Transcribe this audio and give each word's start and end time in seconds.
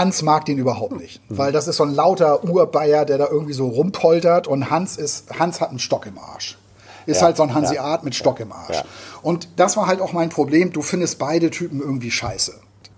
Hans 0.00 0.22
mag 0.22 0.46
den 0.46 0.56
überhaupt 0.56 0.98
nicht, 0.98 1.20
weil 1.28 1.52
das 1.52 1.68
ist 1.68 1.76
so 1.76 1.84
ein 1.84 1.94
lauter 1.94 2.42
Urbayer, 2.42 3.04
der 3.04 3.18
da 3.18 3.28
irgendwie 3.28 3.52
so 3.52 3.68
rumpoltert 3.68 4.46
und 4.46 4.70
Hans 4.70 4.96
ist, 4.96 5.38
Hans 5.38 5.60
hat 5.60 5.68
einen 5.68 5.78
Stock 5.78 6.06
im 6.06 6.18
Arsch. 6.18 6.56
Ist 7.04 7.18
Ja, 7.20 7.26
halt 7.26 7.36
so 7.36 7.42
ein 7.42 7.54
Hanseat 7.54 8.02
mit 8.02 8.14
Stock 8.14 8.40
im 8.40 8.50
Arsch. 8.50 8.76
Ja. 8.76 8.84
Und 9.20 9.48
das 9.56 9.76
war 9.76 9.86
halt 9.86 10.00
auch 10.00 10.14
mein 10.14 10.30
Problem. 10.30 10.72
Du 10.72 10.80
findest 10.80 11.18
beide 11.18 11.50
Typen 11.50 11.80
irgendwie 11.80 12.10
scheiße. 12.10 12.54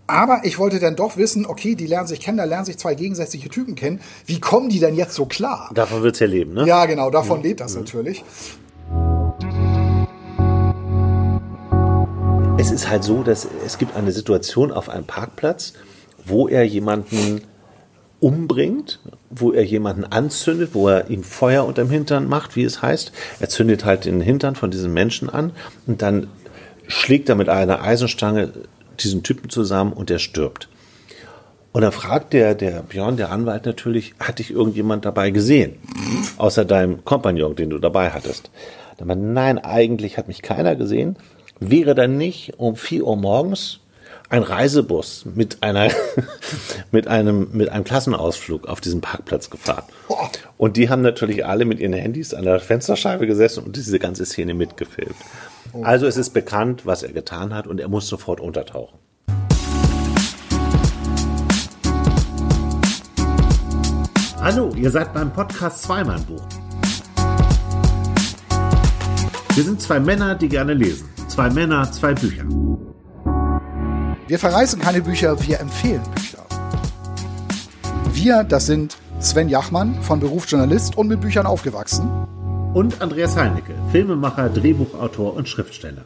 Aber 0.06 0.42
ich 0.44 0.60
wollte 0.60 0.78
dann 0.78 0.94
doch 0.94 1.16
wissen, 1.16 1.44
okay, 1.44 1.74
die 1.74 1.86
lernen 1.88 2.06
sich 2.06 2.20
kennen, 2.20 2.38
da 2.38 2.44
lernen 2.44 2.66
sich 2.66 2.78
zwei 2.78 2.94
gegensätzliche 2.94 3.48
Typen 3.48 3.74
kennen. 3.74 4.00
Wie 4.26 4.38
kommen 4.38 4.68
die 4.68 4.78
denn 4.78 4.94
jetzt 4.94 5.14
so 5.14 5.26
klar? 5.26 5.70
Davon 5.74 6.02
wird's 6.02 6.20
ja 6.20 6.26
leben, 6.26 6.54
ne? 6.54 6.66
Ja, 6.66 6.86
genau, 6.86 7.10
davon 7.10 7.42
lebt 7.42 7.60
das 7.60 7.74
natürlich. 7.74 8.24
Es 12.58 12.70
ist 12.70 12.88
halt 12.88 13.02
so, 13.02 13.24
dass 13.24 13.48
es 13.66 13.78
gibt 13.78 13.96
eine 13.96 14.12
Situation 14.12 14.70
auf 14.70 14.88
einem 14.88 15.04
Parkplatz, 15.04 15.72
wo 16.24 16.48
er 16.48 16.64
jemanden 16.64 17.42
umbringt, 18.20 19.00
wo 19.30 19.52
er 19.52 19.64
jemanden 19.64 20.04
anzündet, 20.04 20.70
wo 20.74 20.88
er 20.88 21.10
ihm 21.10 21.24
Feuer 21.24 21.64
unterm 21.64 21.90
Hintern 21.90 22.28
macht, 22.28 22.54
wie 22.54 22.62
es 22.62 22.80
heißt. 22.80 23.12
Er 23.40 23.48
zündet 23.48 23.84
halt 23.84 24.04
den 24.04 24.20
Hintern 24.20 24.54
von 24.54 24.70
diesem 24.70 24.92
Menschen 24.92 25.28
an 25.28 25.50
und 25.86 26.02
dann 26.02 26.28
schlägt 26.86 27.28
er 27.28 27.34
mit 27.34 27.48
einer 27.48 27.82
Eisenstange 27.82 28.52
diesen 29.00 29.22
Typen 29.22 29.50
zusammen 29.50 29.92
und 29.92 30.10
er 30.10 30.20
stirbt. 30.20 30.68
Und 31.72 31.82
dann 31.82 31.92
fragt 31.92 32.34
der, 32.34 32.54
der 32.54 32.82
Björn, 32.82 33.16
der 33.16 33.32
Anwalt 33.32 33.64
natürlich, 33.64 34.14
hat 34.20 34.38
dich 34.38 34.50
irgendjemand 34.50 35.04
dabei 35.04 35.30
gesehen? 35.30 35.78
Außer 36.36 36.64
deinem 36.64 37.04
Kompagnon, 37.04 37.56
den 37.56 37.70
du 37.70 37.78
dabei 37.78 38.10
hattest. 38.10 38.50
Dann 38.98 39.08
meinte, 39.08 39.24
nein, 39.24 39.58
eigentlich 39.58 40.18
hat 40.18 40.28
mich 40.28 40.42
keiner 40.42 40.76
gesehen. 40.76 41.16
Wäre 41.60 41.94
dann 41.94 42.18
nicht 42.18 42.54
um 42.58 42.76
4 42.76 43.06
Uhr 43.06 43.16
morgens 43.16 43.80
ein 44.32 44.44
Reisebus 44.44 45.26
mit 45.34 45.62
einer, 45.62 45.90
mit 46.90 47.06
einem, 47.06 47.48
mit 47.52 47.68
einem 47.68 47.84
Klassenausflug 47.84 48.66
auf 48.66 48.80
diesen 48.80 49.02
Parkplatz 49.02 49.50
gefahren. 49.50 49.84
Und 50.56 50.78
die 50.78 50.88
haben 50.88 51.02
natürlich 51.02 51.44
alle 51.44 51.66
mit 51.66 51.80
ihren 51.80 51.92
Handys 51.92 52.32
an 52.32 52.44
der 52.44 52.58
Fensterscheibe 52.58 53.26
gesessen 53.26 53.62
und 53.62 53.76
diese 53.76 53.98
ganze 53.98 54.24
Szene 54.24 54.54
mitgefilmt. 54.54 55.16
Also 55.82 56.06
es 56.06 56.16
ist 56.16 56.30
bekannt, 56.30 56.86
was 56.86 57.02
er 57.02 57.12
getan 57.12 57.54
hat 57.54 57.66
und 57.66 57.78
er 57.78 57.88
muss 57.88 58.08
sofort 58.08 58.40
untertauchen. 58.40 58.98
Hallo, 64.40 64.74
ihr 64.74 64.90
seid 64.90 65.12
beim 65.12 65.30
Podcast 65.30 65.82
Zweimann-Buch. 65.82 66.42
Wir 69.54 69.64
sind 69.64 69.82
zwei 69.82 70.00
Männer, 70.00 70.34
die 70.34 70.48
gerne 70.48 70.72
lesen. 70.72 71.10
Zwei 71.28 71.50
Männer, 71.50 71.92
zwei 71.92 72.14
Bücher. 72.14 72.44
Wir 74.28 74.38
verreißen 74.38 74.80
keine 74.80 75.02
Bücher, 75.02 75.36
wir 75.46 75.60
empfehlen 75.60 76.02
Bücher. 76.14 76.38
Wir, 78.12 78.44
das 78.44 78.66
sind 78.66 78.96
Sven 79.18 79.48
Jachmann, 79.48 80.00
von 80.02 80.20
Beruf 80.20 80.48
Journalist 80.48 80.96
und 80.96 81.08
mit 81.08 81.20
Büchern 81.20 81.46
aufgewachsen. 81.46 82.08
Und 82.72 83.00
Andreas 83.02 83.36
Heinecke, 83.36 83.74
Filmemacher, 83.90 84.48
Drehbuchautor 84.48 85.34
und 85.34 85.48
Schriftsteller. 85.48 86.04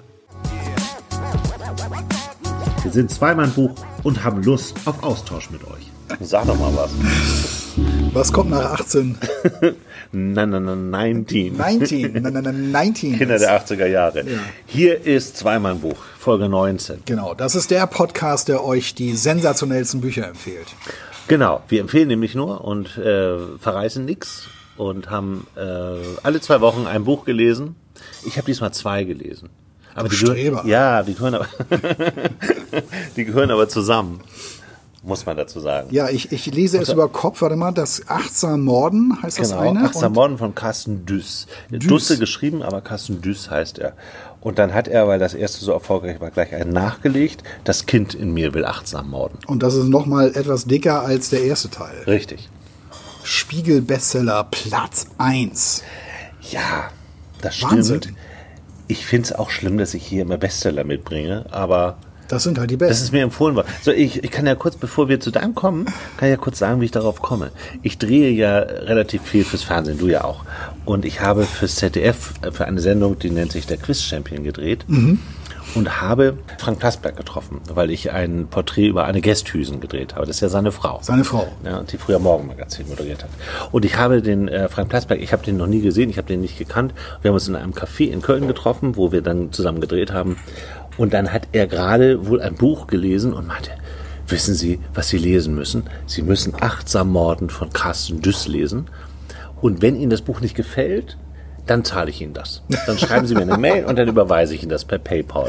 Wir 2.83 2.93
sind 2.93 3.11
Zweimann-Buch 3.11 3.75
und 4.03 4.25
haben 4.25 4.43
Lust 4.43 4.77
auf 4.87 5.03
Austausch 5.03 5.51
mit 5.51 5.63
euch. 5.65 5.91
Sag 6.21 6.47
doch 6.47 6.59
mal 6.59 6.75
was. 6.75 7.56
Was 8.13 8.33
kommt 8.33 8.51
nach 8.51 8.73
18? 8.81 9.19
Nein, 10.13 10.51
nein, 10.51 10.65
nein, 10.65 10.91
19. 10.91 11.57
19. 11.57 12.13
Nein, 12.13 12.23
nein, 12.33 12.43
nein, 12.43 12.71
19. 12.71 13.19
Kinder 13.19 13.39
der 13.39 13.61
80er 13.63 13.87
Jahre. 13.87 14.25
Hier 14.65 15.05
ist 15.05 15.37
Zweimann-Buch, 15.37 15.97
Folge 16.19 16.49
19. 16.49 17.03
Genau, 17.05 17.35
das 17.35 17.55
ist 17.55 17.71
der 17.71 17.87
Podcast, 17.87 18.49
der 18.49 18.65
euch 18.65 18.95
die 18.95 19.15
sensationellsten 19.15 20.01
Bücher 20.01 20.27
empfiehlt. 20.27 20.69
Genau, 21.29 21.63
wir 21.69 21.81
empfehlen 21.81 22.09
nämlich 22.09 22.35
nur 22.35 22.65
und 22.65 22.97
äh, 22.97 23.37
verreißen 23.59 24.05
nix 24.05 24.49
und 24.79 25.11
haben 25.11 25.47
äh, 25.57 25.61
alle 26.23 26.41
zwei 26.41 26.63
Wochen 26.63 26.87
ein 26.87 27.05
Buch 27.05 27.25
gelesen. 27.27 27.77
Ich 28.25 28.39
habe 28.39 28.47
diesmal 28.47 28.73
zwei 28.73 29.05
gelesen. 29.05 29.51
Aber 29.95 30.09
die 30.09 30.17
gehören, 30.17 30.37
Streber. 30.37 30.63
ja, 30.67 31.03
die 31.03 31.15
gehören 31.15 31.35
aber, 31.35 31.49
die 33.17 33.25
gehören 33.25 33.51
aber 33.51 33.69
zusammen, 33.69 34.21
muss 35.07 35.25
man 35.25 35.37
dazu 35.37 35.61
sagen. 35.61 35.89
Ja, 35.93 36.09
ich, 36.09 36.33
ich 36.33 36.47
lese 36.47 36.79
es 36.79 36.89
über 36.91 37.09
Kopf. 37.09 37.41
Warte 37.41 37.57
mal, 37.57 37.73
das 37.73 38.03
Achtsam 38.09 38.63
Morden 38.65 39.17
heißt 39.23 39.39
das 39.39 39.51
Genau, 39.51 39.61
eine. 39.71 39.85
Achtsam 39.85 40.13
Morden 40.13 40.37
von 40.37 40.55
Carsten 40.55 41.07
Düss. 41.07 41.47
Düss. 41.71 41.87
Dusse 41.87 42.19
geschrieben, 42.19 42.63
aber 42.63 42.81
Carsten 42.81 43.23
Düss 43.23 43.49
heißt 43.51 43.79
er. 43.79 43.95
Und 44.41 44.59
dann 44.59 44.75
hat 44.75 44.89
er, 44.89 45.09
weil 45.09 45.19
das 45.19 45.35
erste 45.35 45.65
so 45.65 45.73
erfolgreich 45.73 46.21
war, 46.21 46.31
gleich 46.31 46.55
einen 46.55 46.73
nachgelegt. 46.73 47.43
Das 47.65 47.87
Kind 47.87 48.15
in 48.15 48.35
mir 48.35 48.53
will 48.55 48.65
achtsam 48.65 49.11
morden. 49.11 49.39
Und 49.47 49.63
das 49.63 49.75
ist 49.75 49.87
noch 49.89 50.07
mal 50.07 50.29
etwas 50.37 50.67
dicker 50.67 51.03
als 51.03 51.31
der 51.31 51.43
erste 51.43 51.71
Teil. 51.71 52.03
Richtig. 52.07 52.49
Spiegel-Bestseller 53.23 54.45
Platz 54.51 55.07
1. 55.19 55.83
Ja, 56.51 56.91
das 57.43 57.63
Wahnsinn. 57.63 58.03
stimmt. 58.03 58.17
Ich 58.89 59.05
finde 59.05 59.27
es 59.27 59.33
auch 59.33 59.51
schlimm, 59.51 59.79
dass 59.79 59.95
ich 59.95 60.07
hier 60.07 60.23
immer 60.23 60.37
Bestseller 60.39 60.85
mitbringe, 60.85 61.47
aber 61.51 61.97
Das 62.29 62.43
sind 62.43 62.59
halt 62.59 62.71
die 62.71 62.77
das 62.77 62.89
besten. 62.89 63.05
ist 63.05 63.13
mir 63.13 63.23
empfohlen 63.23 63.57
worden. 63.57 63.69
So, 63.83 63.91
ich, 63.93 64.23
ich 64.25 64.31
kann 64.31 64.47
ja 64.47 64.55
kurz, 64.55 64.77
bevor 64.77 65.09
wir 65.09 65.21
zu 65.21 65.31
deinem 65.31 65.55
kommen, 65.55 65.85
kann 65.85 66.29
ich 66.29 66.31
ja 66.31 66.37
kurz 66.37 66.59
sagen, 66.59 66.81
wie 66.81 66.87
ich 66.87 66.91
darauf 66.91 67.23
komme. 67.23 67.51
Ich 67.83 67.99
drehe 67.99 68.31
ja 68.31 68.59
relativ 68.59 69.23
viel 69.23 69.45
fürs 69.45 69.63
Fernsehen, 69.63 69.99
du 69.99 70.09
ja 70.09 70.25
auch. 70.25 70.45
Und 70.85 71.05
ich 71.05 71.21
habe 71.21 71.45
fürs 71.45 71.77
ZDF 71.77 72.35
äh, 72.43 72.51
für 72.51 72.65
eine 72.65 72.81
Sendung, 72.81 73.19
die 73.19 73.31
nennt 73.31 73.53
sich 73.53 73.67
der 73.67 73.77
Quiz 73.77 74.03
Champion 74.03 74.45
gedreht. 74.45 74.85
Und 75.75 76.01
habe 76.01 76.39
Frank 76.59 76.79
Plasberg 76.79 77.17
getroffen, 77.17 77.61
weil 77.75 77.91
ich 77.91 78.11
ein 78.13 78.47
Porträt 78.49 78.87
über 78.87 79.05
eine 79.05 79.21
Gästhüsen 79.21 79.81
gedreht 79.81 80.15
habe. 80.15 80.25
Das 80.25 80.37
ist 80.37 80.41
ja 80.41 80.49
seine 80.49 80.73
Frau. 80.73 81.01
Seine 81.03 81.25
Frau. 81.25 81.49
Ja, 81.65 81.83
die 81.83 81.99
früher 81.99 82.19
Morgenmagazin 82.19 82.89
moderiert 82.89 83.25
hat. 83.25 83.31
Und 83.73 83.85
ich 83.85 83.97
habe 83.99 84.23
den 84.23 84.49
äh, 84.49 84.69
Frank 84.69 84.89
Plasberg, 84.89 85.21
ich 85.21 85.33
habe 85.33 85.45
den 85.45 85.57
noch 85.59 85.67
nie 85.67 85.83
gesehen, 85.83 86.09
ich 86.09 86.17
habe 86.19 86.29
den 86.29 86.41
nicht 86.41 86.57
gekannt. 86.57 86.95
Wir 87.21 87.29
haben 87.29 87.35
uns 87.35 87.49
in 87.49 87.57
einem 87.57 87.73
Café 87.73 88.09
in 88.11 88.23
Köln 88.23 88.47
getroffen, 88.47 88.97
wo 88.97 89.13
wir 89.13 89.21
dann 89.23 89.53
zusammen 89.53 89.81
gedreht 89.81 90.13
haben. 90.13 90.39
Und 90.97 91.13
dann 91.15 91.33
hat 91.33 91.49
er 91.53 91.67
gerade 91.67 92.27
wohl 92.27 92.41
ein 92.41 92.55
Buch 92.55 92.87
gelesen 92.87 93.33
und 93.33 93.47
meinte, 93.47 93.71
wissen 94.29 94.55
Sie, 94.55 94.81
was 94.95 95.09
Sie 95.09 95.19
lesen 95.19 95.55
müssen? 95.55 95.85
Sie 96.07 96.23
müssen 96.23 96.55
Achtsam 96.61 97.11
Morden 97.13 97.51
von 97.51 97.73
Carsten 97.73 98.21
Düss 98.23 98.49
lesen. 98.49 98.87
Und 99.61 99.83
wenn 99.83 99.97
Ihnen 99.97 100.11
das 100.11 100.23
Buch 100.23 100.41
nicht 100.41 100.55
gefällt, 100.55 101.17
dann 101.67 101.85
zahle 101.85 102.11
ich 102.11 102.21
Ihnen 102.21 102.33
das. 102.35 102.63
Dann 102.87 102.97
schreiben 102.99 103.27
Sie 103.27 103.35
mir 103.35 103.43
eine 103.43 103.59
Mail 103.59 103.85
und 103.87 103.99
dann 103.99 104.07
überweise 104.09 104.55
ich 104.55 104.63
Ihnen 104.63 104.71
das 104.71 104.85
per 104.85 104.99
PayPal. 104.99 105.49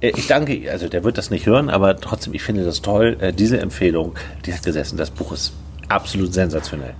Äh, 0.00 0.12
Ich 0.16 0.26
danke, 0.26 0.54
Ihnen. 0.54 0.68
also 0.70 0.88
der 0.88 1.04
wird 1.04 1.18
das 1.18 1.30
nicht 1.30 1.46
hören, 1.46 1.70
aber 1.70 1.96
trotzdem, 2.00 2.34
ich 2.34 2.42
finde 2.42 2.64
das 2.64 2.82
toll. 2.82 3.16
Äh, 3.20 3.32
Diese 3.32 3.60
Empfehlung, 3.60 4.14
die 4.44 4.52
hat 4.52 4.62
gesessen. 4.64 4.96
Das 4.96 5.10
Buch 5.10 5.32
ist 5.32 5.52
absolut 5.88 6.34
sensationell. 6.34 6.94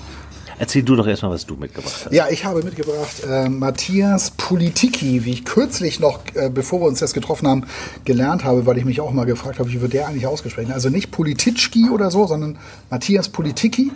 Erzähl 0.63 0.85
du 0.85 0.95
doch 0.95 1.09
erstmal, 1.09 1.33
was 1.33 1.45
du 1.45 1.57
mitgebracht 1.57 2.03
hast. 2.05 2.13
Ja, 2.13 2.29
ich 2.31 2.45
habe 2.45 2.63
mitgebracht 2.63 3.25
äh, 3.29 3.49
Matthias 3.49 4.31
Politiki, 4.31 5.25
wie 5.25 5.33
ich 5.33 5.45
kürzlich 5.45 5.99
noch, 5.99 6.21
äh, 6.35 6.51
bevor 6.51 6.81
wir 6.81 6.87
uns 6.87 7.01
das 7.01 7.15
getroffen 7.15 7.49
haben, 7.49 7.65
gelernt 8.05 8.45
habe, 8.45 8.65
weil 8.65 8.79
ich 8.79 8.85
mich 8.85 9.01
auch 9.01 9.11
mal 9.11 9.25
gefragt 9.25 9.59
habe, 9.59 9.73
wie 9.73 9.81
wird 9.81 9.93
der 9.93 10.07
eigentlich 10.07 10.29
ausgesprochen? 10.29 10.71
Also 10.71 10.89
nicht 10.89 11.11
Polititschki 11.11 11.91
oder 11.91 12.13
so, 12.13 12.29
sondern 12.29 12.61
Matthias 12.91 13.29
Politiki. 13.29 13.91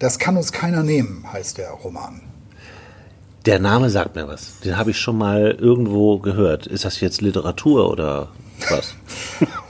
Das 0.00 0.18
kann 0.18 0.36
uns 0.36 0.50
keiner 0.50 0.82
nehmen, 0.82 1.24
heißt 1.32 1.58
der 1.58 1.70
Roman. 1.70 2.22
Der 3.46 3.60
Name 3.60 3.88
sagt 3.88 4.16
mir 4.16 4.26
was. 4.26 4.58
Den 4.64 4.76
habe 4.76 4.90
ich 4.90 4.98
schon 4.98 5.16
mal 5.16 5.52
irgendwo 5.60 6.18
gehört. 6.18 6.66
Ist 6.66 6.84
das 6.84 7.00
jetzt 7.00 7.20
Literatur 7.20 7.88
oder 7.88 8.30
was? 8.68 8.96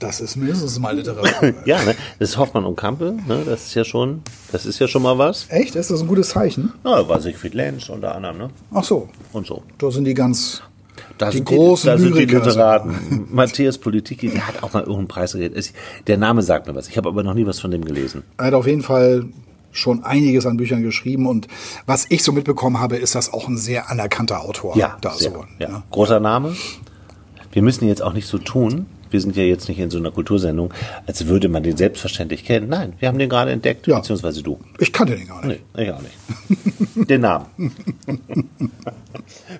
Das 0.00 0.20
ist 0.20 0.34
mindestens 0.36 0.78
mal 0.78 0.96
Literatur. 0.96 1.52
ja, 1.66 1.82
ne? 1.84 1.94
Das 2.18 2.30
ist 2.30 2.38
Hoffmann 2.38 2.64
und 2.64 2.74
Kampe. 2.74 3.16
Ne? 3.28 3.42
Das 3.46 3.66
ist 3.66 3.74
ja 3.74 3.84
schon, 3.84 4.22
das 4.50 4.66
ist 4.66 4.78
ja 4.80 4.88
schon 4.88 5.02
mal 5.02 5.16
was. 5.18 5.46
Echt? 5.50 5.76
Ist 5.76 5.90
das 5.90 6.00
ein 6.00 6.08
gutes 6.08 6.30
Zeichen? 6.30 6.72
Na, 6.82 7.06
war 7.08 7.20
Siegfried 7.20 7.54
Lenz 7.54 7.88
unter 7.90 8.14
anderem, 8.14 8.38
ne? 8.38 8.50
Ach 8.72 8.82
so, 8.82 9.08
Und 9.32 9.46
so. 9.46 9.62
da 9.78 9.90
sind 9.90 10.04
die 10.04 10.14
ganz. 10.14 10.62
Da 11.18 11.30
Die 11.30 11.36
sind 11.38 11.44
großen 11.46 11.86
da 11.86 11.98
sind 11.98 12.16
die 12.16 12.24
Literaten. 12.24 13.26
Matthias 13.30 13.76
Politiki, 13.78 14.30
der 14.30 14.46
hat 14.48 14.62
auch 14.62 14.72
mal 14.72 14.80
irgendeinen 14.80 15.08
Preis 15.08 15.32
gekriegt. 15.32 15.54
Es- 15.56 15.72
Der 16.06 16.16
Name 16.16 16.42
sagt 16.42 16.66
mir 16.66 16.74
was. 16.74 16.88
Ich 16.88 16.96
habe 16.96 17.08
aber 17.08 17.22
noch 17.22 17.34
nie 17.34 17.46
was 17.46 17.60
von 17.60 17.70
dem 17.70 17.84
gelesen. 17.84 18.22
Er 18.38 18.46
hat 18.46 18.54
auf 18.54 18.66
jeden 18.66 18.82
Fall 18.82 19.26
schon 19.72 20.02
einiges 20.02 20.46
an 20.46 20.56
Büchern 20.56 20.82
geschrieben 20.82 21.26
und 21.26 21.46
was 21.86 22.06
ich 22.08 22.24
so 22.24 22.32
mitbekommen 22.32 22.80
habe, 22.80 22.96
ist 22.96 23.14
das 23.14 23.32
auch 23.32 23.46
ein 23.48 23.56
sehr 23.56 23.88
anerkannter 23.90 24.40
Autor. 24.40 24.74
da 25.00 25.10
sehr, 25.12 25.30
so. 25.30 25.44
ja. 25.58 25.68
ne? 25.68 25.82
Großer 25.90 26.18
Name. 26.20 26.56
Wir 27.52 27.62
müssen 27.62 27.86
jetzt 27.86 28.02
auch 28.02 28.12
nicht 28.14 28.26
so 28.26 28.38
tun. 28.38 28.86
Wir 29.10 29.20
sind 29.20 29.36
ja 29.36 29.42
jetzt 29.42 29.68
nicht 29.68 29.78
in 29.78 29.90
so 29.90 29.98
einer 29.98 30.10
Kultursendung, 30.10 30.72
als 31.06 31.26
würde 31.26 31.48
man 31.48 31.62
den 31.62 31.76
selbstverständlich 31.76 32.44
kennen. 32.44 32.68
Nein, 32.68 32.92
wir 32.98 33.08
haben 33.08 33.18
den 33.18 33.28
gerade 33.28 33.50
entdeckt, 33.50 33.86
Ja. 33.86 33.98
beziehungsweise 33.98 34.42
du. 34.42 34.58
Ich 34.78 34.92
kannte 34.92 35.16
den 35.16 35.26
gar 35.26 35.44
nicht. 35.44 35.62
Nee, 35.76 35.82
ich 35.84 35.92
auch 35.92 36.00
nicht. 36.02 36.14
den 37.10 37.20
Namen. 37.22 37.46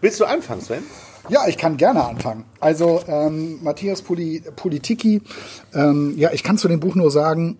Willst 0.00 0.20
du 0.20 0.24
anfangen, 0.24 0.60
Sven? 0.60 0.82
Ja, 1.28 1.46
ich 1.48 1.58
kann 1.58 1.76
gerne 1.76 2.04
anfangen. 2.04 2.44
Also 2.60 3.02
ähm, 3.06 3.58
Matthias 3.62 4.02
Poli 4.02 4.42
Politiki, 4.56 5.20
ähm, 5.74 6.14
ja, 6.16 6.30
ich 6.32 6.42
kann 6.42 6.58
zu 6.58 6.66
dem 6.68 6.80
Buch 6.80 6.94
nur 6.94 7.10
sagen, 7.10 7.58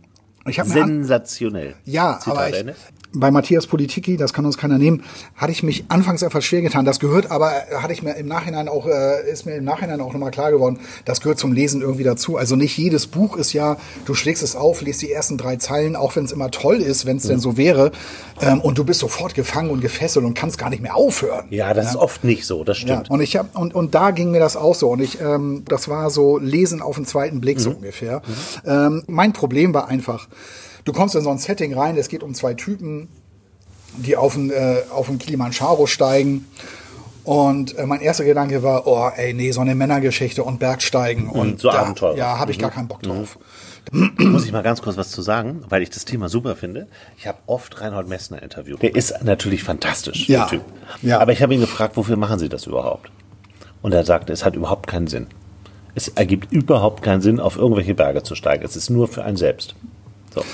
ich 0.49 0.59
habe 0.59 0.69
Sensationell. 0.71 1.75
ja, 1.85 2.19
Zitat 2.19 2.37
aber 2.37 2.49
ich. 2.49 2.75
Bei 3.13 3.31
Matthias 3.31 3.67
Politiki, 3.67 4.17
das 4.17 4.33
kann 4.33 4.47
uns 4.47 4.57
keiner 4.57 4.79
nehmen, 4.79 5.03
hatte 5.37 5.53
ich 5.53 5.63
mich 5.63 5.85
anfangs 5.89 6.23
etwas 6.23 6.45
schwer 6.45 6.63
getan. 6.63 6.85
Das 6.85 7.01
gehört 7.01 7.31
aber, 7.31 7.51
hatte 7.81 7.93
ich 7.93 8.03
mir 8.03 8.15
im 8.15 8.27
Nachhinein 8.27 8.69
auch, 8.69 8.87
äh, 8.87 9.31
ist 9.31 9.47
mir 9.47 9.57
im 9.57 9.65
Nachhinein 9.65 10.01
auch 10.01 10.13
nochmal 10.13 10.31
klar 10.31 10.51
geworden, 10.51 10.79
das 11.05 11.21
gehört 11.21 11.39
zum 11.39 11.53
Lesen 11.53 11.83
irgendwie 11.83 12.05
dazu. 12.05 12.37
Also 12.37 12.57
nicht 12.57 12.77
jedes 12.79 13.07
Buch 13.07 13.37
ist 13.37 13.53
ja, 13.53 13.77
du 14.05 14.15
schlägst 14.15 14.43
es 14.43 14.55
auf, 14.57 14.83
liest 14.83 15.03
die 15.03 15.11
ersten 15.11 15.39
drei 15.39 15.57
Zeilen, 15.57 15.97
auch 15.97 16.15
wenn 16.17 16.25
es 16.25 16.33
immer 16.33 16.51
toll 16.51 16.77
ist, 16.77 17.07
wenn 17.07 17.17
es 17.17 17.25
denn 17.25 17.41
so 17.41 17.57
wäre, 17.57 17.93
ähm, 18.41 18.61
und 18.61 18.79
du 18.79 18.85
bist 18.85 19.01
sofort 19.01 19.35
gefangen 19.35 19.71
und 19.71 19.81
gefesselt 19.81 20.25
und 20.25 20.35
kannst 20.35 20.59
gar 20.59 20.71
nicht 20.71 20.83
mehr 20.83 20.97
aufhören. 20.97 21.47
Ja, 21.51 21.75
das 21.75 21.91
ist 21.91 21.97
oft 21.97 22.25
nicht 22.25 22.45
so, 22.47 22.65
das 22.65 22.81
Ja, 22.83 22.95
stimmt. 22.99 23.11
und 23.11 23.21
ich 23.21 23.37
hab, 23.37 23.59
und, 23.59 23.75
und 23.75 23.95
da 23.95 24.13
ging 24.13 24.31
mir 24.31 24.41
das 24.41 24.57
auch 24.57 24.75
so. 24.75 24.89
Und 24.91 25.01
ich, 25.01 25.21
ähm, 25.21 25.65
das 25.69 25.89
war 25.89 26.11
so 26.11 26.39
Lesen 26.39 26.81
auf 26.81 26.97
den 26.97 27.07
zweiten 27.07 27.41
Blick 27.41 27.61
so 27.61 27.71
ungefähr. 27.71 28.23
Ähm, 28.65 29.03
mein 29.07 29.33
Problem 29.33 29.75
war 29.75 29.89
einfach, 29.89 30.29
du 30.91 30.99
kommst 30.99 31.15
in 31.15 31.23
so 31.23 31.31
ein 31.31 31.39
Setting 31.39 31.73
rein, 31.75 31.97
es 31.97 32.09
geht 32.09 32.23
um 32.23 32.35
zwei 32.35 32.55
Typen, 32.55 33.09
die 33.97 34.17
auf 34.17 34.35
den, 34.35 34.51
äh, 34.51 34.79
auf 34.93 35.07
den 35.07 35.19
Kilimanjaro 35.19 35.87
steigen. 35.87 36.47
Und 37.23 37.77
äh, 37.79 37.87
mein 37.87 38.01
erster 38.01 38.25
Gedanke 38.25 38.63
war, 38.63 38.87
oh, 38.87 39.09
ey, 39.15 39.33
nee, 39.35 39.53
so 39.53 39.61
eine 39.61 39.75
Männergeschichte 39.75 40.43
und 40.43 40.59
Bergsteigen. 40.59 41.29
Und, 41.29 41.61
so 41.61 41.71
da, 41.71 41.83
Abenteurer. 41.83 42.17
Ja, 42.17 42.39
habe 42.39 42.51
ich 42.51 42.59
gar 42.59 42.71
keinen 42.71 42.89
Bock 42.89 43.03
drauf. 43.03 43.39
muss 43.93 44.45
ich 44.45 44.53
mal 44.53 44.63
ganz 44.63 44.83
kurz 44.83 44.97
was 44.97 45.11
zu 45.11 45.23
sagen, 45.23 45.63
weil 45.69 45.83
ich 45.83 45.91
das 45.91 46.05
Thema 46.05 46.29
super 46.29 46.57
finde. 46.57 46.89
Ich 47.19 47.27
habe 47.27 47.39
oft 47.47 47.81
Reinhold 47.81 48.09
Messner 48.09 48.43
interviewt. 48.43 48.83
Der 48.83 48.95
ist 48.97 49.23
natürlich 49.23 49.63
fantastisch, 49.63 50.29
Ja. 50.29 50.41
der 50.41 50.49
Typ. 50.49 50.63
Ja. 51.03 51.21
Aber 51.21 51.33
ich 51.33 51.43
habe 51.43 51.55
ihn 51.55 51.61
gefragt, 51.61 51.97
wofür 51.97 52.17
machen 52.17 52.39
Sie 52.39 52.49
das 52.49 52.67
überhaupt? 52.67 53.11
Und 53.83 53.93
er 53.93 54.05
sagte, 54.05 54.33
es 54.33 54.45
hat 54.45 54.57
überhaupt 54.57 54.87
keinen 54.89 55.07
Sinn. 55.07 55.29
Es 55.95 56.09
ergibt 56.09 56.53
überhaupt 56.53 57.03
keinen 57.03 57.21
Sinn, 57.21 57.39
auf 57.39 57.57
irgendwelche 57.57 57.95
Berge 57.95 58.23
zu 58.23 58.35
steigen. 58.35 58.65
Es 58.65 58.77
ist 58.77 58.91
nur 58.91 59.09
für 59.09 59.25
einen 59.25 59.37
selbst. 59.37 59.75
So. 60.35 60.45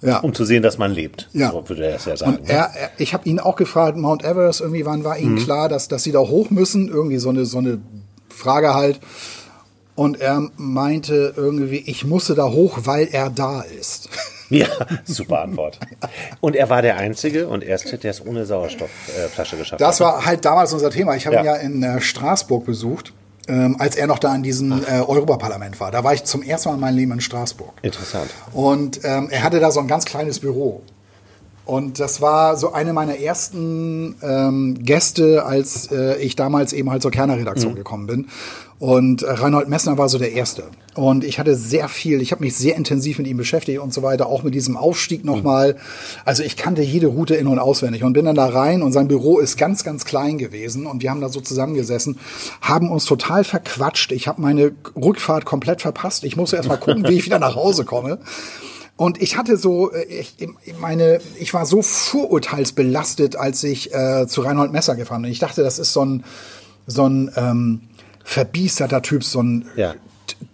Ja. 0.00 0.18
Um 0.18 0.34
zu 0.34 0.44
sehen, 0.44 0.62
dass 0.64 0.78
man 0.78 0.90
lebt. 0.92 1.28
Ja. 1.32 1.52
So 1.52 1.68
würde 1.68 1.86
er 1.86 1.96
es 1.96 2.04
ja 2.06 2.16
sagen. 2.16 2.38
Und 2.38 2.50
er, 2.50 2.70
er, 2.74 2.90
ich 2.98 3.14
habe 3.14 3.28
ihn 3.28 3.38
auch 3.38 3.54
gefragt, 3.56 3.96
Mount 3.96 4.24
Everest, 4.24 4.60
irgendwie 4.60 4.84
wann 4.84 5.04
war 5.04 5.16
Ihnen 5.16 5.38
klar, 5.38 5.68
dass, 5.68 5.86
dass 5.88 6.02
Sie 6.02 6.10
da 6.10 6.18
hoch 6.18 6.50
müssen? 6.50 6.88
Irgendwie 6.88 7.18
so 7.18 7.28
eine, 7.28 7.44
so 7.46 7.58
eine 7.58 7.80
Frage 8.28 8.74
halt. 8.74 8.98
Und 9.94 10.20
er 10.20 10.48
meinte 10.56 11.34
irgendwie, 11.36 11.76
ich 11.86 12.04
musste 12.04 12.34
da 12.34 12.48
hoch, 12.50 12.80
weil 12.84 13.08
er 13.12 13.30
da 13.30 13.60
ist. 13.62 14.08
Ja, 14.52 14.66
super 15.06 15.40
Antwort. 15.40 15.78
Und 16.42 16.54
er 16.56 16.68
war 16.68 16.82
der 16.82 16.98
Einzige 16.98 17.48
und 17.48 17.64
erste, 17.64 17.96
der 17.96 18.10
es 18.10 18.22
ohne 18.26 18.44
Sauerstoffflasche 18.44 19.56
geschafft 19.56 19.80
Das 19.80 19.98
hat. 19.98 20.06
war 20.06 20.26
halt 20.26 20.44
damals 20.44 20.74
unser 20.74 20.90
Thema. 20.90 21.16
Ich 21.16 21.26
habe 21.26 21.36
ihn 21.36 21.44
Ja. 21.46 21.56
ja 21.56 21.62
in 21.62 21.82
äh, 21.82 22.02
Straßburg 22.02 22.66
besucht, 22.66 23.14
ähm, 23.48 23.76
als 23.78 23.96
er 23.96 24.06
noch 24.06 24.18
da 24.18 24.34
in 24.34 24.42
diesem 24.42 24.72
äh, 24.72 25.00
Europaparlament 25.00 25.80
war. 25.80 25.90
Da 25.90 26.04
war 26.04 26.14
ich 26.14 26.24
zum 26.24 26.42
ersten 26.42 26.70
Mal 26.70 26.74
in 26.76 26.80
meinem 26.80 26.96
Leben 26.96 27.12
in 27.12 27.20
Straßburg. 27.20 27.72
Interessant. 27.82 28.30
Und 28.52 29.00
ähm, 29.04 29.28
er 29.30 29.42
hatte 29.42 29.60
da 29.60 29.70
so 29.70 29.80
ein 29.80 29.88
ganz 29.88 30.04
kleines 30.04 30.40
Büro. 30.40 30.82
Und 31.64 32.00
das 32.00 32.20
war 32.20 32.56
so 32.56 32.72
eine 32.72 32.92
meiner 32.92 33.18
ersten 33.18 34.16
ähm, 34.22 34.78
Gäste, 34.82 35.44
als 35.44 35.90
äh, 35.92 36.16
ich 36.20 36.34
damals 36.34 36.72
eben 36.72 36.90
halt 36.90 37.02
zur 37.02 37.12
Kerner 37.12 37.36
Redaktion 37.36 37.74
gekommen 37.76 38.06
bin. 38.06 38.26
Und 38.80 39.22
äh, 39.22 39.30
Reinhold 39.30 39.68
Messner 39.68 39.96
war 39.96 40.08
so 40.08 40.18
der 40.18 40.32
Erste. 40.32 40.64
Und 40.96 41.22
ich 41.22 41.38
hatte 41.38 41.54
sehr 41.54 41.88
viel, 41.88 42.20
ich 42.20 42.32
habe 42.32 42.42
mich 42.42 42.56
sehr 42.56 42.74
intensiv 42.74 43.18
mit 43.18 43.28
ihm 43.28 43.36
beschäftigt 43.36 43.78
und 43.78 43.94
so 43.94 44.02
weiter, 44.02 44.26
auch 44.26 44.42
mit 44.42 44.56
diesem 44.56 44.76
Aufstieg 44.76 45.24
nochmal. 45.24 45.76
Also 46.24 46.42
ich 46.42 46.56
kannte 46.56 46.82
jede 46.82 47.06
Route 47.06 47.36
in- 47.36 47.46
und 47.46 47.60
auswendig 47.60 48.02
und 48.02 48.12
bin 48.12 48.24
dann 48.24 48.34
da 48.34 48.46
rein 48.46 48.82
und 48.82 48.90
sein 48.90 49.06
Büro 49.06 49.38
ist 49.38 49.56
ganz, 49.56 49.84
ganz 49.84 50.04
klein 50.04 50.36
gewesen 50.36 50.86
und 50.86 51.00
wir 51.00 51.10
haben 51.10 51.20
da 51.20 51.28
so 51.28 51.40
zusammengesessen, 51.40 52.18
haben 52.60 52.90
uns 52.90 53.04
total 53.04 53.44
verquatscht. 53.44 54.10
Ich 54.10 54.26
habe 54.26 54.42
meine 54.42 54.72
Rückfahrt 54.96 55.44
komplett 55.44 55.80
verpasst. 55.80 56.24
Ich 56.24 56.36
musste 56.36 56.56
erst 56.56 56.68
mal 56.68 56.76
gucken, 56.76 57.06
wie 57.06 57.14
ich 57.14 57.24
wieder 57.24 57.38
nach 57.38 57.54
Hause 57.54 57.84
komme. 57.84 58.18
Und 58.96 59.20
ich 59.22 59.36
hatte 59.36 59.56
so, 59.56 59.90
äh, 59.92 60.04
ich 60.04 60.36
meine, 60.78 61.20
ich 61.38 61.54
war 61.54 61.66
so 61.66 61.82
vorurteilsbelastet, 61.82 63.36
als 63.36 63.62
ich 63.64 63.92
äh, 63.94 64.26
zu 64.26 64.42
Reinhold 64.42 64.72
Messer 64.72 64.96
gefahren 64.96 65.22
bin. 65.22 65.30
Ich 65.30 65.38
dachte, 65.38 65.62
das 65.62 65.78
ist 65.78 65.92
so 65.92 66.04
ein, 66.04 66.24
so 66.86 67.06
ein 67.08 67.30
ähm, 67.36 67.80
verbiesterter 68.24 69.02
Typ, 69.02 69.24
so 69.24 69.42
ein 69.42 69.66
Ja. 69.76 69.94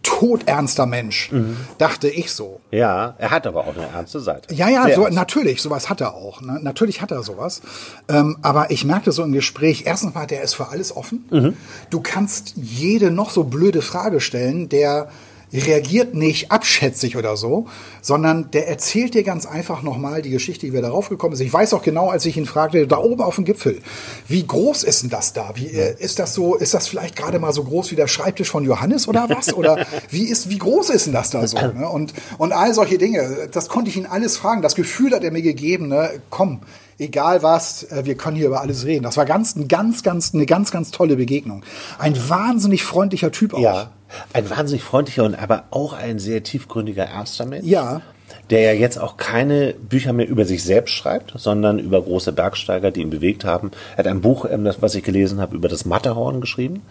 todernster 0.02 0.86
Mensch, 0.86 1.30
dachte 1.76 2.08
ich 2.08 2.32
so. 2.32 2.60
Ja, 2.70 3.14
er 3.18 3.30
hat 3.30 3.46
aber 3.46 3.66
auch 3.66 3.76
eine 3.76 3.86
ernste 3.86 4.20
Seite. 4.20 4.52
Ja, 4.54 4.68
ja, 4.68 4.92
so, 4.94 5.08
natürlich, 5.08 5.60
sowas 5.62 5.88
hat 5.90 6.00
er 6.00 6.14
auch. 6.14 6.40
Ne? 6.40 6.58
Natürlich 6.62 7.02
hat 7.02 7.10
er 7.10 7.22
sowas. 7.22 7.60
Ähm, 8.08 8.38
aber 8.42 8.70
ich 8.70 8.84
merkte 8.84 9.12
so 9.12 9.22
im 9.22 9.32
Gespräch, 9.32 9.82
erstens 9.86 10.14
mal, 10.14 10.26
der 10.26 10.42
ist 10.42 10.54
für 10.54 10.68
alles 10.68 10.96
offen. 10.96 11.26
Mhm. 11.30 11.56
Du 11.90 12.00
kannst 12.00 12.54
jede 12.56 13.10
noch 13.10 13.30
so 13.30 13.44
blöde 13.44 13.82
Frage 13.82 14.20
stellen, 14.20 14.68
der 14.68 15.08
reagiert 15.52 16.14
nicht 16.14 16.52
abschätzig 16.52 17.16
oder 17.16 17.36
so, 17.36 17.66
sondern 18.02 18.50
der 18.50 18.68
erzählt 18.68 19.14
dir 19.14 19.22
ganz 19.22 19.46
einfach 19.46 19.82
nochmal 19.82 20.22
die 20.22 20.30
Geschichte, 20.30 20.66
wie 20.66 20.72
wir 20.72 20.82
darauf 20.82 21.08
gekommen 21.08 21.36
sind. 21.36 21.46
Ich 21.46 21.52
weiß 21.52 21.74
auch 21.74 21.82
genau, 21.82 22.10
als 22.10 22.26
ich 22.26 22.36
ihn 22.36 22.46
fragte, 22.46 22.86
da 22.86 22.98
oben 22.98 23.22
auf 23.22 23.36
dem 23.36 23.44
Gipfel, 23.44 23.80
wie 24.26 24.46
groß 24.46 24.84
ist 24.84 25.02
denn 25.02 25.10
das 25.10 25.32
da? 25.32 25.52
Wie, 25.54 25.66
äh, 25.66 25.94
ist 25.98 26.18
das 26.18 26.34
so, 26.34 26.54
ist 26.54 26.74
das 26.74 26.88
vielleicht 26.88 27.16
gerade 27.16 27.38
mal 27.38 27.52
so 27.52 27.64
groß 27.64 27.90
wie 27.90 27.96
der 27.96 28.08
Schreibtisch 28.08 28.50
von 28.50 28.64
Johannes 28.64 29.08
oder 29.08 29.28
was? 29.28 29.48
Oder 29.58 29.86
wie 30.10 30.24
ist, 30.24 30.50
wie 30.50 30.58
groß 30.58 30.90
ist 30.90 31.06
denn 31.06 31.12
das 31.12 31.30
da 31.30 31.46
so? 31.46 31.56
Ne? 31.56 31.88
Und, 31.88 32.12
und 32.36 32.52
all 32.52 32.74
solche 32.74 32.98
Dinge, 32.98 33.48
das 33.50 33.68
konnte 33.68 33.90
ich 33.90 33.96
ihn 33.96 34.06
alles 34.06 34.36
fragen. 34.36 34.62
Das 34.62 34.74
Gefühl 34.74 35.12
hat 35.12 35.24
er 35.24 35.32
mir 35.32 35.42
gegeben, 35.42 35.88
ne? 35.88 36.10
komm, 36.30 36.60
egal 36.98 37.42
was, 37.42 37.84
äh, 37.84 38.04
wir 38.04 38.16
können 38.16 38.36
hier 38.36 38.46
über 38.46 38.60
alles 38.60 38.84
reden. 38.84 39.04
Das 39.04 39.16
war 39.16 39.24
ganz, 39.24 39.56
ein 39.56 39.68
ganz, 39.68 40.02
ganz, 40.02 40.34
eine 40.34 40.46
ganz, 40.46 40.70
ganz 40.70 40.90
tolle 40.90 41.16
Begegnung. 41.16 41.64
Ein 41.98 42.16
wahnsinnig 42.28 42.84
freundlicher 42.84 43.32
Typ 43.32 43.54
auch. 43.54 43.60
Ja, 43.60 43.90
ein 44.32 44.48
wahnsinnig 44.50 44.82
freundlicher 44.82 45.24
und 45.24 45.34
aber 45.34 45.64
auch 45.70 45.92
ein 45.92 46.18
sehr 46.18 46.42
tiefgründiger, 46.42 47.04
ernster 47.04 47.46
Mensch. 47.46 47.66
Ja. 47.66 48.02
Der 48.50 48.60
ja 48.60 48.72
jetzt 48.72 48.98
auch 48.98 49.16
keine 49.16 49.74
Bücher 49.74 50.12
mehr 50.12 50.28
über 50.28 50.44
sich 50.44 50.62
selbst 50.62 50.92
schreibt, 50.92 51.32
sondern 51.36 51.78
über 51.78 52.00
große 52.00 52.32
Bergsteiger, 52.32 52.90
die 52.90 53.00
ihn 53.00 53.10
bewegt 53.10 53.44
haben. 53.44 53.70
Er 53.92 53.98
hat 53.98 54.06
ein 54.06 54.20
Buch, 54.20 54.46
ähm, 54.50 54.64
das, 54.64 54.82
was 54.82 54.94
ich 54.94 55.02
gelesen 55.02 55.40
habe, 55.40 55.56
über 55.56 55.68
das 55.68 55.84
Matterhorn 55.84 56.40
geschrieben. 56.40 56.82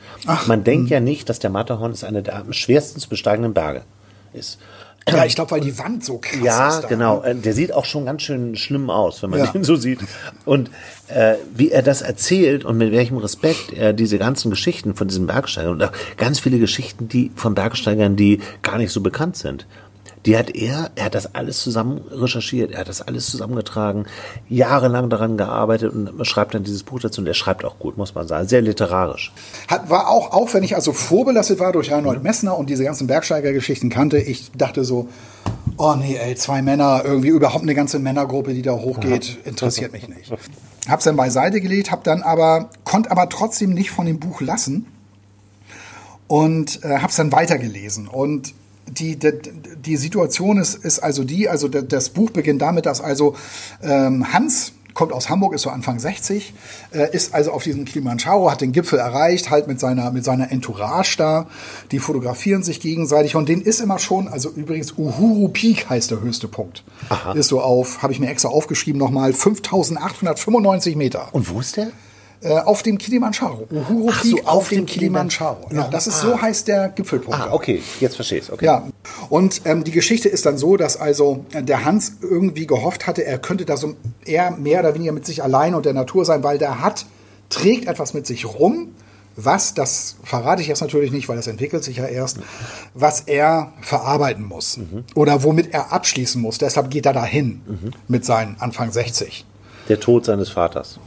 Man 0.48 0.64
denkt 0.64 0.90
ja 0.90 1.00
nicht, 1.00 1.30
dass 1.30 1.40
der 1.40 1.50
Matterhorn 1.50 1.92
ist 1.92 2.04
einer 2.04 2.22
der 2.22 2.38
am 2.38 2.54
schwersten 2.54 3.00
zu 3.00 3.10
besteigenden 3.10 3.54
Berge 3.54 3.84
ist. 4.34 4.60
Ja, 5.08 5.26
ich 5.26 5.36
glaube, 5.36 5.52
weil 5.52 5.62
die 5.62 5.78
Wand 5.80 6.04
so 6.04 6.18
krass 6.18 6.40
Ja, 6.44 6.70
ist. 6.70 6.82
Da, 6.84 6.88
genau. 6.88 7.22
ne? 7.22 7.28
Äh, 7.30 7.36
Der 7.36 7.54
sieht 7.54 7.74
auch 7.74 7.86
schon 7.86 8.06
ganz 8.06 8.22
schön 8.24 8.56
schlimm 8.56 8.90
aus, 8.90 9.24
wenn 9.24 9.30
man 9.30 9.40
Ja. 9.40 9.46
den 9.48 9.64
so 9.64 9.76
sieht. 9.76 10.00
Und 10.46 10.70
äh, 11.08 11.36
wie 11.56 11.72
er 11.72 11.82
das 11.82 12.02
erzählt 12.02 12.66
und 12.66 12.78
mit 12.78 12.92
welchem 12.92 13.18
Respekt 13.18 13.72
er 13.74 13.94
diese 13.94 14.18
ganzen 14.18 14.50
Geschichten 14.50 14.96
von 14.96 15.08
diesen 15.08 15.28
Bergsteigern 15.28 15.72
und 15.74 15.84
auch 15.84 15.92
ganz 16.18 16.40
viele 16.40 16.60
Geschichten, 16.60 17.08
die 17.08 17.32
von 17.36 17.56
Bergsteigern, 17.56 18.16
die 18.16 18.42
gar 18.62 18.78
nicht 18.78 18.92
so 18.92 19.02
bekannt 19.02 19.38
sind. 19.38 19.66
Die 20.26 20.38
hat 20.38 20.56
er, 20.56 20.92
er 20.96 21.06
hat 21.06 21.16
das 21.16 21.36
alles 21.36 21.62
zusammen 21.62 22.02
recherchiert, 22.12 22.72
er 22.72 22.80
hat 22.82 22.90
das 22.90 23.02
alles 23.02 23.28
zusammengetragen, 23.28 24.08
jahrelang 24.50 25.10
daran 25.10 25.38
gearbeitet 25.38 25.94
und 25.94 26.26
schreibt 26.26 26.54
dann 26.54 26.64
dieses 26.64 26.84
Buch 26.84 27.00
dazu 27.00 27.22
und 27.22 27.28
er 27.28 27.34
schreibt 27.34 27.64
auch 27.64 27.80
gut, 27.80 27.98
muss 27.98 28.16
man 28.16 28.28
sagen, 28.28 28.48
sehr 28.48 28.62
literarisch. 28.62 29.32
Hat, 29.68 29.90
war 29.90 30.10
auch, 30.10 30.32
auch 30.32 30.54
wenn 30.54 30.64
ich 30.64 30.76
also 30.76 30.92
vorbelastet 30.92 31.60
war 31.60 31.72
durch 31.72 31.92
Reinhold 31.92 32.24
Messner 32.24 32.58
und 32.58 32.70
diese 32.70 32.84
ganzen 32.84 33.08
Bergsteigergeschichten 33.08 33.90
kannte, 33.90 34.18
ich 34.18 34.52
dachte 34.52 34.84
so, 34.84 35.08
oh 35.78 35.96
nee, 35.96 36.18
ey, 36.18 36.36
zwei 36.36 36.62
Männer, 36.62 37.04
irgendwie 37.06 37.30
überhaupt 37.30 37.64
eine 37.64 37.76
ganze 37.76 38.00
Männergruppe, 38.00 38.54
die 38.54 38.62
da 38.62 38.74
hochgeht, 38.74 39.38
interessiert 39.46 39.94
mich 39.94 40.08
nicht. 40.08 40.34
Hab's 40.90 41.04
dann 41.04 41.16
beiseite 41.16 41.62
gelegt, 41.62 41.92
hab 41.92 42.04
dann 42.04 42.22
aber, 42.22 42.70
konnte 42.84 43.12
aber 43.12 43.30
trotzdem 43.30 43.74
nicht 43.74 43.92
von 43.92 44.06
dem 44.06 44.20
Buch 44.20 44.42
lassen 44.42 44.88
und 46.28 46.84
äh, 46.84 47.00
hab's 47.00 47.16
dann 47.18 47.32
weitergelesen 47.32 48.08
und 48.08 48.54
die, 48.90 49.16
die, 49.18 49.32
die 49.86 49.98
Situation 49.98 50.58
ist, 50.58 50.76
ist 50.76 51.00
also 51.00 51.24
die, 51.24 51.50
also 51.50 51.68
da- 51.68 51.82
das 51.82 52.10
Buch 52.10 52.30
beginnt 52.32 52.62
damit, 52.62 52.86
dass 52.86 53.02
also 53.02 53.36
ähm, 53.82 54.32
Hans 54.34 54.74
kommt 54.94 55.14
aus 55.14 55.30
Hamburg, 55.30 55.54
ist 55.54 55.62
so 55.62 55.70
Anfang 55.70 56.00
60, 56.00 56.56
äh, 56.92 57.16
ist 57.16 57.36
also 57.36 57.52
auf 57.52 57.62
diesem 57.62 57.86
Kilimanjaro, 57.86 58.50
hat 58.50 58.62
den 58.62 58.72
Gipfel 58.72 58.98
erreicht, 58.98 59.52
halt 59.52 59.68
mit 59.68 59.80
seiner, 59.80 60.10
mit 60.10 60.26
seiner 60.26 60.52
Entourage 60.52 61.18
da, 61.18 61.46
die 61.92 62.00
fotografieren 62.00 62.64
sich 62.64 62.80
gegenseitig 62.80 63.36
und 63.36 63.48
den 63.48 63.62
ist 63.62 63.80
immer 63.80 64.00
schon, 64.00 64.28
also 64.28 64.50
übrigens 64.50 64.94
Uhuru 64.98 65.50
Peak 65.50 65.88
heißt 65.88 66.10
der 66.10 66.22
höchste 66.22 66.48
Punkt. 66.48 66.84
Ist 67.36 67.50
so 67.50 67.62
auf, 67.62 68.02
habe 68.02 68.12
ich 68.12 68.20
mir 68.20 68.28
extra 68.30 68.50
aufgeschrieben 68.50 68.98
nochmal, 68.98 69.34
5895 69.34 70.96
Meter. 70.96 71.28
Und 71.32 71.48
wo 71.50 71.60
ist 71.60 71.78
der? 71.78 71.90
Äh, 72.42 72.60
auf 72.60 72.84
dem 72.84 72.98
Kilimanjaro. 73.00 73.68
Uhuru 73.72 74.10
Ach 74.12 74.24
so, 74.24 74.38
auf 74.46 74.70
dem 74.70 74.80
dem 74.80 74.86
Kilimanjaro. 74.86 75.66
Kiliman- 75.70 75.76
Ja, 75.76 75.88
das 75.90 76.06
ist 76.06 76.22
so 76.22 76.40
heißt 76.40 76.68
der 76.68 76.90
Gipfelpunkt. 76.90 77.40
Ah, 77.40 77.50
okay, 77.52 77.82
jetzt 78.00 78.16
verstehe 78.16 78.40
ich 78.40 78.52
okay. 78.52 78.64
Ja, 78.66 78.88
und 79.30 79.62
ähm, 79.66 79.84
die 79.84 79.92
Geschichte 79.92 80.30
ist 80.30 80.46
dann 80.46 80.58
so, 80.60 80.78
dass 80.78 80.98
also 80.98 81.46
äh, 81.54 81.64
der 81.64 81.84
Hans 81.84 82.14
irgendwie 82.22 82.68
gehofft 82.68 83.08
hatte, 83.08 83.26
er 83.26 83.40
könnte 83.40 83.66
da 83.66 83.76
so 83.76 83.96
eher 84.24 84.52
mehr 84.52 84.82
oder 84.82 84.94
weniger 84.94 85.14
mit 85.14 85.26
sich 85.26 85.42
allein 85.42 85.74
und 85.74 85.86
der 85.88 85.94
Natur 85.94 86.26
sein, 86.26 86.44
weil 86.44 86.60
der 86.60 86.82
hat, 86.82 87.06
trägt 87.50 87.88
etwas 87.88 88.14
mit 88.14 88.28
sich 88.28 88.46
rum, 88.46 88.90
was, 89.36 89.74
das 89.76 90.16
verrate 90.24 90.62
ich 90.64 90.68
jetzt 90.68 90.82
natürlich 90.82 91.12
nicht, 91.12 91.30
weil 91.30 91.38
das 91.38 91.46
entwickelt 91.48 91.84
sich 91.84 91.98
ja 91.98 92.06
erst, 92.06 92.38
was 92.96 93.22
er 93.22 93.72
verarbeiten 93.82 94.44
muss 94.44 94.80
oder 95.16 95.44
womit 95.44 95.74
er 95.74 95.92
abschließen 95.94 96.42
muss. 96.42 96.58
Deshalb 96.58 96.90
geht 96.90 97.06
er 97.06 97.14
dahin 97.14 97.62
mit 98.08 98.26
seinen 98.26 98.56
Anfang 98.60 98.92
60. 98.92 99.46
Der 99.90 100.00
Tod 100.00 100.26
seines 100.26 100.50
Vaters. 100.50 101.00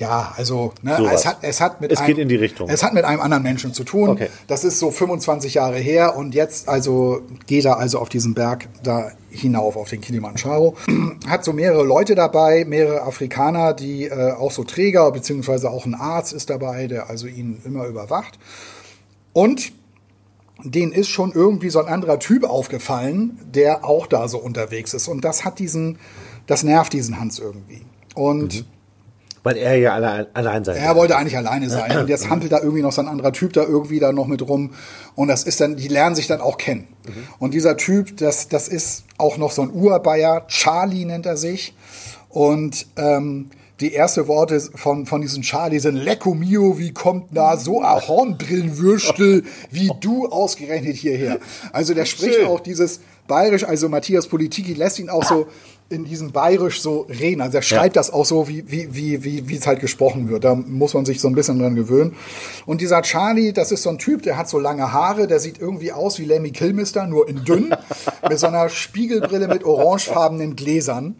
Ja, 0.00 0.32
also 0.34 0.72
ne, 0.80 0.96
Sowas. 0.96 1.20
es 1.20 1.26
hat 1.26 1.36
es 1.42 1.60
hat 1.60 1.82
mit 1.82 1.92
Es 1.92 1.98
einem, 1.98 2.06
geht 2.06 2.18
in 2.18 2.28
die 2.30 2.36
Richtung. 2.36 2.70
Es 2.70 2.82
hat 2.82 2.94
mit 2.94 3.04
einem 3.04 3.20
anderen 3.20 3.42
Menschen 3.42 3.74
zu 3.74 3.84
tun. 3.84 4.08
Okay. 4.08 4.28
Das 4.46 4.64
ist 4.64 4.78
so 4.78 4.90
25 4.90 5.54
Jahre 5.54 5.76
her 5.76 6.16
und 6.16 6.34
jetzt 6.34 6.70
also 6.70 7.20
geht 7.46 7.66
er 7.66 7.78
also 7.78 7.98
auf 7.98 8.08
diesen 8.08 8.32
Berg 8.32 8.66
da 8.82 9.12
hinauf 9.28 9.76
auf 9.76 9.90
den 9.90 10.00
Kilimanjaro. 10.00 10.74
Hat 11.28 11.44
so 11.44 11.52
mehrere 11.52 11.84
Leute 11.84 12.14
dabei, 12.14 12.64
mehrere 12.66 13.02
Afrikaner, 13.02 13.74
die 13.74 14.06
äh, 14.06 14.32
auch 14.32 14.52
so 14.52 14.64
Träger 14.64 15.12
beziehungsweise 15.12 15.70
auch 15.70 15.84
ein 15.84 15.94
Arzt 15.94 16.32
ist 16.32 16.48
dabei, 16.48 16.86
der 16.86 17.10
also 17.10 17.26
ihn 17.26 17.60
immer 17.66 17.84
überwacht. 17.84 18.38
Und 19.34 19.72
denen 20.64 20.92
ist 20.92 21.08
schon 21.08 21.32
irgendwie 21.32 21.68
so 21.68 21.78
ein 21.78 21.92
anderer 21.92 22.18
Typ 22.18 22.44
aufgefallen, 22.44 23.38
der 23.44 23.84
auch 23.84 24.06
da 24.06 24.28
so 24.28 24.38
unterwegs 24.38 24.94
ist. 24.94 25.08
Und 25.08 25.26
das 25.26 25.44
hat 25.44 25.58
diesen, 25.58 25.98
das 26.46 26.62
nervt 26.62 26.94
diesen 26.94 27.20
Hans 27.20 27.38
irgendwie. 27.38 27.82
Und 28.14 28.64
Weil 29.42 29.56
er 29.56 29.76
ja 29.76 29.94
allein, 29.94 30.26
allein 30.34 30.64
sein 30.64 30.76
er 30.76 30.96
wollte 30.96 31.16
eigentlich 31.16 31.36
alleine 31.36 31.70
sein. 31.70 31.96
Und 31.96 32.08
jetzt 32.08 32.28
hampelt 32.28 32.52
da 32.52 32.58
irgendwie 32.58 32.82
noch 32.82 32.92
so 32.92 33.00
ein 33.00 33.08
anderer 33.08 33.32
Typ 33.32 33.52
da 33.54 33.62
irgendwie 33.62 33.98
da 33.98 34.12
noch 34.12 34.26
mit 34.26 34.46
rum. 34.46 34.72
Und 35.14 35.28
das 35.28 35.44
ist 35.44 35.60
dann, 35.60 35.76
die 35.76 35.88
lernen 35.88 36.14
sich 36.14 36.26
dann 36.26 36.40
auch 36.40 36.58
kennen. 36.58 36.88
Und 37.38 37.54
dieser 37.54 37.76
Typ, 37.76 38.16
das, 38.18 38.48
das 38.48 38.68
ist 38.68 39.04
auch 39.16 39.38
noch 39.38 39.50
so 39.50 39.62
ein 39.62 39.70
Urbayer. 39.70 40.46
Charlie 40.48 41.04
nennt 41.06 41.26
er 41.26 41.36
sich. 41.36 41.74
Und 42.28 42.86
ähm, 42.96 43.50
die 43.80 43.94
erste 43.94 44.28
Worte 44.28 44.60
von, 44.60 45.06
von 45.06 45.22
diesem 45.22 45.42
Charlie 45.42 45.78
sind 45.78 45.96
Lecco 45.96 46.34
mio, 46.34 46.78
wie 46.78 46.92
kommt 46.92 47.34
da 47.34 47.56
so 47.56 47.80
ein 47.80 48.06
Hornbrillenwürstel 48.06 49.44
wie 49.70 49.90
du 50.00 50.28
ausgerechnet 50.28 50.96
hierher? 50.96 51.38
Also 51.72 51.94
der 51.94 52.04
spricht 52.04 52.34
Schön. 52.34 52.46
auch 52.46 52.60
dieses 52.60 53.00
Bayerisch, 53.26 53.64
also 53.64 53.88
Matthias 53.88 54.26
Politiki 54.26 54.74
lässt 54.74 54.98
ihn 54.98 55.08
auch 55.08 55.24
so 55.24 55.46
in 55.90 56.04
diesem 56.04 56.30
Bayerisch 56.30 56.80
so 56.80 57.00
reden. 57.00 57.40
Also 57.40 57.58
er 57.58 57.62
schreibt 57.62 57.96
das 57.96 58.12
auch 58.12 58.24
so, 58.24 58.46
wie, 58.46 58.70
wie, 58.70 58.94
wie, 58.94 59.24
wie, 59.24 59.48
wie 59.48 59.56
es 59.56 59.66
halt 59.66 59.80
gesprochen 59.80 60.28
wird. 60.28 60.44
Da 60.44 60.54
muss 60.54 60.94
man 60.94 61.04
sich 61.04 61.20
so 61.20 61.26
ein 61.26 61.34
bisschen 61.34 61.58
dran 61.58 61.74
gewöhnen. 61.74 62.14
Und 62.64 62.80
dieser 62.80 63.02
Charlie, 63.02 63.52
das 63.52 63.72
ist 63.72 63.82
so 63.82 63.90
ein 63.90 63.98
Typ, 63.98 64.22
der 64.22 64.38
hat 64.38 64.48
so 64.48 64.60
lange 64.60 64.92
Haare, 64.92 65.26
der 65.26 65.40
sieht 65.40 65.58
irgendwie 65.60 65.92
aus 65.92 66.20
wie 66.20 66.24
Lemmy 66.24 66.52
Kilmister, 66.52 67.06
nur 67.06 67.28
in 67.28 67.44
dünn, 67.44 67.74
mit 68.28 68.38
so 68.38 68.46
einer 68.46 68.68
Spiegelbrille 68.68 69.48
mit 69.48 69.64
orangefarbenen 69.64 70.54
Gläsern. 70.54 71.16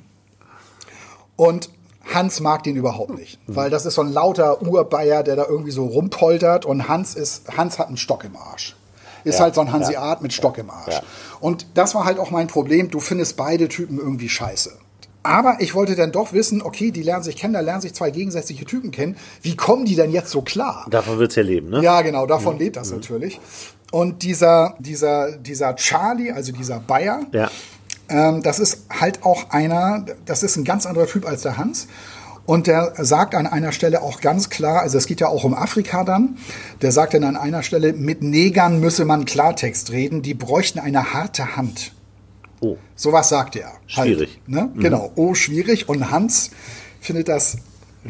Und 1.35 1.71
Hans 2.15 2.41
mag 2.41 2.63
den 2.63 2.77
überhaupt 2.77 3.19
nicht, 3.19 3.39
weil 3.47 3.71
das 3.71 3.87
ist 3.87 3.95
so 3.95 4.03
ein 4.03 4.13
lauter 4.13 4.63
Urbayer, 4.63 5.23
der 5.23 5.37
da 5.37 5.47
irgendwie 5.47 5.71
so 5.71 5.87
rumpoltert 5.87 6.65
und 6.65 6.89
Hans 6.89 7.15
ist, 7.15 7.57
Hans 7.57 7.79
hat 7.79 7.89
einen 7.89 7.97
Stock 7.97 8.25
im 8.25 8.37
Arsch. 8.37 8.77
Ist 9.25 9.39
Ja, 9.39 9.45
halt 9.45 9.55
so 9.55 9.61
ein 9.61 9.73
Hanseat 9.73 10.23
mit 10.23 10.33
Stock 10.33 10.59
im 10.59 10.71
Arsch. 10.71 10.95
Ja. 10.95 11.03
Und 11.41 11.67
das 11.75 11.95
war 11.95 12.05
halt 12.05 12.19
auch 12.19 12.31
mein 12.31 12.47
Problem. 12.47 12.91
Du 12.91 13.01
findest 13.01 13.37
beide 13.37 13.69
Typen 13.69 13.99
irgendwie 13.99 14.29
scheiße. 14.29 14.73
Aber 15.23 15.57
ich 15.61 15.75
wollte 15.75 15.97
dann 15.97 16.13
doch 16.13 16.33
wissen, 16.33 16.63
okay, 16.63 16.91
die 16.91 17.03
lernen 17.03 17.23
sich 17.23 17.37
kennen, 17.37 17.53
da 17.53 17.61
lernen 17.61 17.83
sich 17.83 17.93
zwei 17.93 18.11
gegensätzliche 18.11 18.65
Typen 18.65 18.91
kennen. 18.91 19.17
Wie 19.43 19.55
kommen 19.55 19.85
die 19.85 19.95
denn 19.95 20.11
jetzt 20.13 20.31
so 20.31 20.41
klar? 20.41 20.87
Davon 20.89 21.19
wird's 21.19 21.35
ja 21.35 21.43
leben, 21.43 21.69
ne? 21.69 21.83
Ja, 21.83 22.01
genau, 22.01 22.25
davon 22.27 22.59
lebt 22.59 22.77
das 22.77 22.91
natürlich. 22.91 23.39
Und 23.93 24.23
dieser, 24.23 24.77
dieser, 24.79 25.33
dieser 25.37 25.77
Charlie, 25.77 26.33
also 26.33 26.53
dieser 26.53 26.81
Bayer, 26.81 27.21
Ja. 27.33 27.51
ähm, 28.09 28.43
das 28.43 28.59
ist 28.61 28.87
halt 28.89 29.23
auch 29.25 29.51
einer, 29.51 30.07
das 30.25 30.43
ist 30.43 30.57
ein 30.57 30.65
ganz 30.65 30.87
anderer 30.87 31.07
Typ 31.07 31.27
als 31.27 31.43
der 31.43 31.59
Hans. 31.59 31.87
Und 32.51 32.67
der 32.67 32.95
sagt 32.97 33.37
an 33.37 33.47
einer 33.47 33.71
Stelle 33.71 34.03
auch 34.03 34.21
ganz 34.21 34.51
klar, 34.51 34.81
also 34.81 34.99
es 34.99 35.07
geht 35.07 35.21
ja 35.21 35.29
auch 35.29 35.45
um 35.45 35.55
Afrika 35.55 36.03
dann, 36.03 36.37
der 36.83 36.91
sagt 36.91 37.15
dann 37.15 37.23
an 37.23 37.37
einer 37.37 37.63
Stelle, 37.63 37.93
mit 37.93 38.25
Negern 38.25 38.81
müsse 38.81 39.05
man 39.05 39.25
Klartext 39.25 39.93
reden, 39.93 40.21
die 40.23 40.35
bräuchten 40.35 40.81
eine 40.81 41.15
harte 41.15 41.55
Hand. 41.55 41.93
Oh. 42.59 42.77
Sowas 42.97 43.29
sagt 43.29 43.55
er. 43.55 43.71
Schwierig. 43.87 44.41
Mhm. 44.49 44.57
Halt, 44.57 44.75
ne? 44.75 44.83
Genau, 44.83 45.13
oh, 45.15 45.35
schwierig. 45.35 45.89
Und 45.89 46.11
Hans 46.11 46.51
findet 47.01 47.29
das 47.29 47.59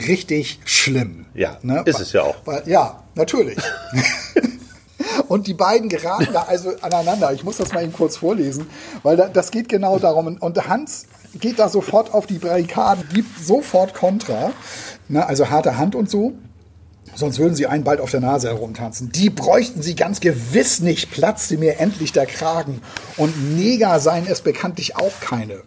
richtig 0.09 0.61
schlimm. 0.65 1.27
Ja, 1.35 1.59
ne? 1.61 1.83
ist 1.85 2.01
es 2.01 2.15
ja 2.15 2.23
auch. 2.23 2.37
Weil, 2.47 2.63
ja, 2.65 3.03
natürlich. 3.17 3.59
Und 5.29 5.47
die 5.47 5.55
beiden 5.55 5.89
geraten 5.89 6.29
da 6.33 6.43
also 6.43 6.73
aneinander. 6.81 7.33
Ich 7.33 7.45
muss 7.45 7.57
das 7.57 7.73
mal 7.73 7.83
eben 7.83 7.93
kurz 7.93 8.17
vorlesen, 8.17 8.67
weil 9.03 9.17
da, 9.17 9.29
das 9.29 9.51
geht 9.51 9.69
genau 9.69 9.99
darum. 9.99 10.37
Und 10.39 10.69
Hans 10.69 11.07
geht 11.35 11.59
da 11.59 11.69
sofort 11.69 12.13
auf 12.13 12.27
die 12.27 12.39
Barrikaden, 12.39 13.05
gibt 13.15 13.39
sofort 13.39 13.95
Kontra. 13.95 14.53
Ne, 15.09 15.27
also 15.27 15.51
harte 15.51 15.77
Hand 15.79 15.95
und 15.95 16.11
so. 16.11 16.33
Sonst 17.15 17.39
würden 17.39 17.55
sie 17.55 17.67
einen 17.67 17.85
bald 17.85 18.01
auf 18.01 18.11
der 18.11 18.21
Nase 18.21 18.49
herumtanzen. 18.49 19.11
Die 19.11 19.31
bräuchten 19.31 19.83
sie 19.83 19.95
ganz 19.97 20.21
gewiss 20.21 20.81
nicht, 20.81 21.11
platzte 21.11 21.59
mir 21.59 21.81
endlich 21.81 22.13
der 22.13 22.27
Kragen. 22.27 22.81
Und 23.17 23.57
Neger 23.57 23.99
seien 24.01 24.27
es 24.27 24.43
bekanntlich 24.43 24.97
auch 24.97 25.13
keine. 25.21 25.63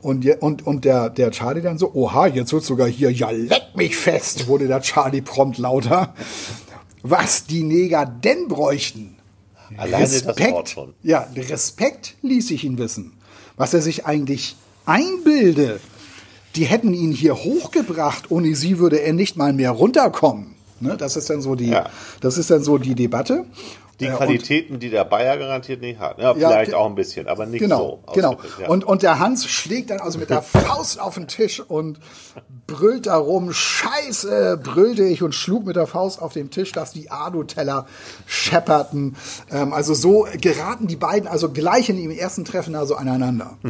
Und, 0.00 0.26
und, 0.40 0.66
und 0.66 0.84
der, 0.84 1.10
der 1.10 1.32
Charlie 1.32 1.60
dann 1.60 1.76
so, 1.76 1.92
oha, 1.92 2.28
jetzt 2.28 2.52
wird 2.52 2.64
sogar 2.64 2.86
hier, 2.86 3.10
ja 3.10 3.30
leck 3.30 3.74
mich 3.74 3.96
fest, 3.96 4.46
wurde 4.46 4.68
der 4.68 4.80
Charlie 4.80 5.20
prompt 5.20 5.58
lauter. 5.58 6.14
Was 7.02 7.44
die 7.46 7.62
Neger 7.62 8.04
denn 8.06 8.48
bräuchten? 8.48 9.16
Alleine 9.76 10.06
schon. 10.68 10.94
Ja, 11.02 11.28
Respekt 11.36 12.14
ließ 12.22 12.50
ich 12.50 12.64
ihn 12.64 12.78
wissen. 12.78 13.12
Was 13.56 13.74
er 13.74 13.82
sich 13.82 14.06
eigentlich 14.06 14.56
einbilde, 14.86 15.80
die 16.56 16.64
hätten 16.64 16.94
ihn 16.94 17.12
hier 17.12 17.36
hochgebracht, 17.36 18.30
ohne 18.30 18.54
sie 18.54 18.78
würde 18.78 19.00
er 19.00 19.12
nicht 19.12 19.36
mal 19.36 19.52
mehr 19.52 19.70
runterkommen. 19.72 20.54
Ne, 20.80 20.96
das 20.96 21.16
ist 21.16 21.28
dann 21.28 21.42
so 21.42 21.54
die, 21.54 21.66
Ja. 21.68 21.90
das 22.20 22.38
ist 22.38 22.50
dann 22.50 22.62
so 22.62 22.78
die 22.78 22.94
Debatte. 22.94 23.44
Die 24.00 24.04
Äh, 24.06 24.10
und- 24.10 24.16
Qualitäten, 24.16 24.78
die 24.78 24.90
der 24.90 25.04
Bayer 25.04 25.36
garantiert 25.38 25.80
nicht 25.80 25.98
hat. 25.98 26.18
Ja, 26.18 26.34
Ja, 26.36 26.48
vielleicht 26.50 26.72
auch 26.74 26.86
ein 26.86 26.94
bisschen, 26.94 27.26
aber 27.26 27.46
nicht 27.46 27.60
Genau, 27.60 28.00
so. 28.06 28.12
genau. 28.14 28.38
Ja. 28.60 28.68
Und, 28.68 28.84
und 28.84 29.02
der 29.02 29.18
Hans 29.18 29.46
schlägt 29.46 29.90
dann 29.90 29.98
also 30.00 30.18
mit 30.20 30.30
der 30.30 30.40
Faust 30.42 31.00
auf 31.00 31.14
den 31.14 31.26
Tisch 31.26 31.58
und 31.60 31.98
brüllt 32.68 33.06
darum, 33.06 33.52
Scheiße, 33.52 34.60
brüllte 34.62 35.02
ich 35.02 35.22
und 35.22 35.34
schlug 35.34 35.66
mit 35.66 35.74
der 35.76 35.86
Faust 35.88 36.22
auf 36.22 36.32
den 36.32 36.50
Tisch, 36.50 36.70
dass 36.72 36.92
die 36.92 37.10
Alu-Teller 37.10 37.86
schepperten. 38.26 39.16
Ähm, 39.50 39.72
also 39.72 39.94
so 39.94 40.26
geraten 40.40 40.86
die 40.86 40.96
beiden 40.96 41.28
also 41.28 41.50
gleich 41.50 41.88
in 41.88 41.96
dem 41.96 42.10
ersten 42.12 42.44
Treffen 42.44 42.74
also 42.76 42.94
aneinander. 42.94 43.56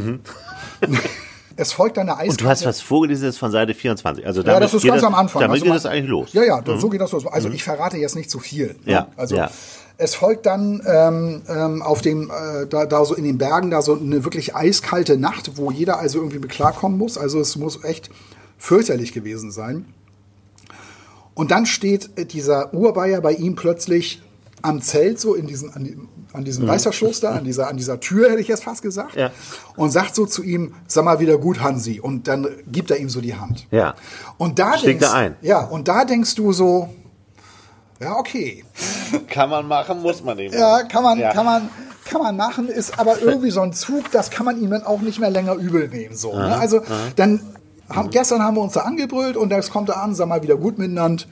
Es 1.61 1.73
folgt 1.73 1.97
dann 1.97 2.09
eine 2.09 2.13
Eiskarte. 2.19 2.27
Mhm. 2.27 2.31
Und 2.31 2.41
du 2.43 2.49
hast 2.51 2.65
was 2.67 2.81
vorgelesen 2.81 3.25
das 3.27 3.35
ist 3.35 3.39
von 3.41 3.51
Seite 3.51 3.75
24. 3.75 4.25
Also 4.25 4.43
Ja, 4.43 4.47
damit 4.47 4.63
das 4.63 4.75
ist 4.75 4.83
geht 4.83 4.93
ganz 4.93 5.03
am 5.03 5.17
Anfang. 5.17 5.41
Damit 5.43 5.55
Also 5.55 5.65
geht 5.65 5.69
man- 5.71 5.77
das 5.77 5.87
eigentlich 5.87 6.09
los. 6.09 6.33
Ja, 6.33 6.45
ja, 6.45 6.63
so 6.79 6.89
geht 6.89 7.01
das 7.01 7.11
los. 7.11 7.27
Also 7.27 7.49
ich 7.49 7.65
verrate 7.65 7.97
jetzt 7.97 8.15
nicht 8.15 8.31
zu 8.31 8.39
viel. 8.39 8.77
Ne? 8.85 8.93
Ja, 8.93 9.09
Also 9.17 9.35
ja. 9.35 9.51
Es 10.01 10.15
folgt 10.15 10.47
dann 10.47 10.81
ähm, 10.87 11.43
ähm, 11.49 11.83
auf 11.83 12.01
dem, 12.01 12.31
äh, 12.31 12.67
da, 12.69 12.87
da 12.87 13.05
so 13.05 13.15
in 13.15 13.25
den 13.25 13.37
Bergen, 13.37 13.71
da 13.71 13.83
so 13.83 13.95
eine 13.99 14.25
wirklich 14.25 14.55
eiskalte 14.55 15.19
Nacht, 15.19 15.57
wo 15.57 15.73
jeder 15.73 15.99
also 15.99 16.19
irgendwie 16.21 16.39
mit 16.39 16.51
klarkommen 16.51 16.97
muss. 16.97 17.19
Also 17.19 17.41
es 17.41 17.57
muss 17.57 17.83
echt 17.85 18.09
fürchterlich 18.59 19.13
gewesen 19.13 19.51
sein. 19.51 19.87
Und 21.35 21.51
dann 21.51 21.67
steht 21.67 22.11
äh, 22.17 22.25
dieser 22.27 22.73
Urbayer 22.73 23.21
bei 23.21 23.33
ihm 23.33 23.57
plötzlich 23.57 24.23
am 24.63 24.81
Zelt, 24.81 25.19
so 25.21 25.35
in 25.35 25.47
diesen, 25.47 25.71
an, 25.73 26.09
an 26.33 26.45
diesem 26.45 26.69
Reißverschluss 26.69 27.21
da, 27.21 27.33
an 27.33 27.45
dieser, 27.45 27.69
an 27.69 27.77
dieser 27.77 27.99
Tür, 28.01 28.31
hätte 28.31 28.41
ich 28.41 28.49
jetzt 28.49 28.65
fast 28.65 28.83
gesagt, 28.83 29.17
Ja. 29.17 29.31
und 29.77 29.91
sagt 29.91 30.15
so 30.15 30.27
zu 30.27 30.43
ihm, 30.43 30.75
sag 30.87 31.05
mal 31.05 31.21
wieder 31.21 31.39
gut, 31.39 31.61
Hansi. 31.61 32.01
Und 32.01 32.29
dann 32.29 32.47
gibt 32.71 32.91
er 32.91 32.99
ihm 32.99 33.09
so 33.09 33.21
die 33.21 33.35
Hand. 33.35 33.67
Ja. 33.71 33.95
Und 34.37 34.59
da 34.61 34.77
denkst, 34.77 35.05
er 35.05 35.15
ein. 35.15 35.37
Ja, 35.43 35.65
und 35.65 35.89
da 35.89 36.05
denkst 36.05 36.35
du 36.35 36.53
so, 36.53 36.89
ja, 38.01 38.17
okay. 38.17 38.65
Kann 39.29 39.51
man 39.51 39.67
machen, 39.67 40.01
muss 40.03 40.23
man 40.23 40.37
nicht. 40.37 40.55
Ja, 40.55 40.83
kann 40.85 41.03
man, 41.03 41.19
Ja. 41.19 41.33
kann 41.33 41.45
man, 41.45 41.69
kann 42.05 42.23
man 42.23 42.37
machen, 42.37 42.69
ist 42.69 42.99
aber 42.99 43.21
irgendwie 43.21 43.51
so 43.51 43.61
ein 43.61 43.73
Zug, 43.73 44.11
das 44.13 44.31
kann 44.31 44.47
man 44.47 44.61
ihm 44.61 44.71
dann 44.71 44.85
auch 44.85 45.01
nicht 45.01 45.19
mehr 45.21 45.31
länger 45.31 45.55
übel 45.55 45.89
nehmen. 45.89 46.17
So, 46.17 46.35
ne? 46.35 46.57
Also 46.59 46.81
dann 47.17 47.41
haben, 47.91 48.11
gestern 48.11 48.43
haben 48.43 48.57
wir 48.57 48.63
uns 48.63 48.75
da 48.75 48.81
angebrüllt 48.81 49.37
und 49.37 49.51
jetzt 49.51 49.71
kommt 49.71 49.89
er 49.89 50.03
an, 50.03 50.15
sag 50.15 50.29
mal 50.29 50.43
wieder 50.43 50.57
gut 50.57 50.79
miteinander. 50.79 51.25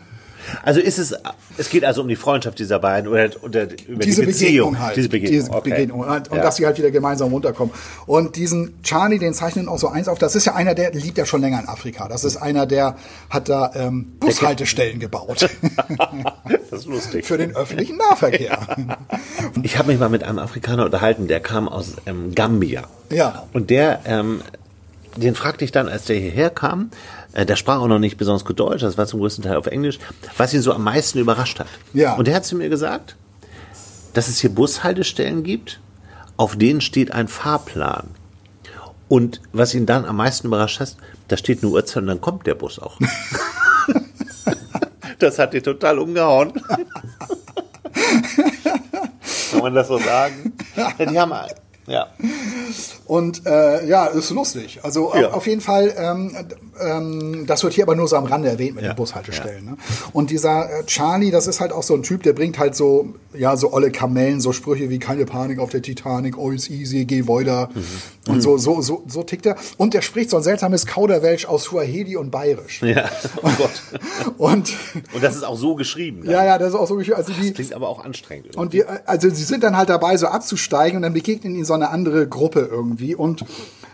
Also 0.62 0.80
ist 0.80 0.98
es, 0.98 1.14
es 1.56 1.70
geht 1.70 1.84
also 1.84 2.02
um 2.02 2.08
die 2.08 2.16
Freundschaft 2.16 2.58
dieser 2.58 2.78
beiden 2.78 3.10
oder, 3.10 3.30
oder 3.42 3.62
über 3.86 4.04
Diese 4.04 4.22
die 4.22 4.26
Beziehung. 4.26 4.72
Begegnung 4.72 4.78
halt. 4.80 4.96
Diese 4.96 5.08
Begegnung. 5.08 5.40
Diese 5.40 5.50
okay. 5.52 5.70
Begegnung. 5.70 6.00
Und, 6.00 6.28
und 6.30 6.36
Ja. 6.36 6.42
dass 6.42 6.56
sie 6.56 6.66
halt 6.66 6.78
wieder 6.78 6.90
gemeinsam 6.90 7.30
runterkommen. 7.32 7.74
Und 8.06 8.36
diesen 8.36 8.82
Charlie, 8.82 9.18
den 9.18 9.34
zeichnen 9.34 9.68
auch 9.68 9.78
so 9.78 9.88
eins 9.88 10.08
auf. 10.08 10.18
Das 10.18 10.34
ist 10.34 10.44
ja 10.44 10.54
einer, 10.54 10.74
der 10.74 10.92
lebt 10.92 11.18
ja 11.18 11.26
schon 11.26 11.40
länger 11.40 11.60
in 11.60 11.68
Afrika. 11.68 12.08
Das 12.08 12.24
ist 12.24 12.36
einer, 12.36 12.66
der 12.66 12.96
hat 13.30 13.48
da 13.48 13.72
ähm, 13.74 14.12
Bushaltestellen 14.20 14.98
gebaut. 15.00 15.48
das 16.70 16.80
ist 16.80 16.86
lustig. 16.86 17.24
für 17.26 17.38
den 17.38 17.54
öffentlichen 17.56 17.96
Nahverkehr. 17.96 18.58
Ich 19.62 19.78
habe 19.78 19.88
mich 19.88 19.98
mal 19.98 20.08
mit 20.08 20.22
einem 20.22 20.38
Afrikaner 20.38 20.84
unterhalten, 20.84 21.28
der 21.28 21.40
kam 21.40 21.68
aus 21.68 21.94
ähm, 22.06 22.34
Gambia. 22.34 22.84
Ja. 23.10 23.44
Und 23.52 23.70
der, 23.70 24.00
ähm, 24.04 24.42
den 25.16 25.34
fragte 25.34 25.64
ich 25.64 25.72
dann, 25.72 25.88
als 25.88 26.04
der 26.04 26.16
hierher 26.16 26.50
kam, 26.50 26.90
äh, 27.36 27.44
der 27.44 27.56
sprach 27.56 27.80
auch 27.80 27.86
noch 27.86 27.98
nicht 27.98 28.16
besonders 28.16 28.46
gut 28.46 28.58
Deutsch, 28.58 28.80
das 28.80 28.96
war 28.96 29.06
zum 29.06 29.20
größten 29.20 29.44
Teil 29.44 29.56
auf 29.56 29.66
Englisch, 29.66 29.98
was 30.38 30.54
ihn 30.54 30.62
so 30.62 30.72
am 30.72 30.82
meisten 30.82 31.18
überrascht 31.18 31.60
hat. 31.60 31.66
Ja. 31.92 32.14
Und 32.14 32.26
der 32.26 32.34
hat 32.34 32.46
zu 32.46 32.56
mir 32.56 32.70
gesagt, 32.70 33.14
dass 34.14 34.28
es 34.28 34.40
hier 34.40 34.48
Bushaltestellen 34.48 35.42
gibt, 35.42 35.78
auf 36.38 36.56
denen 36.56 36.80
steht 36.80 37.12
ein 37.12 37.28
Fahrplan. 37.28 38.08
Und 39.08 39.42
was 39.52 39.74
ihn 39.74 39.84
dann 39.84 40.06
am 40.06 40.16
meisten 40.16 40.46
überrascht 40.46 40.80
hat, 40.80 40.96
da 41.28 41.36
steht 41.36 41.62
eine 41.62 41.70
Uhrzeit 41.70 42.02
und 42.02 42.06
dann 42.06 42.22
kommt 42.22 42.46
der 42.46 42.54
Bus 42.54 42.78
auch. 42.78 42.98
das 45.18 45.38
hat 45.38 45.52
ihn 45.52 45.62
total 45.62 45.98
umgehauen. 45.98 46.54
Kann 49.50 49.60
man 49.60 49.74
das 49.74 49.88
so 49.88 49.98
sagen? 49.98 50.54
Ja, 50.76 50.92
die 51.06 51.18
haben, 51.18 51.32
ja. 51.86 52.06
Und 53.06 53.46
äh, 53.46 53.86
ja, 53.86 54.06
ist 54.06 54.30
lustig. 54.30 54.80
Also 54.82 55.12
Ja. 55.14 55.30
auf, 55.32 55.46
jeden 55.46 55.60
Fall, 55.60 55.94
ähm, 55.96 56.34
ähm, 56.80 57.44
das 57.46 57.62
wird 57.62 57.72
hier 57.72 57.84
aber 57.84 57.94
nur 57.94 58.08
so 58.08 58.16
am 58.16 58.24
Rande 58.24 58.48
erwähnt 58.48 58.74
mit 58.74 58.84
Ja. 58.84 58.92
den 58.92 58.96
Bushaltestellen. 58.96 59.64
Ne? 59.64 59.76
Und 60.12 60.30
dieser 60.30 60.68
äh, 60.80 60.84
Charlie, 60.86 61.30
das 61.30 61.46
ist 61.46 61.60
halt 61.60 61.72
auch 61.72 61.84
so 61.84 61.94
ein 61.94 62.02
Typ, 62.02 62.24
der 62.24 62.32
bringt 62.32 62.58
halt 62.58 62.74
so, 62.74 63.14
ja, 63.32 63.56
so 63.56 63.72
olle 63.72 63.92
Kamellen, 63.92 64.40
so 64.40 64.52
Sprüche 64.52 64.90
wie 64.90 64.98
keine 64.98 65.24
Panik 65.24 65.60
auf 65.60 65.70
der 65.70 65.82
Titanic, 65.82 66.36
alles 66.36 66.68
easy, 66.68 67.04
geh 67.04 67.28
weiter. 67.28 67.68
Mhm. 67.74 68.32
Und 68.32 68.40
so, 68.40 68.58
so, 68.58 68.82
so, 68.82 69.04
so 69.06 69.22
tickt 69.22 69.46
er. 69.46 69.54
Und 69.76 69.94
der 69.94 70.02
spricht 70.02 70.30
so 70.30 70.36
ein 70.38 70.42
seltsames 70.42 70.84
Kauderwelsch 70.86 71.46
aus 71.46 71.62
Suaheli 71.64 72.16
und 72.16 72.30
Bayerisch. 72.32 72.82
Ja, 72.82 73.08
oh 73.42 73.50
Gott. 73.56 73.70
Und 74.38 74.72
Und 75.14 75.22
das 75.22 75.36
ist 75.36 75.44
auch 75.44 75.56
so 75.56 75.76
geschrieben. 75.76 76.22
ja, 76.28 76.44
ja, 76.44 76.58
das 76.58 76.70
ist 76.70 76.74
auch 76.74 76.88
so, 76.88 76.98
also 76.98 77.32
die, 77.40 77.52
Klingt 77.52 77.72
aber 77.72 77.88
auch 77.88 78.04
anstrengend. 78.04 78.56
und 78.56 78.72
wir, 78.72 78.86
also 79.08 79.28
sie 79.30 79.44
sind 79.44 79.62
dann 79.62 79.76
halt 79.76 79.88
dabei, 79.88 80.16
so 80.16 80.26
abzusteigen 80.26 80.96
und 80.96 81.02
dann 81.02 81.12
begegnen 81.12 81.54
ihnen 81.54 81.64
so 81.64 81.74
eine 81.74 81.90
andere 81.90 82.26
Gruppe 82.26 82.68
irgendwie. 82.70 82.95
Und, 83.16 83.44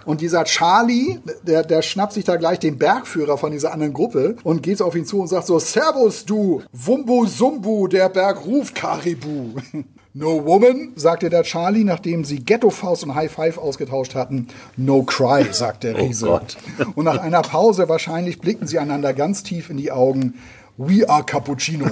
und 0.04 0.20
dieser 0.20 0.44
Charlie, 0.44 1.18
der, 1.42 1.62
der 1.62 1.82
schnappt 1.82 2.12
sich 2.12 2.24
da 2.24 2.36
gleich 2.36 2.58
den 2.58 2.78
Bergführer 2.78 3.38
von 3.38 3.52
dieser 3.52 3.72
anderen 3.72 3.92
Gruppe 3.92 4.36
und 4.44 4.62
geht 4.62 4.82
auf 4.82 4.94
ihn 4.94 5.04
zu 5.04 5.20
und 5.20 5.28
sagt 5.28 5.46
so, 5.46 5.58
Servus 5.58 6.24
du, 6.24 6.62
Wumbu 6.72 7.26
Sumbu, 7.26 7.88
der 7.88 8.08
Berg 8.08 8.44
ruft 8.46 8.74
Karibu. 8.74 9.54
No 10.14 10.44
woman, 10.44 10.92
sagte 10.94 11.30
der 11.30 11.42
Charlie, 11.42 11.84
nachdem 11.84 12.26
sie 12.26 12.44
Ghetto-Faust 12.44 13.04
und 13.04 13.14
High 13.14 13.32
Five 13.32 13.56
ausgetauscht 13.56 14.14
hatten. 14.14 14.48
No 14.76 15.04
cry, 15.04 15.46
sagt 15.52 15.84
der 15.84 15.94
Oh 15.94 16.04
Riese. 16.04 16.26
Gott. 16.26 16.58
Und 16.96 17.06
nach 17.06 17.16
einer 17.16 17.40
Pause 17.40 17.88
wahrscheinlich 17.88 18.38
blickten 18.38 18.66
sie 18.66 18.78
einander 18.78 19.14
ganz 19.14 19.42
tief 19.42 19.70
in 19.70 19.78
die 19.78 19.90
Augen. 19.90 20.34
We 20.76 21.08
are 21.08 21.24
Cappuccino. 21.24 21.90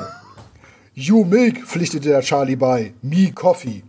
You 0.93 1.25
Milk, 1.25 1.67
pflichtete 1.67 2.11
der 2.11 2.21
Charlie 2.21 2.57
bei. 2.57 2.93
Me 3.01 3.33
Coffee. 3.33 3.85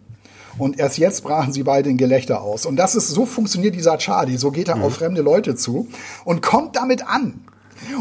Und 0.58 0.80
erst 0.80 0.98
jetzt 0.98 1.24
brachen 1.24 1.54
sie 1.54 1.64
beide 1.64 1.90
in 1.90 1.98
Gelächter 1.98 2.42
aus. 2.42 2.66
Und 2.66 2.76
das 2.78 2.96
ist, 2.96 3.08
so 3.10 3.26
funktioniert 3.26 3.76
dieser 3.76 3.98
Charlie. 3.98 4.38
So 4.38 4.52
geht 4.52 4.68
er 4.68 4.76
Mhm. 4.78 4.84
auf 4.84 4.96
fremde 4.96 5.22
Leute 5.22 5.56
zu 5.56 5.88
und 6.26 6.42
kommt 6.42 6.76
damit 6.76 7.08
an. 7.08 7.46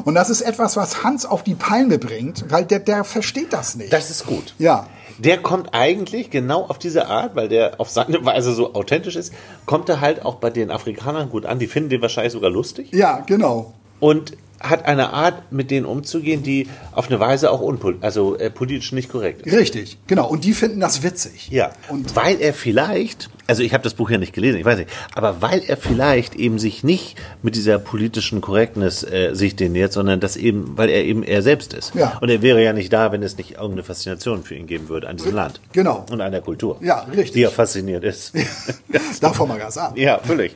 Und 0.05 0.15
das 0.15 0.29
ist 0.31 0.43
etwas, 0.43 0.77
was 0.77 1.05
Hans 1.05 1.25
auf 1.25 1.43
die 1.43 1.55
Palme 1.55 1.99
bringt, 1.99 2.45
weil 2.51 2.65
der, 2.67 2.81
der 2.81 3.03
versteht 3.05 3.53
das 3.53 3.77
nicht. 3.77 3.93
Das 3.93 4.11
ist 4.11 4.27
gut. 4.27 4.55
ja. 4.59 4.87
Der 5.19 5.37
kommt 5.37 5.75
eigentlich 5.75 6.31
genau 6.31 6.63
auf 6.65 6.79
diese 6.79 7.07
Art, 7.09 7.37
weil 7.37 7.51
der 7.51 7.79
auf 7.79 7.91
seine 7.91 8.25
Weise 8.25 8.55
so 8.55 8.73
authentisch 8.73 9.17
ist, 9.17 9.35
kommt 9.67 9.87
er 9.91 10.01
halt 10.01 10.25
auch 10.25 10.37
bei 10.37 10.49
den 10.49 10.71
Afrikanern 10.71 11.29
gut 11.29 11.45
an. 11.45 11.59
Die 11.59 11.67
finden 11.67 11.91
den 11.91 12.01
wahrscheinlich 12.01 12.33
sogar 12.33 12.49
lustig. 12.49 12.89
Ja, 12.93 13.23
genau. 13.27 13.75
Und 13.99 14.35
hat 14.61 14.85
eine 14.87 15.13
Art, 15.13 15.53
mit 15.53 15.71
denen 15.71 15.87
umzugehen, 15.87 16.43
die 16.43 16.69
auf 16.93 17.09
eine 17.09 17.19
Weise 17.19 17.51
auch 17.51 17.61
unpol 17.61 17.97
also 18.03 18.37
äh, 18.37 18.51
politisch 18.51 18.93
nicht 18.93 19.09
korrekt 19.09 19.47
ist. 19.47 19.57
Richtig, 19.57 19.99
genau. 20.07 20.29
Und 20.29 20.45
die 20.45 20.53
finden 20.53 20.81
das 20.81 21.03
witzig. 21.03 21.49
Ja, 21.51 21.71
Und 21.89 22.15
weil 22.15 22.41
er 22.41 22.53
vielleicht, 22.53 23.31
also 23.47 23.63
ich 23.63 23.73
habe 23.73 23.83
das 23.83 23.95
Buch 23.95 24.11
ja 24.11 24.19
nicht 24.19 24.35
gelesen, 24.35 24.59
ich 24.59 24.65
weiß 24.65 24.79
nicht, 24.79 24.91
aber 25.15 25.41
weil 25.41 25.63
er 25.67 25.77
vielleicht 25.77 26.35
eben 26.35 26.59
sich 26.59 26.85
nicht 26.85 27.17
mit 27.43 27.57
dieser 27.57 27.79
politischen 27.79 28.43
Korrektness 28.43 29.03
äh, 29.03 29.31
sich 29.35 29.57
den 29.57 29.73
nähert, 29.73 29.93
sondern 29.95 30.21
das 30.21 30.37
eben, 30.37 30.77
weil 30.77 30.91
er 30.91 31.05
eben 31.05 31.23
er 31.23 31.43
selbst 31.43 31.73
ist. 31.73 31.95
Ja. 31.95 32.19
Und 32.21 32.29
er 32.29 32.43
wäre 32.43 32.63
ja 32.63 32.73
nicht 32.73 32.93
da, 32.93 33.13
wenn 33.13 33.23
es 33.23 33.39
nicht 33.39 33.53
irgendeine 33.53 33.83
Faszination 33.83 34.45
für 34.45 34.55
ihn 34.55 34.67
geben 34.67 34.89
würde 34.89 35.09
an 35.09 35.17
diesem 35.17 35.35
Land. 35.35 35.61
Genau. 35.73 36.05
Und 36.11 36.21
an 36.21 36.33
der 36.33 36.43
Kultur. 36.43 36.77
Ja, 36.83 37.01
richtig. 37.11 37.33
Die 37.33 37.43
er 37.43 37.51
fasziniert 37.51 38.05
ist. 38.05 38.35
davon 39.21 39.49
mal 39.49 39.59
ganz 39.59 39.79
ab. 39.79 39.97
ja, 39.97 40.19
völlig. 40.19 40.55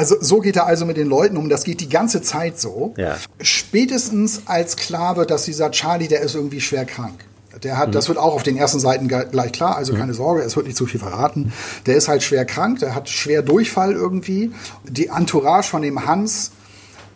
Also 0.00 0.16
so 0.18 0.40
geht 0.40 0.56
er 0.56 0.64
also 0.64 0.86
mit 0.86 0.96
den 0.96 1.08
Leuten 1.08 1.36
um. 1.36 1.50
Das 1.50 1.62
geht 1.62 1.82
die 1.82 1.90
ganze 1.90 2.22
Zeit 2.22 2.58
so. 2.58 2.94
Ja. 2.96 3.18
Spätestens 3.42 4.44
als 4.46 4.76
klar 4.76 5.18
wird, 5.18 5.30
dass 5.30 5.44
dieser 5.44 5.70
Charlie, 5.72 6.08
der 6.08 6.22
ist 6.22 6.34
irgendwie 6.34 6.62
schwer 6.62 6.86
krank. 6.86 7.26
Der 7.62 7.76
hat, 7.76 7.94
das 7.94 8.08
wird 8.08 8.16
auch 8.16 8.32
auf 8.32 8.42
den 8.42 8.56
ersten 8.56 8.80
Seiten 8.80 9.08
gleich 9.08 9.52
klar, 9.52 9.76
also 9.76 9.92
keine 9.92 10.14
Sorge, 10.14 10.40
es 10.40 10.56
wird 10.56 10.66
nicht 10.66 10.78
zu 10.78 10.86
viel 10.86 11.00
verraten. 11.00 11.52
Der 11.84 11.96
ist 11.96 12.08
halt 12.08 12.22
schwer 12.22 12.46
krank, 12.46 12.78
der 12.78 12.94
hat 12.94 13.10
schwer 13.10 13.42
Durchfall 13.42 13.92
irgendwie. 13.92 14.52
Die 14.88 15.08
Entourage 15.08 15.68
von 15.68 15.82
dem 15.82 16.06
Hans 16.06 16.52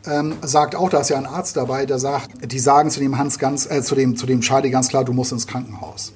ähm, 0.07 0.35
sagt 0.43 0.77
auch, 0.77 0.91
da 0.91 1.01
ist 1.01 1.09
ja 1.09 1.17
ein 1.17 1.25
Arzt 1.25 1.57
dabei, 1.57 1.87
der 1.87 1.99
sagt, 1.99 2.53
die 2.53 2.59
sagen 2.59 2.91
zu 2.91 3.01
dem 3.01 3.17
Hans 3.17 3.39
ganz, 3.39 3.65
äh, 3.65 3.83
zu 3.83 3.95
dem, 3.95 4.15
zu 4.17 4.27
dem 4.27 4.43
Charlie 4.43 4.69
ganz 4.69 4.89
klar, 4.89 5.07
du 5.07 5.15
musst 5.15 5.33
ins 5.33 5.47
Krankenhaus. 5.47 6.13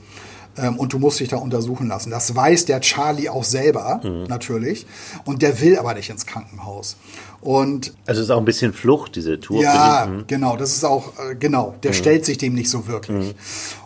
Ähm, 0.58 0.76
und 0.76 0.92
du 0.92 0.98
musst 0.98 1.20
dich 1.20 1.28
da 1.28 1.36
untersuchen 1.36 1.88
lassen. 1.88 2.10
Das 2.10 2.34
weiß 2.34 2.64
der 2.66 2.80
Charlie 2.80 3.28
auch 3.28 3.44
selber, 3.44 4.00
natürlich. 4.28 4.86
Und 5.24 5.42
der 5.42 5.60
will 5.60 5.78
aber 5.78 5.94
nicht 5.94 6.10
ins 6.10 6.26
Krankenhaus. 6.26 6.96
Und 7.40 7.94
Also 8.06 8.20
es 8.20 8.26
ist 8.26 8.30
auch 8.32 8.38
ein 8.38 8.44
bisschen 8.44 8.72
Flucht, 8.72 9.14
diese 9.14 9.38
Tour. 9.38 9.62
ja, 9.62 10.06
für 10.06 10.14
ihn. 10.14 10.24
genau, 10.26 10.56
das 10.56 10.74
ist 10.74 10.84
auch, 10.84 11.12
äh, 11.18 11.36
genau, 11.36 11.74
der 11.84 11.92
stellt 11.92 12.24
sich 12.24 12.36
dem 12.38 12.54
nicht 12.54 12.68
so 12.68 12.88
wirklich. 12.88 13.34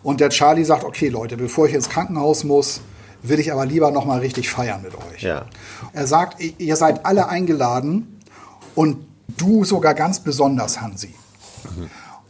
Und 0.03 0.21
der 0.21 0.31
Charlie 0.31 0.65
sagt, 0.65 0.85
okay 0.85 1.09
Leute, 1.11 1.37
bevor 1.37 1.67
ich 1.67 1.75
ins 1.75 1.91
Krankenhaus 1.91 2.45
muss, 2.45 2.81
will 3.23 3.39
ich 3.39 3.53
aber 3.53 3.67
lieber 3.67 3.91
noch 3.91 4.07
mal 4.07 4.21
richtig 4.21 4.49
feiern 4.49 4.81
mit 4.83 4.95
euch. 4.95 5.23
Ja. 5.23 5.45
Er 5.93 6.07
sagt, 6.07 6.41
ihr 6.59 6.77
seid 6.77 7.05
alle 7.05 7.29
eingeladen 7.29 8.19
und 8.75 8.97
du 9.37 9.65
sogar 9.65 9.93
ganz 9.95 10.21
besonders, 10.21 10.81
Hansi. 10.81 11.15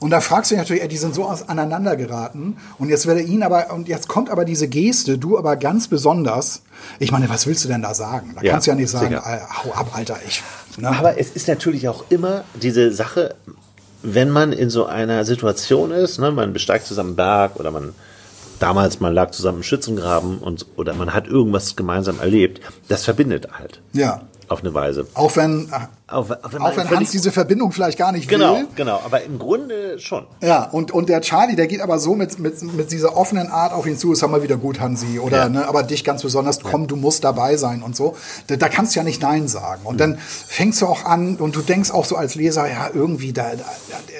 Und 0.02 0.10
da 0.10 0.20
fragst 0.20 0.50
du 0.50 0.54
dich 0.56 0.60
natürlich, 0.62 0.82
ey, 0.82 0.88
die 0.88 0.96
sind 0.96 1.14
so 1.14 1.24
aus- 1.24 1.48
aneinander 1.48 1.96
geraten 1.96 2.56
und 2.78 2.88
jetzt 2.88 3.06
er 3.16 3.22
ihn 3.24 3.42
aber, 3.42 3.72
und 3.72 3.88
jetzt 3.88 4.08
kommt 4.08 4.30
aber 4.30 4.44
diese 4.44 4.68
Geste, 4.68 5.16
du 5.16 5.38
aber 5.38 5.56
ganz 5.56 5.88
besonders. 5.88 6.62
Ich 6.98 7.12
meine, 7.12 7.28
was 7.30 7.46
willst 7.46 7.64
du 7.64 7.68
denn 7.68 7.82
da 7.82 7.94
sagen? 7.94 8.32
Da 8.34 8.42
Ja, 8.42 8.52
kannst 8.52 8.66
du 8.66 8.72
ja 8.72 8.74
nicht 8.74 8.90
sagen, 8.90 9.08
sicher. 9.16 9.22
äh, 9.24 9.40
hau 9.64 9.72
ab, 9.72 9.90
Alter, 9.94 10.16
ich. 10.26 10.42
Ne? 10.78 10.88
Aber 10.88 11.18
es 11.18 11.30
ist 11.30 11.46
natürlich 11.48 11.88
auch 11.88 12.04
immer 12.10 12.44
diese 12.60 12.92
Sache, 12.92 13.34
wenn 14.02 14.30
man 14.30 14.52
in 14.52 14.68
so 14.70 14.86
einer 14.86 15.24
Situation 15.24 15.92
ist, 15.92 16.18
ne, 16.18 16.32
man 16.32 16.52
besteigt 16.52 16.86
zusammen 16.86 17.10
einen 17.10 17.16
Berg 17.16 17.56
oder 17.56 17.70
man 17.70 17.94
damals 18.58 19.00
man 19.00 19.12
lag 19.14 19.30
zusammen 19.32 19.58
im 19.58 19.62
Schützengraben 19.64 20.38
und 20.38 20.66
oder 20.76 20.94
man 20.94 21.14
hat 21.14 21.26
irgendwas 21.26 21.74
gemeinsam 21.76 22.18
erlebt, 22.20 22.60
das 22.88 23.04
verbindet 23.04 23.48
halt 23.58 23.80
ja. 23.92 24.22
Auf 24.52 24.60
eine 24.60 24.74
Weise. 24.74 25.06
Auch 25.14 25.34
wenn, 25.36 25.68
Auch, 26.06 26.30
auch 26.30 26.52
wenn, 26.52 26.62
auch 26.62 26.76
wenn 26.76 26.90
Hans 26.90 27.10
diese 27.10 27.32
Verbindung 27.32 27.72
vielleicht 27.72 27.98
gar 27.98 28.12
nicht 28.12 28.28
genau, 28.28 28.56
will. 28.56 28.68
genau, 28.76 29.00
aber 29.04 29.22
im 29.22 29.38
Grunde 29.38 29.98
schon. 29.98 30.26
Ja, 30.42 30.64
und, 30.64 30.90
und 30.92 31.08
der 31.08 31.20
Charlie, 31.22 31.56
der 31.56 31.66
geht 31.66 31.80
aber 31.80 31.98
so 31.98 32.14
mit, 32.14 32.38
mit, 32.38 32.62
mit 32.74 32.92
dieser 32.92 33.16
offenen 33.16 33.48
Art 33.48 33.72
auf 33.72 33.86
ihn 33.86 33.96
zu, 33.96 34.12
ist 34.12 34.22
mal 34.26 34.42
wieder 34.42 34.56
gut, 34.56 34.78
Hansi, 34.80 35.18
oder, 35.18 35.38
Ja. 35.44 35.48
ne, 35.48 35.66
aber 35.68 35.82
dich 35.82 36.04
ganz 36.04 36.22
besonders, 36.22 36.60
komm, 36.60 36.86
du 36.86 36.96
musst 36.96 37.24
dabei 37.24 37.56
sein 37.56 37.82
und 37.82 37.96
so. 37.96 38.16
Da, 38.46 38.56
da 38.56 38.68
kannst 38.68 38.94
du 38.94 39.00
ja 39.00 39.04
nicht 39.04 39.22
Nein 39.22 39.48
sagen. 39.48 39.82
Und 39.84 39.98
dann 39.98 40.18
fängst 40.18 40.80
du 40.82 40.86
auch 40.86 41.04
an 41.04 41.36
und 41.36 41.56
du 41.56 41.62
denkst 41.62 41.90
auch 41.90 42.04
so 42.04 42.16
als 42.16 42.34
Leser, 42.34 42.68
ja, 42.70 42.90
irgendwie, 42.92 43.32
da, 43.32 43.52
da, 43.54 43.64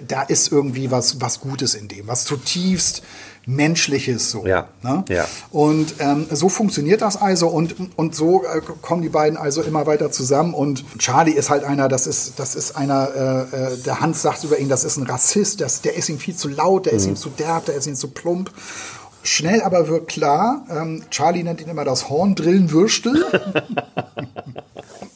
da 0.09 0.23
ist 0.23 0.51
irgendwie 0.51 0.91
was, 0.91 1.21
was 1.21 1.41
Gutes 1.41 1.75
in 1.75 1.89
dem, 1.89 2.09
was 2.09 2.25
zutiefst 2.25 3.03
Menschliches 3.47 4.31
so. 4.31 4.47
Ja, 4.47 4.69
Ne? 4.83 5.05
ja. 5.09 5.27
Und 5.51 5.95
ähm, 5.99 6.27
so 6.31 6.49
funktioniert 6.49 7.03
das 7.03 7.21
also 7.21 7.49
und, 7.49 7.75
und 7.97 8.15
so 8.15 8.45
äh, 8.45 8.61
kommen 8.61 9.03
die 9.03 9.09
beiden 9.09 9.37
also 9.37 9.63
immer 9.63 9.87
weiter 9.87 10.11
zusammen 10.11 10.55
und 10.55 10.85
Charlie 10.99 11.33
ist 11.33 11.51
halt 11.51 11.65
einer, 11.65 11.89
das 11.89 12.07
ist, 12.07 12.39
das 12.39 12.55
ist 12.55 12.77
einer, 12.77 13.49
äh, 13.53 13.57
äh, 13.75 13.77
der 13.79 14.01
Hans 14.01 14.23
sagt 14.23 14.45
über 14.45 14.59
ihn, 14.59 14.69
das 14.69 14.85
ist 14.85 14.97
ein 14.97 15.05
Rassist, 15.05 15.61
das, 15.61 15.83
der 15.83 15.95
ist 15.97 16.09
ihm 16.09 16.19
viel 16.19 16.37
zu 16.37 16.49
laut, 16.49 16.87
der 16.87 16.93
ist 16.93 17.07
ihm 17.07 17.17
zu 17.17 17.31
derb, 17.31 17.67
der 17.67 17.75
ist 17.75 17.87
ihm 17.87 17.95
zu 17.95 18.09
plump. 18.09 18.51
Schnell 19.25 19.63
aber 19.63 19.87
wird 19.89 20.09
klar, 20.09 20.65
ähm, 20.69 21.05
Charlie 21.11 21.45
nennt 21.45 21.61
ihn 21.61 21.69
immer 21.69 21.85
das 21.85 22.09
Horndrillenwürstel. 22.09 23.25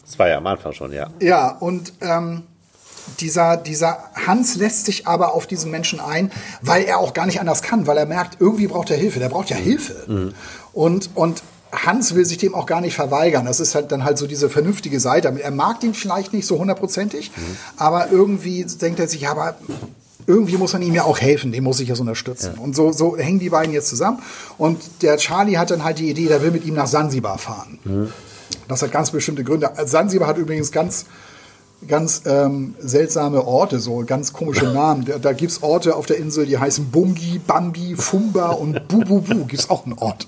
Das 0.06 0.20
war 0.20 0.28
ja 0.28 0.38
am 0.38 0.46
Anfang 0.46 0.72
schon, 0.72 0.92
ja. 0.92 1.08
Ja, 1.20 1.48
und 1.50 1.92
ähm, 2.00 2.44
dieser, 3.20 3.56
dieser 3.56 3.98
Hans 4.26 4.56
lässt 4.56 4.86
sich 4.86 5.06
aber 5.06 5.34
auf 5.34 5.46
diesen 5.46 5.70
Menschen 5.70 6.00
ein, 6.00 6.30
weil 6.60 6.84
er 6.84 6.98
auch 6.98 7.14
gar 7.14 7.26
nicht 7.26 7.40
anders 7.40 7.62
kann, 7.62 7.86
weil 7.86 7.96
er 7.96 8.06
merkt, 8.06 8.40
irgendwie 8.40 8.66
braucht 8.66 8.90
er 8.90 8.96
Hilfe. 8.96 9.18
Der 9.18 9.28
braucht 9.28 9.50
ja 9.50 9.56
Hilfe. 9.56 10.32
Und, 10.72 11.10
und 11.14 11.42
Hans 11.72 12.14
will 12.14 12.24
sich 12.24 12.38
dem 12.38 12.54
auch 12.54 12.66
gar 12.66 12.80
nicht 12.80 12.94
verweigern. 12.94 13.44
Das 13.44 13.60
ist 13.60 13.74
halt 13.74 13.92
dann 13.92 14.04
halt 14.04 14.18
so 14.18 14.26
diese 14.26 14.48
vernünftige 14.48 15.00
Seite. 15.00 15.36
Er 15.40 15.50
mag 15.50 15.80
den 15.80 15.94
vielleicht 15.94 16.32
nicht 16.32 16.46
so 16.46 16.58
hundertprozentig, 16.58 17.32
aber 17.76 18.10
irgendwie 18.10 18.64
denkt 18.64 19.00
er 19.00 19.08
sich, 19.08 19.22
ja, 19.22 19.32
aber 19.32 19.56
irgendwie 20.26 20.56
muss 20.56 20.72
man 20.72 20.82
ihm 20.82 20.94
ja 20.94 21.04
auch 21.04 21.20
helfen, 21.20 21.52
dem 21.52 21.64
muss 21.64 21.78
ich 21.80 21.88
jetzt 21.88 22.00
unterstützen. 22.00 22.54
Und 22.58 22.74
so, 22.74 22.92
so 22.92 23.16
hängen 23.16 23.38
die 23.38 23.50
beiden 23.50 23.72
jetzt 23.72 23.88
zusammen. 23.88 24.20
Und 24.58 24.80
der 25.02 25.16
Charlie 25.18 25.56
hat 25.56 25.70
dann 25.70 25.84
halt 25.84 25.98
die 25.98 26.10
Idee, 26.10 26.26
der 26.26 26.42
will 26.42 26.50
mit 26.50 26.64
ihm 26.64 26.74
nach 26.74 26.86
Sansibar 26.88 27.38
fahren. 27.38 27.78
Das 28.68 28.82
hat 28.82 28.90
ganz 28.92 29.10
bestimmte 29.10 29.44
Gründe. 29.44 29.70
Sansibar 29.84 30.28
hat 30.28 30.38
übrigens 30.38 30.72
ganz, 30.72 31.06
ganz 31.86 32.22
ähm, 32.26 32.74
seltsame 32.78 33.46
Orte, 33.46 33.78
so 33.78 34.04
ganz 34.06 34.32
komische 34.32 34.66
Namen. 34.66 35.04
Da, 35.04 35.18
da 35.18 35.32
gibt 35.32 35.52
es 35.52 35.62
Orte 35.62 35.94
auf 35.96 36.06
der 36.06 36.16
Insel, 36.16 36.46
die 36.46 36.58
heißen 36.58 36.90
Bungi, 36.90 37.40
Bambi, 37.46 37.94
Fumba 37.96 38.50
und 38.50 38.88
Bububu. 38.88 39.46
Gibt 39.46 39.60
es 39.60 39.70
auch 39.70 39.84
einen 39.84 39.94
Ort, 39.98 40.26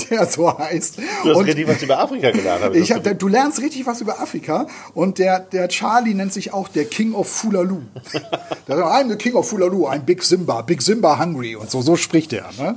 der 0.10 0.26
so 0.26 0.56
heißt. 0.58 0.98
Du 0.98 1.30
hast 1.30 1.36
Und- 1.36 1.44
richtig 1.46 1.68
was 1.68 1.82
über 1.82 1.98
Afrika 1.98 2.30
gelernt. 2.30 2.64
hab 2.64 2.74
ich 2.74 2.92
hab, 2.92 3.18
du 3.18 3.28
lernst 3.28 3.60
richtig 3.60 3.86
was 3.86 4.00
über 4.00 4.20
Afrika 4.20 4.66
und 4.94 5.18
der, 5.18 5.40
der 5.40 5.68
Charlie 5.68 6.14
nennt 6.14 6.32
sich 6.32 6.52
auch 6.52 6.68
der 6.68 6.84
King 6.86 7.14
of 7.14 7.28
Fulalu. 7.28 7.80
Der 8.68 8.76
sagt, 8.76 8.88
I'm 8.88 9.08
the 9.10 9.16
King 9.16 9.34
of 9.34 9.48
Fulalu, 9.48 9.88
I'm 9.88 10.00
Big 10.00 10.22
Simba, 10.22 10.62
Big 10.62 10.80
Simba 10.82 11.18
hungry 11.18 11.56
und 11.56 11.70
so, 11.70 11.82
so 11.82 11.96
spricht 11.96 12.32
er. 12.32 12.48
Ne? 12.58 12.76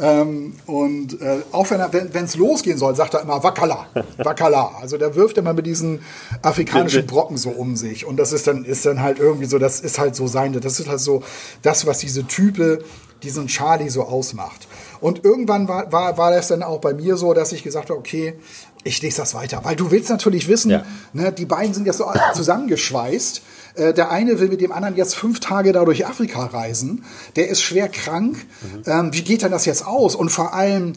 Ähm, 0.00 0.54
und 0.66 1.20
äh, 1.22 1.38
auch 1.52 1.70
wenn 1.70 1.80
wenn 2.12 2.24
es 2.24 2.34
losgehen 2.36 2.76
soll, 2.78 2.96
sagt 2.96 3.14
er 3.14 3.22
immer 3.22 3.42
Wakala, 3.44 3.86
Wakala. 4.18 4.72
Also 4.80 4.98
der 4.98 5.14
wirft 5.14 5.38
immer 5.38 5.52
mit 5.54 5.66
diesen 5.66 6.00
afrikanischen 6.42 7.06
Brocken 7.06 7.36
so 7.36 7.50
um 7.50 7.76
sich 7.76 8.04
und 8.04 8.16
das 8.16 8.32
ist 8.32 8.46
dann 8.48 8.64
ist 8.64 8.84
dann 8.86 9.00
halt 9.02 9.18
irgendwie 9.20 9.46
so, 9.46 9.58
das 9.58 9.80
ist 9.80 9.98
halt 9.98 10.16
so 10.16 10.26
sein, 10.26 10.52
das 10.60 10.80
ist 10.80 10.88
halt 10.88 11.00
so 11.00 11.22
das, 11.62 11.86
was 11.86 11.98
diese 11.98 12.26
Type, 12.26 12.84
diesen 13.24 13.46
Charlie 13.48 13.88
so 13.90 14.02
ausmacht. 14.04 14.68
Und 15.00 15.24
irgendwann 15.24 15.66
war, 15.68 15.90
war, 15.92 16.16
war 16.18 16.30
das 16.30 16.48
dann 16.48 16.62
auch 16.62 16.80
bei 16.80 16.94
mir 16.94 17.16
so, 17.16 17.34
dass 17.34 17.52
ich 17.52 17.62
gesagt 17.62 17.90
habe, 17.90 17.98
okay, 17.98 18.34
Ich 18.86 19.00
lese 19.00 19.16
das 19.22 19.32
weiter, 19.34 19.60
weil 19.64 19.76
du 19.76 19.90
willst 19.90 20.10
natürlich 20.10 20.46
wissen, 20.46 20.70
Ja. 20.70 20.84
ne, 21.14 21.32
die 21.32 21.46
beiden 21.46 21.72
sind 21.72 21.86
jetzt 21.86 21.96
so 21.98 22.06
zusammengeschweißt. 22.34 23.40
Äh, 23.76 23.94
Der 23.94 24.10
eine 24.10 24.38
will 24.40 24.48
mit 24.48 24.60
dem 24.60 24.72
anderen 24.72 24.94
jetzt 24.94 25.14
fünf 25.16 25.40
Tage 25.40 25.72
da 25.72 25.84
durch 25.86 26.06
Afrika 26.06 26.44
reisen. 26.44 27.02
Der 27.36 27.48
ist 27.48 27.62
schwer 27.62 27.88
krank. 27.88 28.36
Mhm. 28.62 28.82
Ähm, 28.86 29.14
wie 29.14 29.22
geht 29.22 29.40
denn 29.42 29.52
das 29.52 29.64
jetzt 29.64 29.86
aus? 29.86 30.14
Und 30.14 30.28
vor 30.28 30.52
allem, 30.52 30.92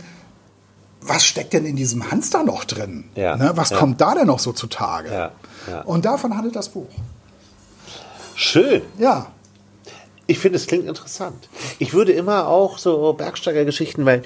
was 0.99 1.23
steckt 1.25 1.53
denn 1.53 1.65
in 1.65 1.77
diesem 1.77 2.11
Hamster 2.11 2.43
noch 2.43 2.65
drin? 2.65 3.05
Ja. 3.15 3.37
Ne, 3.37 3.53
was 3.55 3.69
Ja. 3.69 3.77
kommt 3.77 4.01
da 4.01 4.13
denn 4.15 4.27
noch 4.27 4.39
so 4.39 4.51
zutage? 4.51 5.31
Und 5.85 6.03
davon 6.03 6.35
handelt 6.35 6.57
das 6.57 6.67
Buch. 6.69 6.89
Schön. 8.35 8.81
Ja. 8.97 9.27
Ich 10.27 10.39
finde, 10.39 10.57
es 10.57 10.67
klingt 10.67 10.85
interessant. 10.85 11.47
Ich 11.79 11.93
würde 11.93 12.11
immer 12.11 12.47
auch 12.47 12.77
so 12.77 13.13
Bergsteigergeschichten, 13.13 14.05
weil 14.05 14.21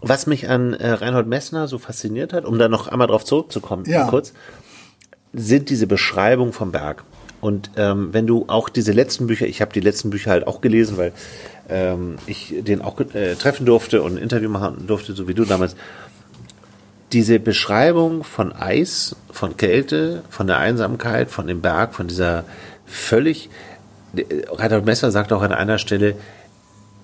was 0.00 0.26
mich 0.26 0.48
an 0.48 0.74
äh, 0.74 0.90
Reinhold 0.90 1.26
Messner 1.26 1.68
so 1.68 1.78
fasziniert 1.78 2.32
hat, 2.32 2.44
um 2.44 2.58
da 2.58 2.68
noch 2.68 2.88
einmal 2.88 3.06
drauf 3.06 3.24
zurückzukommen, 3.24 3.84
Ja. 3.86 4.08
kurz, 4.08 4.32
sind 5.32 5.70
diese 5.70 5.86
Beschreibungen 5.86 6.52
vom 6.52 6.72
Berg. 6.72 7.04
Und 7.40 7.70
ähm, 7.76 8.10
wenn 8.12 8.26
du 8.26 8.44
auch 8.48 8.68
diese 8.68 8.92
letzten 8.92 9.26
Bücher, 9.26 9.46
ich 9.46 9.60
habe 9.60 9.72
die 9.72 9.80
letzten 9.80 10.10
Bücher 10.10 10.30
halt 10.30 10.46
auch 10.46 10.60
gelesen, 10.60 10.96
weil 10.96 11.12
ähm, 11.68 12.16
ich 12.26 12.54
den 12.60 12.82
auch 12.82 12.98
äh, 13.00 13.34
treffen 13.34 13.66
durfte 13.66 14.02
und 14.02 14.14
ein 14.14 14.22
Interview 14.22 14.48
machen 14.48 14.86
durfte, 14.86 15.12
so 15.14 15.26
wie 15.26 15.34
du 15.34 15.44
damals. 15.44 15.74
Diese 17.12 17.38
Beschreibung 17.40 18.24
von 18.24 18.52
Eis, 18.52 19.16
von 19.30 19.56
Kälte, 19.56 20.22
von 20.30 20.46
der 20.46 20.58
Einsamkeit, 20.58 21.30
von 21.30 21.46
dem 21.46 21.60
Berg, 21.60 21.94
von 21.94 22.06
dieser 22.08 22.44
völlig. 22.86 23.50
Reinhold 24.50 24.84
Messer 24.84 25.10
sagt 25.10 25.32
auch 25.32 25.42
an 25.42 25.52
einer 25.52 25.78
Stelle, 25.78 26.16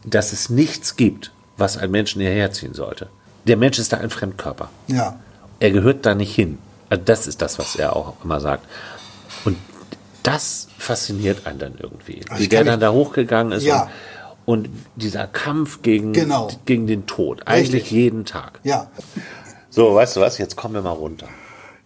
dass 0.05 0.33
es 0.33 0.51
nichts 0.51 0.97
gibt, 0.97 1.33
was 1.57 1.77
einen 1.77 1.93
Menschen 1.93 2.21
hierher 2.21 2.53
ziehen 2.53 2.75
sollte. 2.75 3.09
Der 3.47 3.57
Mensch 3.57 3.79
ist 3.79 3.93
da 3.93 3.99
ein 3.99 4.11
Fremdkörper. 4.11 4.69
Ja. 4.89 5.19
Er 5.61 5.71
gehört 5.71 6.05
da 6.07 6.15
nicht 6.15 6.35
hin. 6.35 6.59
Also 6.91 7.03
das 7.05 7.27
ist 7.27 7.43
das, 7.43 7.59
was 7.59 7.77
er 7.77 7.97
auch 7.97 8.15
immer 8.25 8.41
sagt. 8.41 8.67
Und 9.45 9.57
das 10.23 10.69
fasziniert 10.79 11.47
einen 11.47 11.59
dann 11.59 11.75
irgendwie. 11.81 12.21
Also 12.29 12.43
Wie 12.43 12.49
der 12.49 12.65
dann 12.65 12.81
da 12.81 12.93
hochgegangen 12.93 13.53
ist 13.53 13.65
Ja. 13.65 13.89
und, 14.45 14.69
und 14.69 14.77
dieser 14.97 15.27
Kampf 15.27 15.83
gegen, 15.83 16.13
Genau. 16.13 16.49
gegen 16.67 16.87
den 16.87 17.07
Tod. 17.07 17.47
Eigentlich 17.47 17.83
Richtig. 17.85 17.91
jeden 17.93 18.25
Tag. 18.25 18.61
Ja. 18.65 18.91
So, 19.71 19.95
weißt 19.95 20.17
du 20.17 20.21
was? 20.21 20.39
Jetzt 20.39 20.57
kommen 20.57 20.75
wir 20.75 20.83
mal 20.83 20.91
runter. 20.91 21.29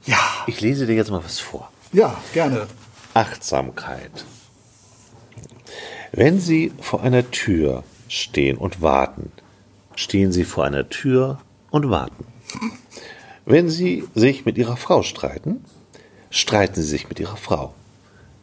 Ja. 0.04 0.18
Ich 0.46 0.60
lese 0.60 0.86
dir 0.86 0.94
jetzt 0.94 1.10
mal 1.10 1.22
was 1.24 1.38
vor. 1.38 1.70
Ja, 1.92 2.16
gerne. 2.32 2.66
Achtsamkeit. 3.14 4.10
Wenn 6.14 6.38
Sie 6.38 6.72
vor 6.78 7.02
einer 7.02 7.30
Tür 7.30 7.84
stehen 8.06 8.58
und 8.58 8.82
warten, 8.82 9.32
stehen 9.96 10.30
Sie 10.30 10.44
vor 10.44 10.64
einer 10.66 10.90
Tür 10.90 11.40
und 11.70 11.88
warten. 11.88 12.26
Wenn 13.46 13.70
Sie 13.70 14.04
sich 14.14 14.44
mit 14.44 14.58
Ihrer 14.58 14.76
Frau 14.76 15.02
streiten, 15.02 15.64
streiten 16.28 16.74
Sie 16.74 16.86
sich 16.86 17.08
mit 17.08 17.18
Ihrer 17.18 17.38
Frau. 17.38 17.72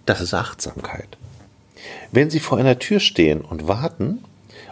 Das 0.08 0.20
ist 0.20 0.34
Achtsamkeit. 0.34 1.20
Wenn 2.12 2.32
Sie 2.32 2.40
vor 2.40 2.58
einer 2.58 2.80
Tür 2.80 3.00
stehen 3.00 3.42
und 3.42 3.68
warten 3.68 4.24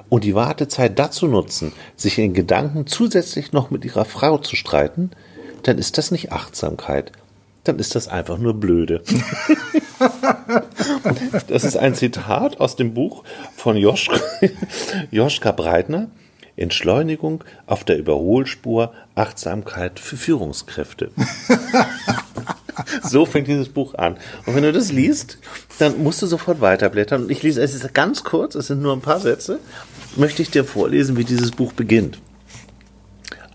und 0.10 0.24
die 0.24 0.34
Wartezeit 0.34 0.98
dazu 0.98 1.28
nutzen, 1.28 1.74
sich 1.96 2.18
in 2.18 2.34
Gedanken 2.34 2.88
zusätzlich 2.88 3.54
noch 3.54 3.70
mit 3.70 3.86
Ihrer 3.86 4.06
Frau 4.06 4.40
zu 4.40 4.56
streiten, 4.56 5.12
dann 5.62 5.78
ist 5.78 6.00
das 6.00 6.10
nicht 6.10 6.32
Achtsamkeit. 6.32 7.12
Dann 7.68 7.80
ist 7.80 7.96
das 7.96 8.08
einfach 8.08 8.38
nur 8.38 8.54
blöde. 8.54 9.04
Das 11.48 11.64
ist 11.64 11.76
ein 11.76 11.96
Zitat 11.96 12.60
aus 12.60 12.76
dem 12.76 12.94
Buch 12.94 13.24
von 13.56 13.76
Joschka, 13.76 14.20
Joschka 15.12 15.52
Breitner. 15.52 16.10
Entschleunigung 16.56 17.44
auf 17.68 17.84
der 17.84 17.98
Überholspur, 17.98 18.94
Achtsamkeit 19.16 20.00
für 20.00 20.18
Führungskräfte. 20.18 21.12
So 23.04 23.26
fängt 23.26 23.48
dieses 23.48 23.70
Buch 23.70 23.96
an. 23.96 24.18
Und 24.46 24.56
wenn 24.56 24.64
du 24.64 24.72
das 24.72 24.92
liest, 24.92 25.40
dann 25.80 26.04
musst 26.04 26.22
du 26.22 26.28
sofort 26.28 26.62
weiterblättern. 26.62 27.24
Und 27.24 27.32
ich 27.32 27.44
lese, 27.44 27.62
es 27.62 27.74
ist 27.74 27.94
ganz 27.94 28.24
kurz, 28.24 28.56
es 28.56 28.68
sind 28.68 28.82
nur 28.82 28.94
ein 28.94 29.02
paar 29.02 29.20
Sätze, 29.20 29.60
möchte 30.16 30.42
ich 30.42 30.52
dir 30.52 30.64
vorlesen, 30.64 31.18
wie 31.18 31.24
dieses 31.24 31.52
Buch 31.52 31.74
beginnt. 31.74 32.20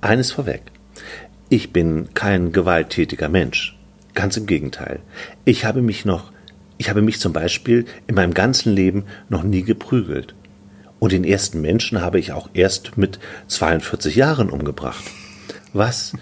Eines 0.00 0.32
vorweg. 0.32 0.62
Ich 1.48 1.72
bin 1.72 2.14
kein 2.14 2.52
gewalttätiger 2.52 3.28
Mensch. 3.28 3.76
Ganz 4.14 4.36
im 4.36 4.46
Gegenteil. 4.46 5.00
Ich 5.44 5.64
habe 5.64 5.82
mich 5.82 6.04
noch, 6.04 6.32
ich 6.78 6.90
habe 6.90 7.02
mich 7.02 7.20
zum 7.20 7.32
Beispiel 7.32 7.86
in 8.06 8.14
meinem 8.14 8.34
ganzen 8.34 8.74
Leben 8.74 9.04
noch 9.28 9.42
nie 9.42 9.62
geprügelt. 9.62 10.34
Und 10.98 11.12
den 11.12 11.24
ersten 11.24 11.60
Menschen 11.60 12.00
habe 12.00 12.18
ich 12.20 12.32
auch 12.32 12.50
erst 12.54 12.96
mit 12.96 13.18
42 13.48 14.14
Jahren 14.14 14.50
umgebracht. 14.50 15.02
Was, 15.72 16.12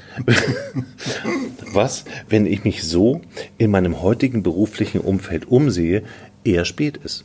was, 1.72 2.04
wenn 2.28 2.46
ich 2.46 2.64
mich 2.64 2.84
so 2.84 3.20
in 3.58 3.72
meinem 3.72 4.00
heutigen 4.00 4.42
beruflichen 4.42 5.00
Umfeld 5.00 5.48
umsehe, 5.48 6.04
eher 6.44 6.64
spät 6.64 6.96
ist? 6.98 7.24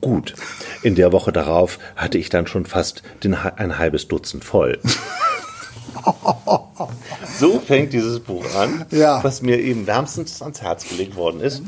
Gut, 0.00 0.34
in 0.82 0.94
der 0.94 1.12
Woche 1.12 1.32
darauf 1.32 1.80
hatte 1.96 2.18
ich 2.18 2.28
dann 2.28 2.46
schon 2.46 2.64
fast 2.64 3.02
den, 3.24 3.34
ein 3.34 3.78
halbes 3.78 4.06
Dutzend 4.06 4.44
voll. 4.44 4.78
So 7.38 7.60
fängt 7.60 7.92
dieses 7.92 8.20
Buch 8.20 8.44
an, 8.56 8.84
Ja. 8.90 9.22
was 9.22 9.42
mir 9.42 9.58
eben 9.60 9.86
wärmstens 9.86 10.40
ans 10.42 10.62
Herz 10.62 10.88
gelegt 10.88 11.16
worden 11.16 11.40
ist. 11.40 11.62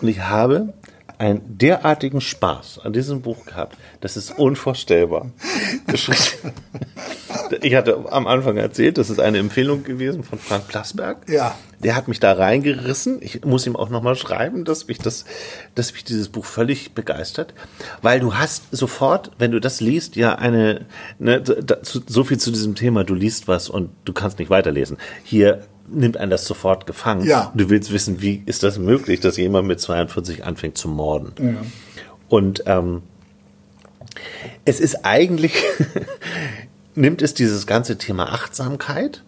Und 0.00 0.08
ich 0.08 0.20
habe 0.20 0.72
einen 1.18 1.58
derartigen 1.58 2.20
Spaß 2.20 2.80
an 2.80 2.92
diesem 2.92 3.22
Buch 3.22 3.46
gehabt, 3.46 3.76
das 4.00 4.16
ist 4.16 4.38
unvorstellbar. 4.38 5.30
Ich 7.62 7.74
hatte 7.74 8.06
am 8.10 8.26
Anfang 8.26 8.56
erzählt, 8.56 8.98
das 8.98 9.10
ist 9.10 9.20
eine 9.20 9.38
Empfehlung 9.38 9.84
gewesen 9.84 10.24
von 10.24 10.38
Frank 10.38 10.68
Plasberg. 10.68 11.28
Ja. 11.28 11.56
Der 11.78 11.94
hat 11.94 12.08
mich 12.08 12.18
da 12.18 12.32
reingerissen. 12.32 13.18
Ich 13.20 13.44
muss 13.44 13.66
ihm 13.66 13.76
auch 13.76 13.88
nochmal 13.88 14.16
schreiben, 14.16 14.64
dass 14.64 14.88
mich 14.88 14.98
das, 14.98 15.26
dass 15.74 15.92
mich 15.92 16.04
dieses 16.04 16.28
Buch 16.28 16.44
völlig 16.44 16.92
begeistert. 16.94 17.54
Weil 18.02 18.20
du 18.20 18.34
hast 18.34 18.64
sofort, 18.72 19.30
wenn 19.38 19.52
du 19.52 19.60
das 19.60 19.80
liest, 19.80 20.16
ja 20.16 20.34
eine, 20.34 20.86
ne, 21.18 21.42
so 21.84 22.24
viel 22.24 22.38
zu 22.38 22.50
diesem 22.50 22.74
Thema, 22.74 23.04
du 23.04 23.14
liest 23.14 23.46
was 23.46 23.68
und 23.68 23.90
du 24.04 24.12
kannst 24.12 24.38
nicht 24.38 24.50
weiterlesen. 24.50 24.96
Hier 25.22 25.66
nimmt 25.88 26.16
einen 26.16 26.30
das 26.30 26.44
sofort 26.44 26.86
gefangen. 26.86 27.24
Ja. 27.24 27.52
Du 27.54 27.70
willst 27.70 27.92
wissen, 27.92 28.20
wie 28.20 28.42
ist 28.46 28.62
das 28.62 28.78
möglich, 28.78 29.20
dass 29.20 29.36
jemand 29.36 29.68
mit 29.68 29.80
42 29.80 30.44
anfängt 30.44 30.76
zu 30.78 30.88
morden? 30.88 31.32
Und 32.28 32.64
ähm, 32.66 33.02
es 34.64 34.80
ist 34.80 35.04
eigentlich, 35.04 35.54
nimmt 36.94 37.22
es 37.22 37.34
dieses 37.34 37.66
ganze 37.66 37.98
Thema 37.98 38.32
Achtsamkeit 38.32 39.22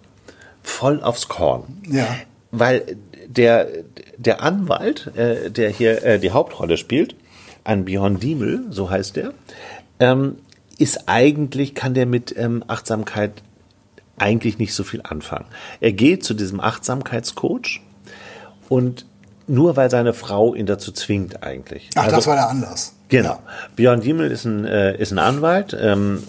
voll 0.62 1.02
aufs 1.02 1.28
Korn. 1.28 1.82
Ja. 1.88 2.06
Weil 2.50 2.96
der, 3.26 3.68
der 4.16 4.42
Anwalt, 4.42 5.12
äh, 5.16 5.50
der 5.50 5.70
hier 5.70 6.02
äh, 6.04 6.18
die 6.18 6.30
Hauptrolle 6.30 6.76
spielt, 6.76 7.14
ein 7.64 7.84
Björn 7.84 8.18
Diemel, 8.18 8.64
so 8.70 8.90
heißt 8.90 9.16
der, 9.16 9.34
ähm, 10.00 10.36
ist 10.78 11.08
eigentlich, 11.08 11.74
kann 11.74 11.94
der 11.94 12.06
mit 12.06 12.34
ähm, 12.36 12.64
Achtsamkeit 12.66 13.42
eigentlich 14.20 14.58
nicht 14.58 14.74
so 14.74 14.84
viel 14.84 15.00
anfangen. 15.02 15.46
Er 15.80 15.92
geht 15.92 16.24
zu 16.24 16.34
diesem 16.34 16.60
Achtsamkeitscoach 16.60 17.80
und 18.68 19.06
nur 19.46 19.76
weil 19.76 19.90
seine 19.90 20.12
Frau 20.12 20.54
ihn 20.54 20.66
dazu 20.66 20.92
zwingt 20.92 21.42
eigentlich. 21.42 21.88
Ach, 21.94 22.04
Also- 22.04 22.16
das 22.16 22.26
war 22.26 22.34
der 22.36 22.48
Anlass. 22.50 22.94
Genau. 23.08 23.38
Björn 23.74 24.02
Diemel 24.02 24.30
ist 24.30 24.44
ein, 24.44 24.66
äh, 24.66 24.94
ist 24.98 25.12
ein 25.12 25.18
Anwalt, 25.18 25.74
ähm, 25.80 26.22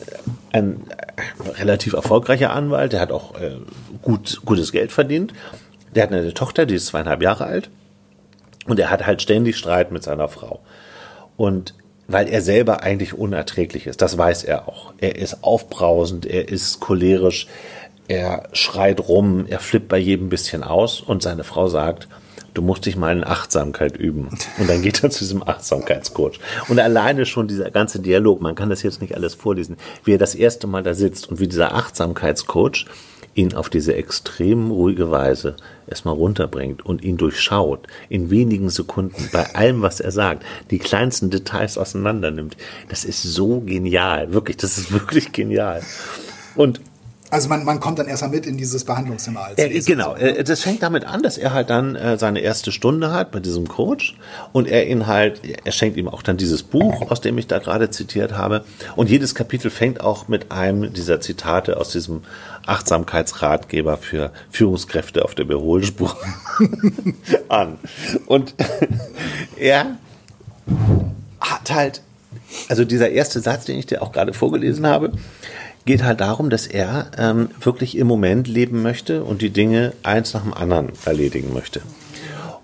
ein 0.54 0.86
äh, 0.90 1.50
relativ 1.60 1.92
erfolgreicher 1.92 2.52
Anwalt, 2.52 2.94
der 2.94 3.02
hat 3.02 3.12
auch 3.12 3.36
äh, 3.40 3.58
gut, 4.02 4.40
gutes 4.46 4.72
Geld 4.72 4.94
verdient. 4.94 5.34
Der 5.94 6.04
hat 6.04 6.14
eine 6.14 6.34
Tochter, 6.34 6.66
die 6.66 6.76
ist 6.76 6.86
zweieinhalb 6.86 7.22
Jahre 7.22 7.46
alt. 7.46 7.70
Und 8.66 8.80
er 8.80 8.90
hat 8.90 9.06
halt 9.06 9.22
ständig 9.22 9.58
Streit 9.58 9.92
mit 9.92 10.04
seiner 10.04 10.30
Frau. 10.30 10.62
Und 11.36 11.74
weil 12.08 12.30
er 12.30 12.42
selber 12.42 12.82
eigentlich 12.82 13.14
unerträglich 13.14 13.86
ist, 13.86 14.02
das 14.02 14.18
weiß 14.18 14.44
er 14.46 14.68
auch. 14.70 14.94
Er 15.00 15.18
ist 15.18 15.44
aufbrausend, 15.44 16.26
er 16.26 16.48
ist 16.48 16.80
cholerisch, 16.80 17.48
er 18.10 18.50
schreit 18.54 19.08
rum, 19.08 19.46
er 19.48 19.60
flippt 19.60 19.88
bei 19.88 19.98
jedem 19.98 20.30
bisschen 20.30 20.64
aus 20.64 21.00
und 21.00 21.22
seine 21.22 21.44
Frau 21.44 21.70
sagt, 21.70 22.10
du 22.56 22.64
musst 22.64 22.88
dich 22.88 22.98
mal 22.98 23.16
in 23.16 23.24
Achtsamkeit 23.24 23.96
üben. 23.98 24.30
Und 24.58 24.68
dann 24.68 24.82
geht 24.82 25.04
er 25.04 25.12
zu 25.12 25.20
diesem 25.20 25.48
Achtsamkeitscoach. 25.48 26.40
Und 26.68 26.80
alleine 26.80 27.28
schon 27.28 27.48
dieser 27.48 27.70
ganze 27.70 28.00
Dialog, 28.00 28.42
man 28.42 28.56
kann 28.56 28.72
das 28.72 28.82
jetzt 28.82 29.00
nicht 29.00 29.16
alles 29.16 29.36
vorlesen, 29.36 29.78
wie 30.04 30.14
er 30.16 30.18
das 30.18 30.34
erste 30.34 30.66
Mal 30.66 30.82
da 30.82 30.96
sitzt 30.96 31.30
und 31.30 31.40
wie 31.40 31.48
dieser 31.48 31.76
Achtsamkeitscoach 31.76 32.88
ihn 33.36 33.54
auf 33.54 33.70
diese 33.70 33.94
extrem 33.94 34.72
ruhige 34.72 35.12
Weise 35.12 35.56
erstmal 35.88 36.16
runterbringt 36.16 36.84
und 36.84 37.04
ihn 37.04 37.18
durchschaut, 37.18 37.86
in 38.10 38.32
wenigen 38.32 38.72
Sekunden, 38.72 39.30
bei 39.32 39.54
allem, 39.54 39.84
was 39.84 40.00
er 40.00 40.12
sagt, 40.12 40.44
die 40.72 40.80
kleinsten 40.80 41.30
Details 41.30 41.78
auseinander 41.78 42.32
nimmt. 42.32 42.58
Das 42.90 43.06
ist 43.06 43.22
so 43.22 43.62
genial, 43.62 44.34
wirklich, 44.34 44.58
das 44.58 44.80
ist 44.80 44.92
wirklich 44.92 45.32
genial. 45.32 45.84
Und 46.56 46.82
Also 47.32 47.48
man, 47.50 47.64
man 47.64 47.80
kommt 47.80 48.00
dann 48.00 48.08
erstmal 48.08 48.32
mit 48.32 48.46
in 48.46 48.58
dieses 48.58 48.84
Behandlungszimmer 48.84 49.42
als 49.42 49.58
er, 49.60 49.70
Genau, 49.70 50.16
so. 50.18 50.44
das 50.44 50.62
fängt 50.62 50.82
damit 50.82 51.06
an, 51.06 51.22
dass 51.22 51.38
er 51.38 51.54
halt 51.54 51.70
dann 51.70 51.96
äh, 51.96 52.18
seine 52.18 52.40
erste 52.40 52.72
Stunde 52.72 53.12
hat 53.12 53.32
bei 53.32 53.40
diesem 53.40 53.68
Coach 53.68 54.18
und 54.52 54.68
er 54.68 54.88
ihn 54.88 55.06
halt, 55.08 55.42
er 55.64 55.72
schenkt 55.72 55.98
ihm 55.98 56.08
auch 56.08 56.24
dann 56.24 56.38
dieses 56.38 56.64
Buch, 56.64 57.12
aus 57.12 57.22
dem 57.22 57.38
ich 57.38 57.48
da 57.48 57.60
gerade 57.60 57.90
zitiert 57.92 58.34
habe. 58.34 58.64
Und 58.96 59.10
jedes 59.10 59.36
Kapitel 59.36 59.70
fängt 59.70 60.02
auch 60.02 60.28
mit 60.28 60.52
einem 60.52 60.92
dieser 60.94 61.22
Zitate 61.22 61.78
aus 61.78 61.92
diesem 61.92 62.22
Achtsamkeitsratgeber 62.66 63.98
für 63.98 64.32
Führungskräfte 64.52 65.24
auf 65.24 65.36
der 65.36 65.46
Überholspur 65.46 66.16
an. 67.50 67.78
Und 68.26 68.56
er 69.58 69.98
hat 71.40 71.72
halt, 71.72 72.02
also 72.68 72.86
dieser 72.86 73.10
erste 73.10 73.40
Satz, 73.40 73.66
den 73.66 73.78
ich 73.78 73.86
dir 73.86 74.02
auch 74.02 74.12
gerade 74.12 74.34
vorgelesen 74.34 74.86
habe, 74.88 75.12
geht 75.90 76.04
halt 76.04 76.22
darum, 76.22 76.52
dass 76.52 76.68
er 76.68 77.08
ähm, 77.18 77.50
wirklich 77.60 77.98
im 77.98 78.06
Moment 78.06 78.48
leben 78.48 78.84
möchte 78.84 79.24
und 79.24 79.42
die 79.42 79.50
Dinge 79.50 79.94
eins 80.04 80.36
nach 80.36 80.44
dem 80.44 80.54
anderen 80.54 80.92
erledigen 81.04 81.52
möchte. 81.52 81.82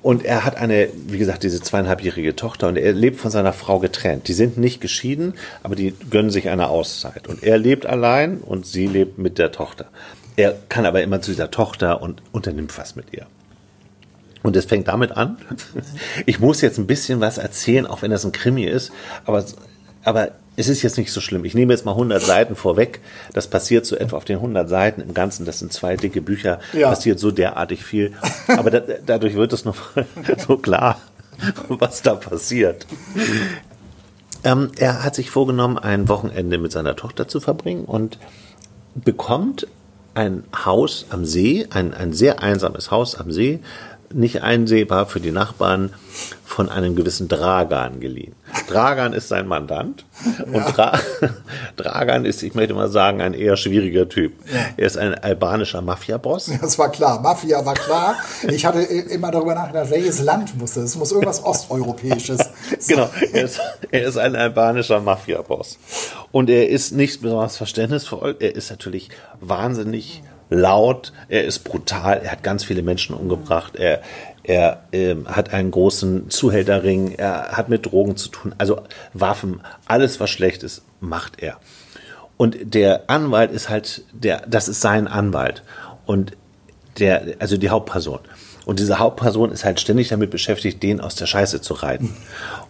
Und 0.04 0.24
er 0.24 0.46
hat 0.46 0.58
eine, 0.58 0.90
wie 1.08 1.18
gesagt, 1.18 1.42
diese 1.42 1.60
zweieinhalbjährige 1.60 2.36
Tochter 2.36 2.68
und 2.68 2.78
er 2.78 2.94
lebt 2.94 3.20
von 3.20 3.32
seiner 3.32 3.52
Frau 3.52 3.80
getrennt. 3.80 4.28
Die 4.28 4.34
sind 4.34 4.60
nicht 4.60 4.80
geschieden, 4.80 5.34
aber 5.64 5.76
die 5.76 5.96
gönnen 6.12 6.30
sich 6.30 6.50
eine 6.50 6.68
Auszeit. 6.68 7.28
Und 7.28 7.42
er 7.42 7.58
lebt 7.58 7.88
allein 7.88 8.38
und 8.38 8.68
sie 8.68 8.86
lebt 8.86 9.18
mit 9.18 9.40
der 9.40 9.52
Tochter. 9.52 9.88
Er 10.36 10.56
kann 10.70 10.86
aber 10.86 11.02
immer 11.02 11.20
zu 11.20 11.32
dieser 11.32 11.50
Tochter 11.50 12.04
und 12.04 12.22
unternimmt 12.32 12.78
was 12.78 12.96
mit 12.96 13.12
ihr. 13.12 13.26
Und 14.44 14.56
es 14.56 14.66
fängt 14.66 14.88
damit 14.88 15.14
an. 15.14 15.40
Ich 16.28 16.40
muss 16.40 16.62
jetzt 16.62 16.78
ein 16.78 16.86
bisschen 16.86 17.22
was 17.22 17.40
erzählen, 17.40 17.88
auch 17.88 18.04
wenn 18.04 18.12
das 18.12 18.24
ein 18.24 18.34
Krimi 18.34 18.66
ist, 18.66 18.92
aber, 19.26 19.44
aber 20.04 20.34
es 20.56 20.70
ist 20.70 20.82
jetzt 20.82 20.98
nicht 20.98 21.12
so 21.12 21.22
schlimm. 21.22 21.46
Ich 21.46 21.54
nehme 21.54 21.74
jetzt 21.74 21.86
mal 21.86 21.92
100 21.92 22.22
Seiten 22.22 22.56
vorweg. 22.56 23.02
Das 23.34 23.48
passiert 23.48 23.86
so 23.86 23.96
etwa 23.96 24.18
auf 24.18 24.26
den 24.26 24.38
100 24.38 24.70
Seiten 24.70 25.02
im 25.02 25.14
Ganzen. 25.14 25.46
Das 25.46 25.60
sind 25.60 25.74
zwei 25.74 25.98
dicke 25.98 26.22
Bücher. 26.22 26.60
Ja. 26.74 26.90
Passiert 26.90 27.20
so 27.20 27.32
derartig 27.32 27.84
viel. 27.84 28.14
Aber 28.48 28.72
da, 28.72 28.82
dadurch 29.06 29.36
wird 29.36 29.54
es 29.54 29.66
noch 29.66 29.76
so 30.48 30.58
klar, 30.58 31.00
was 31.68 32.02
da 32.02 32.16
passiert. 32.16 32.88
Ähm, 34.44 34.72
er 34.78 35.04
hat 35.04 35.16
sich 35.16 35.32
vorgenommen, 35.32 35.78
ein 35.78 36.08
Wochenende 36.08 36.58
mit 36.58 36.72
seiner 36.72 36.96
Tochter 36.96 37.28
zu 37.28 37.40
verbringen 37.40 37.86
und 37.86 38.20
bekommt 38.94 39.68
ein 40.14 40.44
Haus 40.64 41.08
am 41.10 41.26
See, 41.26 41.68
ein, 41.72 41.94
ein 41.94 42.14
sehr 42.14 42.42
einsames 42.42 42.92
Haus 42.92 43.16
am 43.16 43.32
See, 43.32 43.60
nicht 44.14 44.44
einsehbar 44.44 45.08
für 45.08 45.20
die 45.20 45.32
Nachbarn 45.32 45.94
von 46.46 46.70
einem 46.70 46.96
gewissen 46.96 47.28
Dragan 47.28 48.00
geliehen. 48.00 48.36
Dragan 48.70 49.14
ist 49.14 49.28
sein 49.28 49.48
Mandant 49.48 50.06
und 50.46 50.54
ja. 50.54 50.72
Dra 50.72 51.00
Dragan 51.76 52.24
ist, 52.24 52.44
ich 52.44 52.54
möchte 52.54 52.74
mal 52.74 52.88
sagen, 52.88 53.20
ein 53.20 53.34
eher 53.34 53.58
schwieriger 53.58 54.08
Typ. 54.08 54.34
Ja. 54.54 54.60
Er 54.78 54.86
ist 54.86 54.98
ein 54.98 55.16
albanischer 55.16 55.82
Mafia-Boss. 55.82 56.52
Das 56.62 56.78
war 56.78 56.92
klar. 56.92 57.20
Mafia 57.20 57.66
war 57.66 57.74
klar. 57.74 58.16
Ich 58.48 58.66
hatte 58.66 58.80
immer 58.82 59.32
darüber 59.32 59.56
nachgedacht, 59.56 59.90
welches 59.90 60.22
Land 60.22 60.58
muss 60.58 60.76
das? 60.76 60.84
Es 60.84 60.96
muss 60.96 61.12
irgendwas 61.12 61.44
Osteuropäisches 61.44 62.40
Genau. 62.88 63.10
Er 63.34 63.44
ist, 63.44 63.60
er 63.92 64.04
ist 64.04 64.18
ein 64.18 64.36
albanischer 64.36 65.00
Mafia-Boss. 65.00 65.80
Und 66.32 66.50
er 66.50 66.70
ist 66.70 66.92
nicht 66.92 67.22
besonders 67.22 67.58
verständnisvoll. 67.58 68.36
Er 68.40 68.56
ist 68.56 68.70
natürlich 68.70 69.10
wahnsinnig 69.42 70.22
laut, 70.50 71.12
er 71.28 71.44
ist 71.44 71.60
brutal, 71.60 72.22
er 72.24 72.32
hat 72.32 72.44
ganz 72.44 72.64
viele 72.64 72.84
Menschen 72.84 73.16
umgebracht, 73.16 73.76
er, 73.76 74.02
er 74.48 74.84
äh, 74.92 75.16
hat 75.26 75.54
einen 75.54 75.72
großen 75.72 76.30
Zuhälterring, 76.30 77.14
er 77.14 77.54
hat 77.54 77.68
mit 77.68 77.86
Drogen 77.86 78.16
zu 78.16 78.30
tun, 78.30 78.54
also 78.58 78.82
Waffen, 79.14 79.62
alles 79.88 80.20
was 80.20 80.30
schlecht 80.30 80.64
ist, 80.64 80.84
macht 81.00 81.42
er. 81.42 81.58
Und 82.38 82.76
der 82.76 83.10
Anwalt 83.10 83.52
ist 83.52 83.70
halt 83.70 84.04
der, 84.14 84.44
das 84.48 84.68
ist 84.68 84.82
sein 84.82 85.08
Anwalt 85.08 85.64
und 86.06 86.34
der, 87.00 87.36
also 87.40 87.58
die 87.58 87.70
Hauptperson. 87.70 88.20
Und 88.66 88.80
diese 88.80 89.00
Hauptperson 89.00 89.52
ist 89.52 89.64
halt 89.64 89.80
ständig 89.80 90.10
damit 90.10 90.32
beschäftigt, 90.32 90.82
den 90.82 91.00
aus 91.00 91.16
der 91.16 91.28
Scheiße 91.28 91.62
zu 91.62 91.74
reiten. 91.74 92.16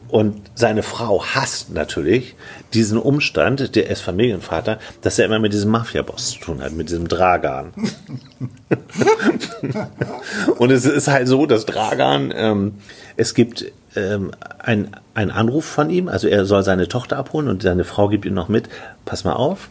Und 0.07 0.51
seine 0.53 0.83
Frau 0.83 1.25
hasst 1.25 1.73
natürlich 1.73 2.35
diesen 2.73 2.97
Umstand, 2.97 3.75
der 3.75 3.89
ist 3.89 4.01
Familienvater, 4.01 4.79
dass 5.01 5.17
er 5.17 5.25
immer 5.25 5.39
mit 5.39 5.53
diesem 5.53 5.71
Mafia-Boss 5.71 6.31
zu 6.31 6.39
tun 6.39 6.61
hat, 6.61 6.73
mit 6.73 6.89
diesem 6.89 7.07
Dragan. 7.07 7.73
und 10.57 10.71
es 10.71 10.85
ist 10.85 11.07
halt 11.07 11.27
so, 11.27 11.45
dass 11.45 11.65
Dragan, 11.65 12.31
ähm, 12.35 12.75
es 13.17 13.33
gibt 13.33 13.71
ähm, 13.95 14.31
ein, 14.59 14.95
ein 15.15 15.31
Anruf 15.31 15.65
von 15.65 15.89
ihm, 15.89 16.07
also 16.07 16.27
er 16.27 16.45
soll 16.45 16.63
seine 16.63 16.87
Tochter 16.87 17.17
abholen 17.17 17.47
und 17.47 17.63
seine 17.63 17.83
Frau 17.83 18.07
gibt 18.07 18.25
ihm 18.25 18.33
noch 18.33 18.49
mit, 18.49 18.69
pass 19.05 19.23
mal 19.23 19.33
auf, 19.33 19.69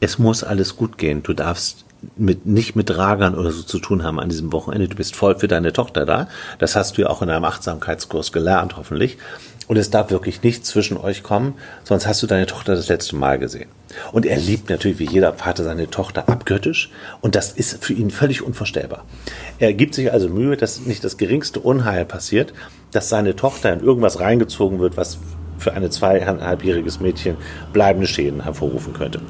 es 0.00 0.18
muss 0.18 0.44
alles 0.44 0.76
gut 0.76 0.96
gehen, 0.96 1.22
du 1.22 1.34
darfst 1.34 1.84
mit, 2.16 2.46
nicht 2.46 2.76
mit 2.76 2.90
Dragern 2.90 3.34
oder 3.34 3.50
so 3.50 3.62
zu 3.62 3.78
tun 3.78 4.02
haben 4.02 4.20
an 4.20 4.28
diesem 4.28 4.52
Wochenende. 4.52 4.88
Du 4.88 4.96
bist 4.96 5.16
voll 5.16 5.38
für 5.38 5.48
deine 5.48 5.72
Tochter 5.72 6.06
da. 6.06 6.28
Das 6.58 6.76
hast 6.76 6.96
du 6.96 7.02
ja 7.02 7.10
auch 7.10 7.22
in 7.22 7.30
einem 7.30 7.44
Achtsamkeitskurs 7.44 8.32
gelernt, 8.32 8.76
hoffentlich. 8.76 9.18
Und 9.68 9.76
es 9.76 9.90
darf 9.90 10.10
wirklich 10.10 10.42
nichts 10.42 10.68
zwischen 10.68 10.96
euch 10.96 11.22
kommen, 11.22 11.54
sonst 11.84 12.04
hast 12.06 12.20
du 12.22 12.26
deine 12.26 12.46
Tochter 12.46 12.74
das 12.74 12.88
letzte 12.88 13.14
Mal 13.14 13.38
gesehen. 13.38 13.68
Und 14.10 14.26
er 14.26 14.36
liebt 14.36 14.68
natürlich 14.68 14.98
wie 14.98 15.08
jeder 15.08 15.32
Vater 15.34 15.62
seine 15.62 15.88
Tochter 15.88 16.28
abgöttisch 16.28 16.90
und 17.20 17.36
das 17.36 17.52
ist 17.52 17.84
für 17.84 17.92
ihn 17.92 18.10
völlig 18.10 18.42
unvorstellbar. 18.42 19.04
Er 19.60 19.72
gibt 19.72 19.94
sich 19.94 20.12
also 20.12 20.28
Mühe, 20.28 20.56
dass 20.56 20.80
nicht 20.80 21.04
das 21.04 21.18
geringste 21.18 21.60
Unheil 21.60 22.04
passiert, 22.04 22.52
dass 22.90 23.08
seine 23.08 23.36
Tochter 23.36 23.72
in 23.72 23.80
irgendwas 23.80 24.18
reingezogen 24.18 24.80
wird, 24.80 24.96
was 24.96 25.18
für 25.58 25.72
ein 25.72 25.88
zweieinhalbjähriges 25.88 26.98
Mädchen 26.98 27.36
bleibende 27.72 28.08
Schäden 28.08 28.42
hervorrufen 28.42 28.92
könnte. 28.92 29.20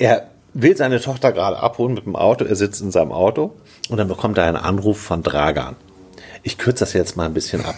Er 0.00 0.30
will 0.54 0.74
seine 0.78 0.98
Tochter 0.98 1.30
gerade 1.30 1.58
abholen 1.58 1.92
mit 1.92 2.06
dem 2.06 2.16
Auto, 2.16 2.46
er 2.46 2.56
sitzt 2.56 2.80
in 2.80 2.90
seinem 2.90 3.12
Auto 3.12 3.52
und 3.90 3.98
dann 3.98 4.08
bekommt 4.08 4.38
er 4.38 4.44
einen 4.44 4.56
Anruf 4.56 4.98
von 4.98 5.22
Dragan. 5.22 5.76
Ich 6.42 6.56
kürze 6.56 6.84
das 6.84 6.94
jetzt 6.94 7.18
mal 7.18 7.26
ein 7.26 7.34
bisschen 7.34 7.66
ab. 7.66 7.76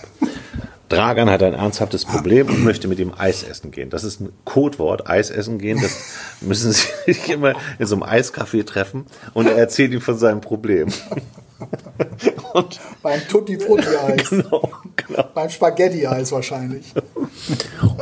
Dragan 0.89 1.29
hat 1.29 1.43
ein 1.43 1.55
ernsthaftes 1.55 2.05
Problem 2.05 2.47
und 2.47 2.63
möchte 2.63 2.87
mit 2.87 3.01
ihm 3.01 3.13
Eis 3.17 3.43
essen 3.43 3.73
gehen. 3.73 3.91
Das 3.91 4.05
ist 4.05 4.21
ein 4.21 4.33
Codewort, 4.45 5.09
Eis 5.11 5.31
essen 5.31 5.59
gehen. 5.59 5.81
Das 5.83 5.99
müssen 6.41 6.71
Sie 6.71 6.87
sich 7.07 7.29
immer 7.29 7.55
in 7.81 7.87
so 7.87 7.97
einem 7.97 8.05
Eiscafé 8.05 8.65
treffen 8.65 9.07
und 9.35 9.49
er 9.49 9.57
erzählt 9.57 9.93
ihm 9.93 10.01
von 10.01 10.17
seinem 10.17 10.41
Problem. 10.41 10.93
Und 12.55 12.81
beim 13.03 13.21
Tutti 13.29 13.59
Frutti 13.59 13.89
Eis. 13.97 14.31
Genau, 14.31 14.71
genau. 14.97 15.25
Beim 15.35 15.49
Spaghetti 15.49 16.07
Eis 16.07 16.33
wahrscheinlich. 16.33 16.93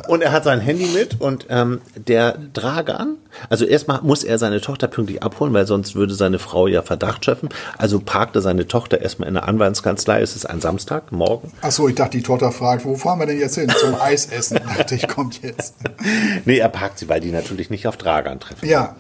Und 0.08 0.22
er 0.22 0.32
hat 0.32 0.44
sein 0.44 0.60
Handy 0.60 0.86
mit 0.86 1.20
und 1.20 1.46
ähm, 1.48 1.80
der 1.94 2.38
Dragan, 2.52 3.16
also 3.48 3.64
erstmal 3.64 4.00
muss 4.02 4.24
er 4.24 4.38
seine 4.38 4.60
Tochter 4.60 4.88
pünktlich 4.88 5.22
abholen, 5.22 5.52
weil 5.52 5.66
sonst 5.66 5.94
würde 5.94 6.14
seine 6.14 6.38
Frau 6.38 6.66
ja 6.66 6.82
Verdacht 6.82 7.24
schöpfen. 7.24 7.48
Also 7.78 8.00
parkte 8.00 8.40
seine 8.40 8.66
Tochter 8.66 9.00
erstmal 9.00 9.28
in 9.28 9.34
der 9.34 9.48
Anwaltskanzlei. 9.48 10.20
Es 10.20 10.36
ist 10.36 10.46
ein 10.46 10.60
Samstag, 10.60 11.12
morgen. 11.12 11.52
Achso, 11.60 11.88
ich 11.88 11.94
dachte, 11.94 12.16
die 12.16 12.22
Tochter 12.22 12.52
fragt, 12.52 12.84
wo 12.84 12.96
fahren 12.96 13.18
wir 13.18 13.26
denn 13.26 13.38
jetzt 13.38 13.56
hin? 13.56 13.70
Zum 13.78 13.94
Eisessen. 14.00 14.60
dachte 14.76 14.94
ich, 14.94 15.08
kommt 15.08 15.42
jetzt. 15.42 15.74
nee, 16.44 16.58
er 16.58 16.68
parkt 16.68 16.98
sie, 16.98 17.08
weil 17.08 17.20
die 17.20 17.32
natürlich 17.32 17.70
nicht 17.70 17.86
auf 17.86 17.96
Dragan 17.96 18.40
treffen. 18.40 18.68
Ja. 18.68 18.96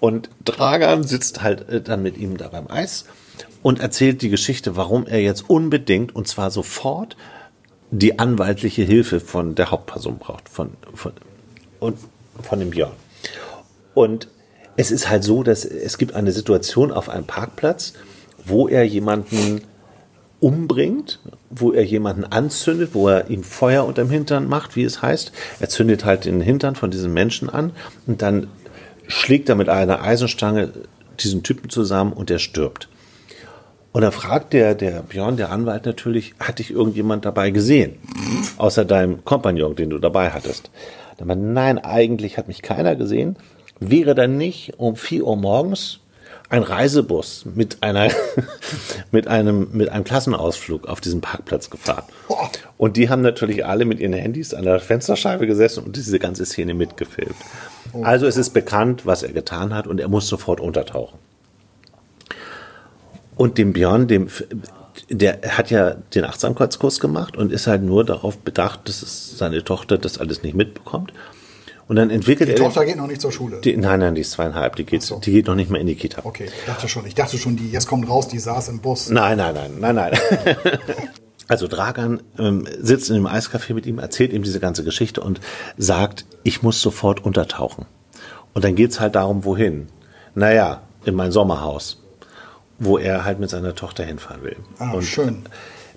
Und 0.00 0.30
Dragan 0.44 1.04
sitzt 1.04 1.42
halt 1.42 1.68
äh, 1.68 1.80
dann 1.80 2.02
mit 2.02 2.16
ihm 2.16 2.36
da 2.36 2.48
beim 2.48 2.70
Eis 2.70 3.04
und 3.62 3.80
erzählt 3.80 4.20
die 4.22 4.28
Geschichte, 4.28 4.76
warum 4.76 5.06
er 5.06 5.20
jetzt 5.20 5.48
unbedingt 5.48 6.14
und 6.14 6.28
zwar 6.28 6.50
sofort 6.50 7.16
die 7.98 8.18
anwaltliche 8.18 8.82
Hilfe 8.82 9.20
von 9.20 9.54
der 9.54 9.70
Hauptperson 9.70 10.18
braucht, 10.18 10.48
von, 10.48 10.70
von, 10.94 11.12
und 11.78 11.98
von 12.42 12.58
dem 12.58 12.70
Björn. 12.70 12.92
Und 13.94 14.28
es 14.76 14.90
ist 14.90 15.08
halt 15.08 15.22
so, 15.22 15.44
dass 15.44 15.64
es 15.64 15.96
gibt 15.98 16.14
eine 16.14 16.32
Situation 16.32 16.90
auf 16.90 17.08
einem 17.08 17.24
Parkplatz, 17.24 17.92
wo 18.44 18.66
er 18.66 18.82
jemanden 18.84 19.62
umbringt, 20.40 21.20
wo 21.50 21.72
er 21.72 21.84
jemanden 21.84 22.24
anzündet, 22.24 22.90
wo 22.94 23.08
er 23.08 23.30
ihm 23.30 23.44
Feuer 23.44 23.84
unterm 23.84 24.10
Hintern 24.10 24.48
macht, 24.48 24.74
wie 24.74 24.82
es 24.82 25.00
heißt. 25.00 25.30
Er 25.60 25.68
zündet 25.68 26.04
halt 26.04 26.24
den 26.24 26.40
Hintern 26.40 26.74
von 26.74 26.90
diesem 26.90 27.14
Menschen 27.14 27.48
an 27.48 27.70
und 28.08 28.22
dann 28.22 28.48
schlägt 29.06 29.48
er 29.48 29.54
mit 29.54 29.68
einer 29.68 30.02
Eisenstange 30.02 30.72
diesen 31.20 31.44
Typen 31.44 31.70
zusammen 31.70 32.12
und 32.12 32.30
er 32.30 32.40
stirbt. 32.40 32.88
Und 33.94 34.02
dann 34.02 34.10
fragt 34.10 34.52
der, 34.52 34.74
der 34.74 35.02
Björn, 35.02 35.36
der 35.36 35.52
Anwalt 35.52 35.86
natürlich, 35.86 36.34
hat 36.40 36.58
dich 36.58 36.72
irgendjemand 36.72 37.24
dabei 37.24 37.50
gesehen? 37.50 37.96
Außer 38.58 38.84
deinem 38.84 39.24
Kompagnon, 39.24 39.76
den 39.76 39.90
du 39.90 40.00
dabei 40.00 40.30
hattest. 40.30 40.68
Dann 41.16 41.28
meinte, 41.28 41.44
nein, 41.44 41.78
eigentlich 41.78 42.36
hat 42.36 42.48
mich 42.48 42.60
keiner 42.60 42.96
gesehen. 42.96 43.36
Wäre 43.78 44.16
dann 44.16 44.36
nicht 44.36 44.72
um 44.78 44.96
vier 44.96 45.24
Uhr 45.24 45.36
morgens 45.36 46.00
ein 46.48 46.64
Reisebus 46.64 47.46
mit 47.54 47.84
einer, 47.84 48.10
mit 49.12 49.28
einem, 49.28 49.68
mit 49.70 49.90
einem 49.90 50.02
Klassenausflug 50.02 50.88
auf 50.88 51.00
diesem 51.00 51.20
Parkplatz 51.20 51.70
gefahren. 51.70 52.02
Und 52.76 52.96
die 52.96 53.10
haben 53.10 53.22
natürlich 53.22 53.64
alle 53.64 53.84
mit 53.84 54.00
ihren 54.00 54.12
Handys 54.12 54.54
an 54.54 54.64
der 54.64 54.80
Fensterscheibe 54.80 55.46
gesessen 55.46 55.84
und 55.84 55.94
diese 55.94 56.18
ganze 56.18 56.44
Szene 56.46 56.74
mitgefilmt. 56.74 57.36
Also 58.02 58.26
es 58.26 58.36
ist 58.36 58.50
bekannt, 58.50 59.06
was 59.06 59.22
er 59.22 59.32
getan 59.32 59.72
hat 59.72 59.86
und 59.86 60.00
er 60.00 60.08
muss 60.08 60.26
sofort 60.26 60.58
untertauchen. 60.58 61.16
Und 63.36 63.58
dem 63.58 63.72
Björn, 63.72 64.06
dem, 64.06 64.28
der 65.10 65.40
hat 65.42 65.70
ja 65.70 65.96
den 66.14 66.24
Achtsamkeitskurs 66.24 67.00
gemacht 67.00 67.36
und 67.36 67.52
ist 67.52 67.66
halt 67.66 67.82
nur 67.82 68.04
darauf 68.04 68.38
bedacht, 68.38 68.88
dass 68.88 69.02
es 69.02 69.36
seine 69.38 69.64
Tochter 69.64 69.98
das 69.98 70.18
alles 70.18 70.42
nicht 70.42 70.54
mitbekommt. 70.54 71.12
Und 71.86 71.96
dann 71.96 72.08
entwickelt 72.08 72.48
Die 72.48 72.54
er. 72.54 72.58
Tochter 72.58 72.86
geht 72.86 72.96
noch 72.96 73.06
nicht 73.06 73.20
zur 73.20 73.30
Schule. 73.30 73.60
die, 73.60 73.76
nein, 73.76 74.00
nein, 74.00 74.14
die 74.14 74.22
ist 74.22 74.30
zweieinhalb. 74.30 74.76
Die 74.76 74.84
geht, 74.84 75.02
so. 75.02 75.18
die 75.18 75.32
geht 75.32 75.46
noch 75.46 75.54
nicht 75.54 75.70
mehr 75.70 75.80
in 75.80 75.86
die 75.86 75.96
Kita. 75.96 76.22
okay, 76.24 76.46
ich 76.46 76.64
dachte 76.66 76.88
schon. 76.88 77.04
Ich 77.06 77.14
dachte 77.14 77.36
schon, 77.36 77.56
die 77.56 77.70
jetzt 77.70 77.86
kommt 77.86 78.08
raus, 78.08 78.28
die 78.28 78.38
saß 78.38 78.68
im 78.68 78.80
Bus. 78.80 79.10
Nein, 79.10 79.36
nein, 79.36 79.54
nein, 79.54 79.72
nein, 79.80 79.94
nein. 79.94 80.12
Also 81.46 81.68
Dragan 81.68 82.22
ähm, 82.38 82.66
sitzt 82.80 83.10
in 83.10 83.16
dem 83.16 83.26
Eiscafé 83.26 83.74
mit 83.74 83.84
ihm, 83.84 83.98
erzählt 83.98 84.32
ihm 84.32 84.42
diese 84.42 84.60
ganze 84.60 84.82
Geschichte 84.82 85.20
und 85.20 85.40
sagt, 85.76 86.24
ich 86.42 86.62
muss 86.62 86.80
sofort 86.80 87.22
untertauchen. 87.22 87.84
Und 88.54 88.64
dann 88.64 88.76
geht's 88.76 88.98
halt 88.98 89.14
darum, 89.14 89.44
wohin? 89.44 89.88
Naja, 90.34 90.80
in 91.04 91.14
mein 91.14 91.32
Sommerhaus, 91.32 92.02
wo 92.78 92.98
er 92.98 93.24
halt 93.24 93.40
mit 93.40 93.50
seiner 93.50 93.74
Tochter 93.74 94.04
hinfahren 94.04 94.42
will. 94.42 94.56
Ah, 94.78 94.92
und 94.92 95.04
schön. 95.04 95.42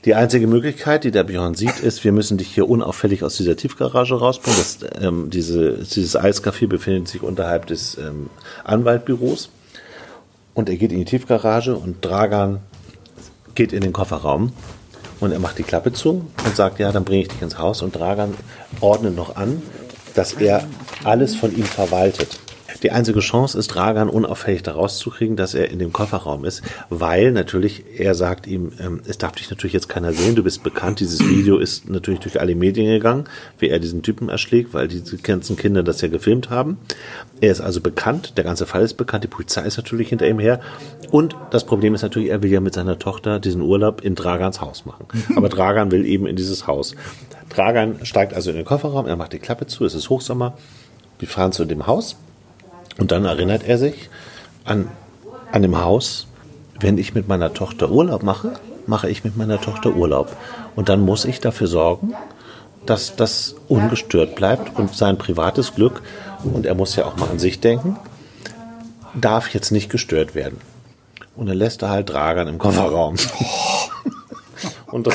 Die 0.05 0.15
einzige 0.15 0.47
Möglichkeit, 0.47 1.03
die 1.03 1.11
der 1.11 1.23
Björn 1.23 1.55
sieht, 1.55 1.79
ist, 1.79 2.03
wir 2.03 2.11
müssen 2.11 2.37
dich 2.37 2.47
hier 2.47 2.69
unauffällig 2.69 3.23
aus 3.23 3.35
dieser 3.35 3.57
Tiefgarage 3.57 4.15
rausbringen. 4.15 4.59
Das, 4.59 4.79
ähm, 5.01 5.29
diese, 5.29 5.79
dieses 5.79 6.17
Eiscafé 6.17 6.67
befindet 6.67 7.07
sich 7.07 7.23
unterhalb 7.23 7.65
des 7.65 7.97
ähm, 7.97 8.29
Anwaltbüros. 8.63 9.49
Und 10.53 10.69
er 10.69 10.77
geht 10.77 10.91
in 10.91 10.99
die 10.99 11.05
Tiefgarage 11.05 11.75
und 11.75 12.05
Dragan 12.05 12.59
geht 13.53 13.73
in 13.73 13.81
den 13.81 13.91
Kofferraum 13.91 14.53
und 15.19 15.31
er 15.31 15.39
macht 15.39 15.57
die 15.57 15.63
Klappe 15.63 15.93
zu 15.93 16.25
und 16.45 16.55
sagt, 16.55 16.79
ja, 16.79 16.91
dann 16.91 17.03
bringe 17.03 17.23
ich 17.23 17.27
dich 17.27 17.41
ins 17.41 17.57
Haus. 17.57 17.81
Und 17.81 17.95
Dragan 17.95 18.33
ordnet 18.81 19.15
noch 19.15 19.35
an, 19.35 19.61
dass 20.13 20.33
er 20.33 20.63
alles 21.03 21.35
von 21.35 21.55
ihm 21.55 21.65
verwaltet. 21.65 22.39
Die 22.83 22.91
einzige 22.91 23.21
Chance 23.21 23.57
ist, 23.57 23.67
Dragan 23.67 24.09
unauffällig 24.09 24.63
da 24.63 24.73
rauszukriegen, 24.73 25.35
dass 25.35 25.53
er 25.53 25.71
in 25.71 25.79
dem 25.79 25.93
Kofferraum 25.93 26.45
ist, 26.45 26.61
weil 26.89 27.31
natürlich, 27.31 27.83
er 27.97 28.13
sagt 28.13 28.45
ihm, 28.45 28.71
ähm, 28.79 29.01
es 29.07 29.17
darf 29.17 29.33
dich 29.33 29.49
natürlich 29.49 29.73
jetzt 29.73 29.89
keiner 29.89 30.13
sehen, 30.13 30.35
du 30.35 30.43
bist 30.43 30.63
bekannt, 30.63 30.99
dieses 30.99 31.27
Video 31.27 31.57
ist 31.57 31.89
natürlich 31.89 32.19
durch 32.19 32.39
alle 32.39 32.55
Medien 32.55 32.87
gegangen, 32.87 33.25
wie 33.57 33.69
er 33.69 33.79
diesen 33.79 34.03
Typen 34.03 34.29
erschlägt, 34.29 34.73
weil 34.73 34.87
diese 34.87 35.17
ganzen 35.17 35.57
Kinder 35.57 35.81
das 35.81 36.01
ja 36.01 36.07
gefilmt 36.07 36.49
haben. 36.49 36.77
Er 37.41 37.51
ist 37.51 37.61
also 37.61 37.81
bekannt, 37.81 38.37
der 38.37 38.43
ganze 38.43 38.65
Fall 38.65 38.83
ist 38.83 38.95
bekannt, 38.95 39.23
die 39.23 39.29
Polizei 39.29 39.63
ist 39.63 39.77
natürlich 39.77 40.09
hinter 40.09 40.27
ihm 40.27 40.39
her 40.39 40.59
und 41.11 41.35
das 41.49 41.65
Problem 41.65 41.95
ist 41.95 42.03
natürlich, 42.03 42.29
er 42.29 42.43
will 42.43 42.51
ja 42.51 42.59
mit 42.59 42.75
seiner 42.75 42.99
Tochter 42.99 43.39
diesen 43.39 43.61
Urlaub 43.61 44.01
in 44.01 44.15
Dragans 44.15 44.61
Haus 44.61 44.85
machen. 44.85 45.07
Aber 45.35 45.49
Dragan 45.49 45.91
will 45.91 46.05
eben 46.05 46.27
in 46.27 46.35
dieses 46.35 46.67
Haus. 46.67 46.95
Dragan 47.49 48.05
steigt 48.05 48.33
also 48.33 48.51
in 48.51 48.55
den 48.55 48.65
Kofferraum, 48.65 49.07
er 49.07 49.15
macht 49.15 49.33
die 49.33 49.39
Klappe 49.39 49.65
zu, 49.65 49.85
es 49.85 49.95
ist 49.95 50.09
Hochsommer, 50.09 50.57
wir 51.19 51.27
fahren 51.27 51.51
zu 51.51 51.65
dem 51.65 51.87
Haus 51.87 52.17
und 52.99 53.11
dann 53.11 53.25
erinnert 53.25 53.63
er 53.67 53.77
sich 53.77 54.09
an, 54.65 54.89
an 55.51 55.61
dem 55.61 55.81
Haus, 55.83 56.27
wenn 56.79 56.97
ich 56.97 57.13
mit 57.13 57.27
meiner 57.27 57.53
Tochter 57.53 57.89
Urlaub 57.91 58.23
mache, 58.23 58.53
mache 58.85 59.09
ich 59.09 59.23
mit 59.23 59.37
meiner 59.37 59.59
Tochter 59.59 59.95
Urlaub. 59.95 60.35
Und 60.75 60.89
dann 60.89 61.01
muss 61.01 61.25
ich 61.25 61.39
dafür 61.39 61.67
sorgen, 61.67 62.13
dass 62.85 63.15
das 63.15 63.55
ungestört 63.67 64.35
bleibt 64.35 64.77
und 64.77 64.95
sein 64.95 65.17
privates 65.17 65.75
Glück, 65.75 66.01
und 66.43 66.65
er 66.65 66.75
muss 66.75 66.95
ja 66.95 67.05
auch 67.05 67.17
mal 67.17 67.29
an 67.29 67.39
sich 67.39 67.59
denken, 67.59 67.97
darf 69.13 69.53
jetzt 69.53 69.71
nicht 69.71 69.89
gestört 69.89 70.35
werden. 70.35 70.59
Und 71.35 71.47
dann 71.47 71.57
lässt 71.57 71.81
er 71.81 71.89
halt 71.89 72.09
Dragan 72.09 72.47
im 72.47 72.57
Kofferraum. 72.57 73.15
Und 74.87 75.09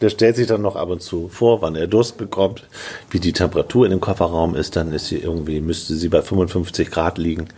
der 0.00 0.10
stellt 0.10 0.36
sich 0.36 0.46
dann 0.46 0.62
noch 0.62 0.76
ab 0.76 0.90
und 0.90 1.02
zu 1.02 1.28
vor, 1.28 1.62
wann 1.62 1.74
er 1.74 1.86
Durst 1.86 2.18
bekommt, 2.18 2.64
wie 3.10 3.20
die 3.20 3.32
Temperatur 3.32 3.84
in 3.86 3.90
dem 3.90 4.00
Kofferraum 4.00 4.54
ist. 4.54 4.76
Dann 4.76 4.92
ist 4.92 5.06
sie 5.06 5.18
irgendwie, 5.18 5.60
müsste 5.60 5.94
sie 5.94 6.08
bei 6.08 6.22
55 6.22 6.90
Grad 6.90 7.18
liegen. 7.18 7.48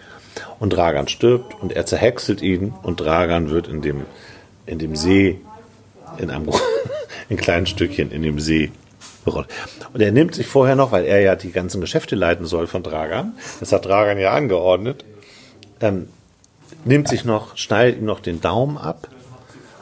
Und 0.59 0.71
Dragan 0.71 1.09
stirbt 1.09 1.61
und 1.61 1.73
er 1.73 1.87
zerhäckselt 1.87 2.41
ihn 2.41 2.73
und 2.83 3.01
Dragan 3.01 3.51
wird 3.51 3.67
in 3.67 3.83
dem, 3.83 4.03
in 4.67 4.79
dem 4.79 4.95
See, 4.95 5.41
in 6.19 6.31
einem 6.31 6.49
in 7.29 7.37
kleinen 7.37 7.67
Stückchen 7.67 8.11
in 8.13 8.23
dem 8.23 8.39
See 8.39 8.71
gerollt. 9.25 9.49
Und 9.93 10.01
er 10.01 10.13
nimmt 10.13 10.35
sich 10.35 10.47
vorher 10.47 10.77
noch, 10.77 10.93
weil 10.93 11.05
er 11.05 11.21
ja 11.21 11.37
die 11.37 11.51
ganzen 11.51 11.81
Geschäfte 11.81 12.15
leiten 12.15 12.47
soll 12.47 12.67
von 12.67 12.83
Dragan, 12.83 13.35
das 13.59 13.73
hat 13.73 13.85
Dragan 13.87 14.19
ja 14.19 14.33
angeordnet, 14.33 15.05
ähm, 15.81 16.09
nimmt 16.85 17.09
sich 17.09 17.25
noch, 17.25 17.57
schneidet 17.57 18.01
ihm 18.01 18.07
noch 18.07 18.21
den 18.21 18.41
Daumen 18.41 18.79
ab, 18.79 19.09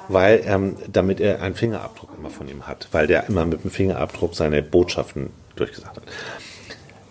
weil 0.09 0.43
ähm, 0.47 0.77
damit 0.91 1.21
er 1.21 1.43
einen 1.43 1.55
Fingerabdruck 1.55 2.11
immer 2.19 2.31
von 2.31 2.49
ihm 2.49 2.67
hat, 2.67 2.89
weil 2.93 3.07
der 3.07 3.29
immer 3.29 3.45
mit 3.47 3.63
dem 3.65 3.71
Fingerabdruck 3.71 4.35
seine 4.35 4.63
Botschaften 4.63 5.31
durchgesagt 5.57 5.97
hat. 5.97 6.03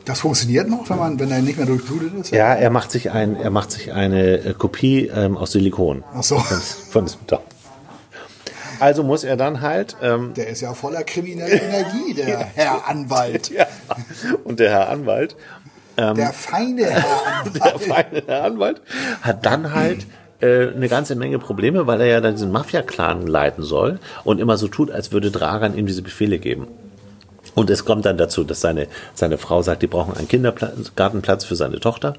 Das 0.06 0.22
funktioniert 0.22 0.70
noch, 0.70 0.90
wenn 0.90 0.98
man, 0.98 1.20
wenn 1.20 1.30
er 1.32 1.42
nicht 1.42 1.58
mehr 1.58 1.66
durchblutet 1.66 2.14
ist? 2.14 2.32
Ja, 2.32 2.54
er 2.54 2.70
macht 2.70 2.92
sich 2.92 3.12
ein, 3.12 3.36
er 3.36 3.50
macht 3.50 3.72
sich 3.72 3.92
eine 3.92 4.38
äh, 4.38 4.54
Kopie 4.54 5.08
ähm, 5.08 5.36
aus 5.38 5.52
Silikon 5.52 6.04
Ach 6.16 6.24
so. 6.24 6.38
von, 6.40 6.58
von 6.92 7.06
diesem 7.06 7.28
Daumen. 7.28 7.44
Also 8.80 9.04
muss 9.04 9.24
er 9.24 9.38
dann 9.38 9.62
halt 9.62 9.98
ähm, 10.02 10.34
Der 10.36 10.48
ist 10.48 10.62
ja 10.62 10.74
voller 10.74 11.04
krimineller 11.04 11.62
Energie, 11.62 12.14
der 12.14 12.38
Herr 12.56 12.88
Anwalt. 12.88 13.50
ja, 13.50 13.66
und 14.44 14.60
der 14.60 14.70
Herr 14.70 14.90
Anwalt 14.90 15.36
Der 15.98 16.32
feine 16.32 16.86
Herr 16.86 17.44
der 17.54 17.64
Anwalt. 17.66 17.82
feine 17.84 18.24
Herr 18.28 18.44
Anwalt 18.44 18.82
hat 19.24 19.46
dann 19.46 19.74
halt 19.74 20.06
äh, 20.40 20.68
eine 20.68 20.88
ganze 20.88 21.16
Menge 21.16 21.40
Probleme, 21.40 21.88
weil 21.88 22.02
er 22.02 22.08
ja 22.08 22.22
dann 22.22 22.36
diesen 22.36 22.52
Mafia-Clan 22.52 23.26
leiten 23.28 23.64
soll 23.64 24.00
und 24.24 24.40
immer 24.40 24.58
so 24.58 24.68
tut, 24.68 24.92
als 24.92 25.12
würde 25.12 25.32
Dragan 25.32 25.76
ihm 25.76 25.86
diese 25.86 26.02
Befehle 26.02 26.40
geben. 26.40 26.68
Und 27.56 27.70
es 27.72 27.86
kommt 27.86 28.06
dann 28.06 28.18
dazu, 28.18 28.44
dass 28.44 28.62
seine, 28.62 28.88
seine 29.16 29.40
Frau 29.40 29.64
sagt, 29.64 29.82
die 29.82 29.88
brauchen 29.88 30.16
einen 30.16 30.28
Kindergartenplatz 30.28 31.44
für 31.44 31.56
seine 31.56 31.80
Tochter. 31.80 32.14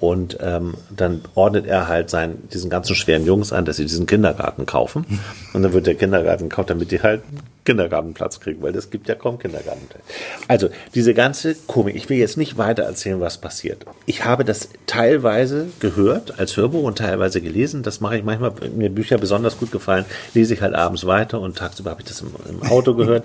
Und 0.00 0.36
ähm, 0.40 0.74
dann 0.94 1.22
ordnet 1.34 1.66
er 1.66 1.88
halt 1.88 2.10
seinen, 2.10 2.48
diesen 2.50 2.68
ganzen 2.68 2.94
schweren 2.94 3.24
Jungs 3.24 3.52
an, 3.52 3.64
dass 3.64 3.76
sie 3.76 3.84
diesen 3.84 4.06
Kindergarten 4.06 4.66
kaufen. 4.66 5.06
Und 5.54 5.62
dann 5.62 5.72
wird 5.72 5.86
der 5.86 5.94
Kindergarten 5.94 6.48
gekauft, 6.50 6.68
damit 6.70 6.90
die 6.90 7.00
halt 7.00 7.22
einen 7.28 7.40
Kindergartenplatz 7.64 8.40
kriegen, 8.40 8.60
weil 8.62 8.74
es 8.76 8.90
gibt 8.90 9.08
ja 9.08 9.14
kaum 9.14 9.38
Kindergartenplätze. 9.38 10.04
Also 10.46 10.68
diese 10.94 11.14
ganze 11.14 11.54
Komik, 11.54 11.94
ich 11.94 12.10
will 12.10 12.18
jetzt 12.18 12.36
nicht 12.36 12.58
weiter 12.58 12.82
erzählen, 12.82 13.20
was 13.20 13.38
passiert. 13.38 13.86
Ich 14.04 14.24
habe 14.26 14.44
das 14.44 14.68
teilweise 14.86 15.68
gehört 15.80 16.38
als 16.38 16.56
Hörbuch 16.56 16.82
und 16.82 16.98
teilweise 16.98 17.40
gelesen. 17.40 17.82
Das 17.82 18.00
mache 18.00 18.18
ich 18.18 18.24
manchmal, 18.24 18.52
wenn 18.60 18.76
mir 18.76 18.90
Bücher 18.90 19.16
besonders 19.16 19.58
gut 19.58 19.72
gefallen, 19.72 20.04
lese 20.34 20.52
ich 20.52 20.60
halt 20.60 20.74
abends 20.74 21.06
weiter 21.06 21.40
und 21.40 21.56
tagsüber 21.56 21.90
habe 21.92 22.02
ich 22.02 22.08
das 22.08 22.20
im, 22.20 22.28
im 22.48 22.62
Auto 22.68 22.94
gehört. 22.94 23.24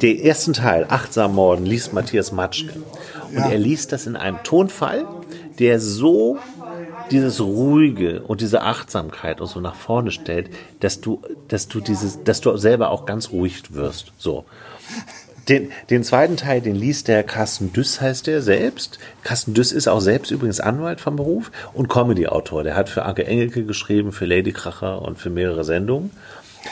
Den 0.00 0.18
ersten 0.20 0.52
Teil, 0.52 0.86
Achtsam 0.88 1.34
Morden, 1.34 1.66
liest 1.66 1.92
Matthias 1.92 2.30
Matschke. 2.32 2.72
Und 3.30 3.34
Ja. 3.34 3.50
er 3.50 3.58
liest 3.58 3.90
das 3.92 4.06
in 4.06 4.14
einem 4.16 4.38
Tonfall, 4.44 5.04
der 5.58 5.80
so 5.80 6.38
dieses 7.10 7.40
Ruhige 7.40 8.22
und 8.22 8.40
diese 8.40 8.62
Achtsamkeit 8.62 9.40
und 9.40 9.46
so 9.48 9.60
nach 9.60 9.74
vorne 9.74 10.10
stellt, 10.10 10.50
dass 10.80 11.00
du, 11.00 11.22
dass 11.48 11.68
du 11.68 11.80
dieses, 11.80 12.22
dass 12.24 12.40
du 12.40 12.56
selber 12.56 12.90
auch 12.90 13.06
ganz 13.06 13.30
ruhig 13.30 13.74
wirst. 13.74 14.12
So. 14.18 14.44
Den, 15.48 15.72
den 15.88 16.04
zweiten 16.04 16.36
Teil, 16.36 16.60
den 16.60 16.76
liest 16.76 17.08
der 17.08 17.22
Carsten 17.22 17.72
Düss, 17.72 18.02
heißt 18.02 18.26
der 18.26 18.42
selbst. 18.42 18.98
Carsten 19.22 19.54
Düss 19.54 19.72
ist 19.72 19.88
auch 19.88 20.00
selbst 20.00 20.30
übrigens 20.30 20.60
Anwalt 20.60 21.00
vom 21.00 21.16
Beruf 21.16 21.50
und 21.72 21.88
Comedy-Autor. 21.88 22.64
Der 22.64 22.76
hat 22.76 22.90
für 22.90 23.04
Anke 23.06 23.26
Engelke 23.26 23.64
geschrieben, 23.64 24.12
für 24.12 24.26
Lady 24.26 24.52
Kracher 24.52 25.00
und 25.00 25.18
für 25.18 25.30
mehrere 25.30 25.64
Sendungen. 25.64 26.10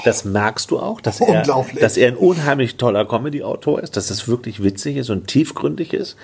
Das 0.05 0.27
merkst 0.27 0.71
du 0.71 0.79
auch, 0.79 1.01
dass 1.01 1.21
er, 1.21 1.43
dass 1.81 1.97
er 1.97 2.09
ein 2.09 2.17
unheimlich 2.17 2.77
toller 2.77 3.07
Comedy-Autor 3.07 3.83
ist, 3.83 3.97
dass 3.97 4.11
es 4.11 4.29
wirklich 4.29 4.63
witzig 4.63 4.99
ist 4.99 5.09
und 5.09 5.27
tiefgründig 5.27 5.95
ist. 5.95 6.17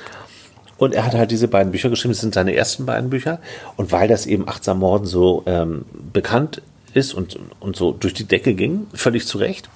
Und 0.82 0.94
er 0.94 1.06
hat 1.06 1.14
halt 1.14 1.30
diese 1.30 1.46
beiden 1.46 1.70
Bücher 1.70 1.90
geschrieben, 1.90 2.12
das 2.12 2.22
sind 2.22 2.34
seine 2.34 2.56
ersten 2.56 2.86
beiden 2.86 3.08
Bücher. 3.08 3.38
Und 3.76 3.92
weil 3.92 4.08
das 4.08 4.26
eben 4.26 4.48
Achtsam 4.48 4.80
Morden 4.80 5.06
so 5.06 5.44
ähm, 5.46 5.84
bekannt 6.12 6.60
ist 6.92 7.14
und, 7.14 7.38
und 7.60 7.76
so 7.76 7.92
durch 7.92 8.14
die 8.14 8.24
Decke 8.24 8.54
ging, 8.54 8.88
völlig 8.92 9.24
zu 9.24 9.38
Recht, 9.38 9.70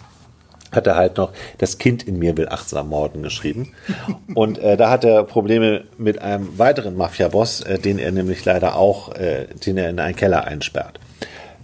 hat 0.72 0.88
er 0.88 0.96
halt 0.96 1.16
noch 1.16 1.32
Das 1.58 1.78
Kind 1.78 2.02
in 2.02 2.18
mir 2.18 2.36
will 2.36 2.48
achtsam 2.48 2.88
morden 2.88 3.22
geschrieben. 3.22 3.72
Und 4.34 4.58
äh, 4.58 4.76
da 4.76 4.90
hat 4.90 5.04
er 5.04 5.22
Probleme 5.22 5.84
mit 5.96 6.20
einem 6.20 6.58
weiteren 6.58 6.96
Mafia-Boss, 6.96 7.60
äh, 7.60 7.78
den 7.78 8.00
er 8.00 8.10
nämlich 8.10 8.44
leider 8.44 8.74
auch, 8.74 9.14
äh, 9.14 9.46
den 9.64 9.78
er 9.78 9.88
in 9.88 10.00
einen 10.00 10.16
Keller 10.16 10.42
einsperrt. 10.42 10.98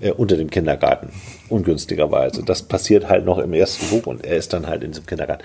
Äh, 0.00 0.12
unter 0.12 0.36
dem 0.36 0.50
Kindergarten. 0.50 1.10
Ungünstigerweise. 1.48 2.44
Das 2.44 2.62
passiert 2.62 3.08
halt 3.08 3.24
noch 3.24 3.38
im 3.38 3.52
ersten 3.52 3.88
Buch 3.88 4.06
und 4.06 4.24
er 4.24 4.36
ist 4.36 4.52
dann 4.52 4.68
halt 4.68 4.84
in 4.84 4.92
diesem 4.92 5.06
Kindergarten. 5.06 5.42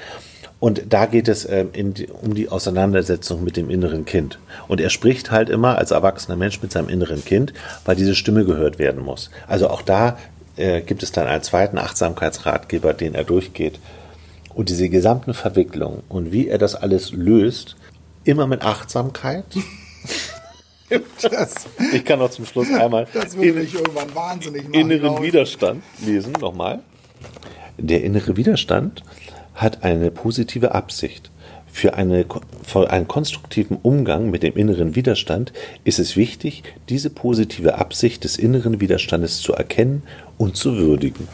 Und 0.59 0.91
da 0.91 1.05
geht 1.05 1.27
es 1.27 1.47
ähm, 1.47 1.69
in 1.73 1.93
die, 1.93 2.07
um 2.07 2.33
die 2.33 2.49
Auseinandersetzung 2.49 3.43
mit 3.43 3.57
dem 3.57 3.69
inneren 3.69 4.05
Kind. 4.05 4.39
Und 4.67 4.81
er 4.81 4.89
spricht 4.89 5.29
halt 5.29 5.49
immer 5.49 5.77
als 5.77 5.91
erwachsener 5.91 6.35
Mensch 6.35 6.61
mit 6.61 6.71
seinem 6.71 6.89
inneren 6.89 7.23
Kind, 7.23 7.53
weil 7.85 7.95
diese 7.95 8.15
Stimme 8.15 8.43
gehört 8.43 8.79
werden 8.79 9.03
muss. 9.03 9.29
Also 9.47 9.69
auch 9.69 9.83
da 9.83 10.17
äh, 10.55 10.81
gibt 10.81 11.03
es 11.03 11.11
dann 11.11 11.27
einen 11.27 11.43
zweiten 11.43 11.77
Achtsamkeitsratgeber, 11.77 12.93
den 12.93 13.13
er 13.13 13.23
durchgeht. 13.23 13.79
Und 14.55 14.69
diese 14.69 14.89
gesamten 14.89 15.35
Verwicklungen 15.35 16.01
und 16.09 16.31
wie 16.31 16.47
er 16.47 16.57
das 16.57 16.73
alles 16.73 17.11
löst, 17.11 17.75
immer 18.23 18.47
mit 18.47 18.63
Achtsamkeit. 18.63 19.45
Das, 21.21 21.67
Ich 21.93 22.03
kann 22.03 22.17
noch 22.17 22.31
zum 22.31 22.45
Schluss 22.45 22.71
einmal 22.71 23.07
das 23.13 23.37
würde 23.37 23.53
mich 23.53 23.75
irgendwann 23.75 24.15
wahnsinnig 24.15 24.63
machen. 24.63 24.73
inneren. 24.91 25.21
Widerstand 25.21 25.83
lesen, 26.03 26.33
nochmal. 26.39 26.79
Der 27.77 28.03
innere 28.03 28.35
Widerstand 28.35 29.03
hat 29.57 29.83
eine 29.83 30.11
positive 30.11 30.73
Absicht. 30.73 31.29
Für, 31.69 31.95
eine, 31.95 32.25
für 32.63 32.89
einen 32.89 33.07
konstruktiven 33.07 33.77
Umgang 33.77 34.31
mit 34.31 34.41
dem 34.41 34.55
inneren 34.55 34.95
Widerstand 34.95 35.53
ist 35.83 35.99
es 35.99 36.15
wichtig, 36.15 36.63
diese 36.89 37.09
positive 37.09 37.77
Absicht 37.77 38.23
des 38.23 38.37
inneren 38.37 38.79
Widerstandes 38.79 39.41
zu 39.41 39.53
erkennen 39.53 40.03
und 40.37 40.55
zu 40.55 40.77
würdigen. 40.77 41.27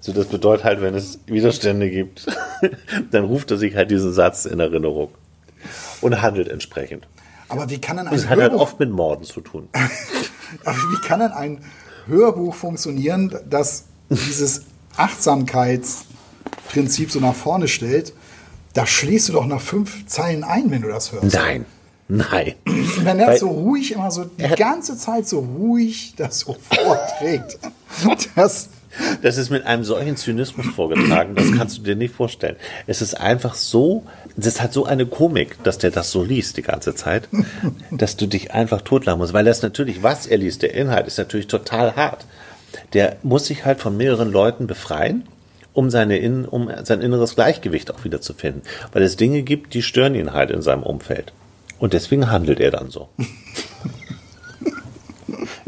So, 0.00 0.12
das 0.12 0.26
bedeutet 0.26 0.64
halt, 0.64 0.80
wenn 0.80 0.94
es 0.94 1.18
Widerstände 1.26 1.90
gibt, 1.90 2.26
dann 3.10 3.24
ruft 3.24 3.50
er 3.50 3.58
sich 3.58 3.74
halt 3.74 3.90
diesen 3.90 4.12
Satz 4.12 4.46
in 4.46 4.60
Erinnerung. 4.60 5.10
und 6.00 6.22
handelt 6.22 6.48
entsprechend. 6.48 7.06
Aber 7.48 7.68
wie 7.68 7.78
kann 7.78 7.98
denn 7.98 8.06
ein 8.06 8.14
Das 8.14 8.24
hat 8.24 8.38
halt 8.38 8.52
Hörbuch, 8.52 8.60
oft 8.60 8.80
mit 8.80 8.90
Morden 8.90 9.24
zu 9.24 9.40
tun. 9.40 9.68
aber 10.64 10.76
wie 10.76 11.06
kann 11.06 11.20
denn 11.20 11.32
ein 11.32 11.58
Hörbuch 12.06 12.54
funktionieren, 12.54 13.36
das 13.48 13.84
dieses 14.10 14.62
Achtsamkeitsprinzip 16.50 17.10
so 17.10 17.20
nach 17.20 17.34
vorne 17.34 17.68
stellt? 17.68 18.12
Da 18.74 18.86
schläfst 18.86 19.28
du 19.28 19.32
doch 19.32 19.46
nach 19.46 19.60
fünf 19.60 20.06
Zeilen 20.06 20.44
ein, 20.44 20.70
wenn 20.70 20.82
du 20.82 20.88
das 20.88 21.12
hörst. 21.12 21.34
Nein, 21.34 21.64
nein. 22.08 22.54
Wenn 22.98 23.18
er 23.18 23.28
Weil- 23.28 23.38
so 23.38 23.48
ruhig 23.48 23.92
immer 23.92 24.10
so 24.10 24.24
die 24.24 24.48
ganze 24.54 24.96
Zeit 24.96 25.26
so 25.28 25.40
ruhig 25.40 26.14
das 26.16 26.40
so 26.40 26.56
vorträgt, 26.70 27.58
das 28.36 28.68
Das 29.22 29.36
ist 29.36 29.50
mit 29.50 29.66
einem 29.66 29.84
solchen 29.84 30.16
Zynismus 30.16 30.66
vorgetragen, 30.66 31.34
das 31.36 31.52
kannst 31.56 31.78
du 31.78 31.82
dir 31.82 31.94
nicht 31.94 32.12
vorstellen. 32.14 32.56
Es 32.88 33.00
ist 33.02 33.14
einfach 33.20 33.54
so, 33.54 34.04
das 34.36 34.60
hat 34.60 34.72
so 34.72 34.84
eine 34.84 35.06
Komik, 35.06 35.62
dass 35.62 35.78
der 35.78 35.92
das 35.92 36.10
so 36.10 36.24
liest 36.24 36.56
die 36.56 36.62
ganze 36.62 36.94
Zeit, 36.96 37.28
dass 37.92 38.16
du 38.16 38.26
dich 38.26 38.52
einfach 38.52 38.82
totlachen 38.82 39.18
musst. 39.20 39.32
Weil 39.32 39.44
das 39.44 39.62
natürlich, 39.62 40.02
was 40.02 40.26
er 40.26 40.38
liest, 40.38 40.62
der 40.62 40.74
Inhalt 40.74 41.06
ist 41.06 41.18
natürlich 41.18 41.46
total 41.46 41.94
hart. 41.94 42.26
Der 42.92 43.16
muss 43.22 43.46
sich 43.46 43.64
halt 43.64 43.80
von 43.80 43.96
mehreren 43.96 44.30
Leuten 44.32 44.66
befreien, 44.66 45.24
um, 45.80 45.88
seine 45.88 46.18
In, 46.18 46.44
um 46.44 46.70
sein 46.84 47.00
inneres 47.00 47.34
Gleichgewicht 47.36 47.90
auch 47.90 48.04
wieder 48.04 48.20
zu 48.20 48.34
finden. 48.34 48.60
Weil 48.92 49.02
es 49.02 49.16
Dinge 49.16 49.40
gibt, 49.42 49.72
die 49.72 49.82
stören 49.82 50.14
ihn 50.14 50.34
halt 50.34 50.50
in 50.50 50.60
seinem 50.60 50.82
Umfeld. 50.82 51.32
Und 51.78 51.94
deswegen 51.94 52.30
handelt 52.30 52.60
er 52.60 52.70
dann 52.70 52.90
so. 52.90 53.08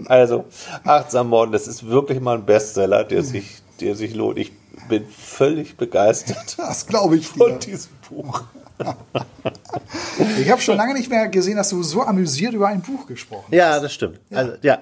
Also, 0.06 0.44
achtsam 0.84 1.28
morden, 1.28 1.52
das 1.52 1.66
ist 1.68 1.86
wirklich 1.86 2.20
mal 2.20 2.36
ein 2.36 2.44
Bestseller, 2.44 3.04
der 3.04 3.22
sich, 3.22 3.62
der 3.80 3.94
sich 3.94 4.14
lohnt. 4.14 4.36
Ich 4.36 4.52
bin 4.88 5.06
völlig 5.06 5.76
begeistert 5.76 6.54
Das 6.58 6.86
glaube 6.86 7.16
ich 7.16 7.28
von 7.28 7.52
dir. 7.52 7.70
diesem 7.70 7.92
Buch. 8.10 8.42
Ich 10.40 10.50
habe 10.50 10.60
schon 10.60 10.76
lange 10.76 10.92
nicht 10.92 11.08
mehr 11.08 11.28
gesehen, 11.28 11.56
dass 11.56 11.70
du 11.70 11.82
so 11.82 12.02
amüsiert 12.02 12.52
über 12.52 12.66
ein 12.68 12.82
Buch 12.82 13.06
gesprochen 13.06 13.44
hast. 13.46 13.54
Ja, 13.54 13.80
das 13.80 13.94
stimmt. 13.94 14.18
Also, 14.30 14.54
ja, 14.60 14.80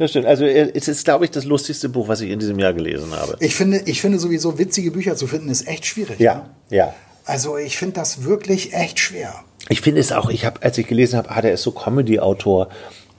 das 0.00 0.10
stimmt. 0.10 0.26
Also, 0.26 0.46
es 0.46 0.88
ist, 0.88 1.04
glaube 1.04 1.26
ich, 1.26 1.30
das 1.30 1.44
lustigste 1.44 1.90
Buch, 1.90 2.08
was 2.08 2.22
ich 2.22 2.30
in 2.30 2.38
diesem 2.38 2.58
Jahr 2.58 2.72
gelesen 2.72 3.12
habe. 3.12 3.36
Ich 3.40 3.54
finde, 3.54 3.82
ich 3.84 4.00
finde 4.00 4.18
sowieso 4.18 4.58
witzige 4.58 4.90
Bücher 4.90 5.14
zu 5.14 5.26
finden, 5.26 5.50
ist 5.50 5.68
echt 5.68 5.84
schwierig. 5.84 6.18
Ja, 6.18 6.34
ne? 6.70 6.76
ja. 6.76 6.94
Also 7.26 7.58
ich 7.58 7.76
finde 7.76 7.96
das 7.96 8.24
wirklich 8.24 8.72
echt 8.72 8.98
schwer. 8.98 9.34
Ich 9.68 9.82
finde 9.82 10.00
es 10.00 10.10
auch, 10.10 10.30
ich 10.30 10.46
habe, 10.46 10.62
als 10.62 10.78
ich 10.78 10.86
gelesen 10.86 11.18
habe, 11.18 11.30
ah, 11.30 11.42
der 11.42 11.52
ist 11.52 11.62
so 11.62 11.70
Comedy-Autor, 11.70 12.70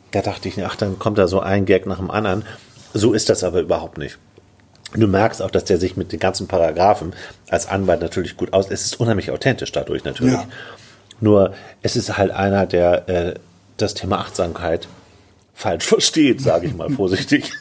da 0.10 0.22
dachte 0.22 0.50
ich, 0.50 0.62
ach, 0.66 0.76
dann 0.76 0.98
kommt 0.98 1.20
da 1.20 1.28
so 1.28 1.40
ein 1.40 1.66
Gag 1.66 1.86
nach 1.86 2.00
dem 2.00 2.10
anderen. 2.10 2.44
So 2.94 3.14
ist 3.14 3.30
das 3.30 3.44
aber 3.44 3.62
überhaupt 3.62 4.00
nicht. 4.00 4.18
Du 4.94 5.08
merkst 5.08 5.42
auch, 5.42 5.52
dass 5.52 5.66
der 5.66 5.78
sich 5.78 5.96
mit 5.96 6.12
den 6.12 6.20
ganzen 6.20 6.48
Paragraphen 6.48 7.14
als 7.48 7.68
Anwalt 7.68 8.02
natürlich 8.02 8.36
gut 8.36 8.54
aus. 8.54 8.72
Es 8.72 8.84
ist 8.86 9.00
unheimlich 9.00 9.30
authentisch 9.30 9.72
dadurch 9.72 10.04
natürlich. 10.04 10.34
Ja. 10.34 10.48
Nur 11.20 11.54
es 11.84 11.96
ist 11.96 12.18
halt 12.18 12.32
einer, 12.32 12.66
der 12.66 13.08
äh, 13.08 13.34
das 13.78 13.94
Thema 13.94 14.18
Achtsamkeit 14.18 14.88
falsch 15.62 15.86
versteht, 15.86 16.42
sage 16.42 16.68
ich 16.68 16.76
mal 16.76 16.90
vorsichtig. 16.96 17.52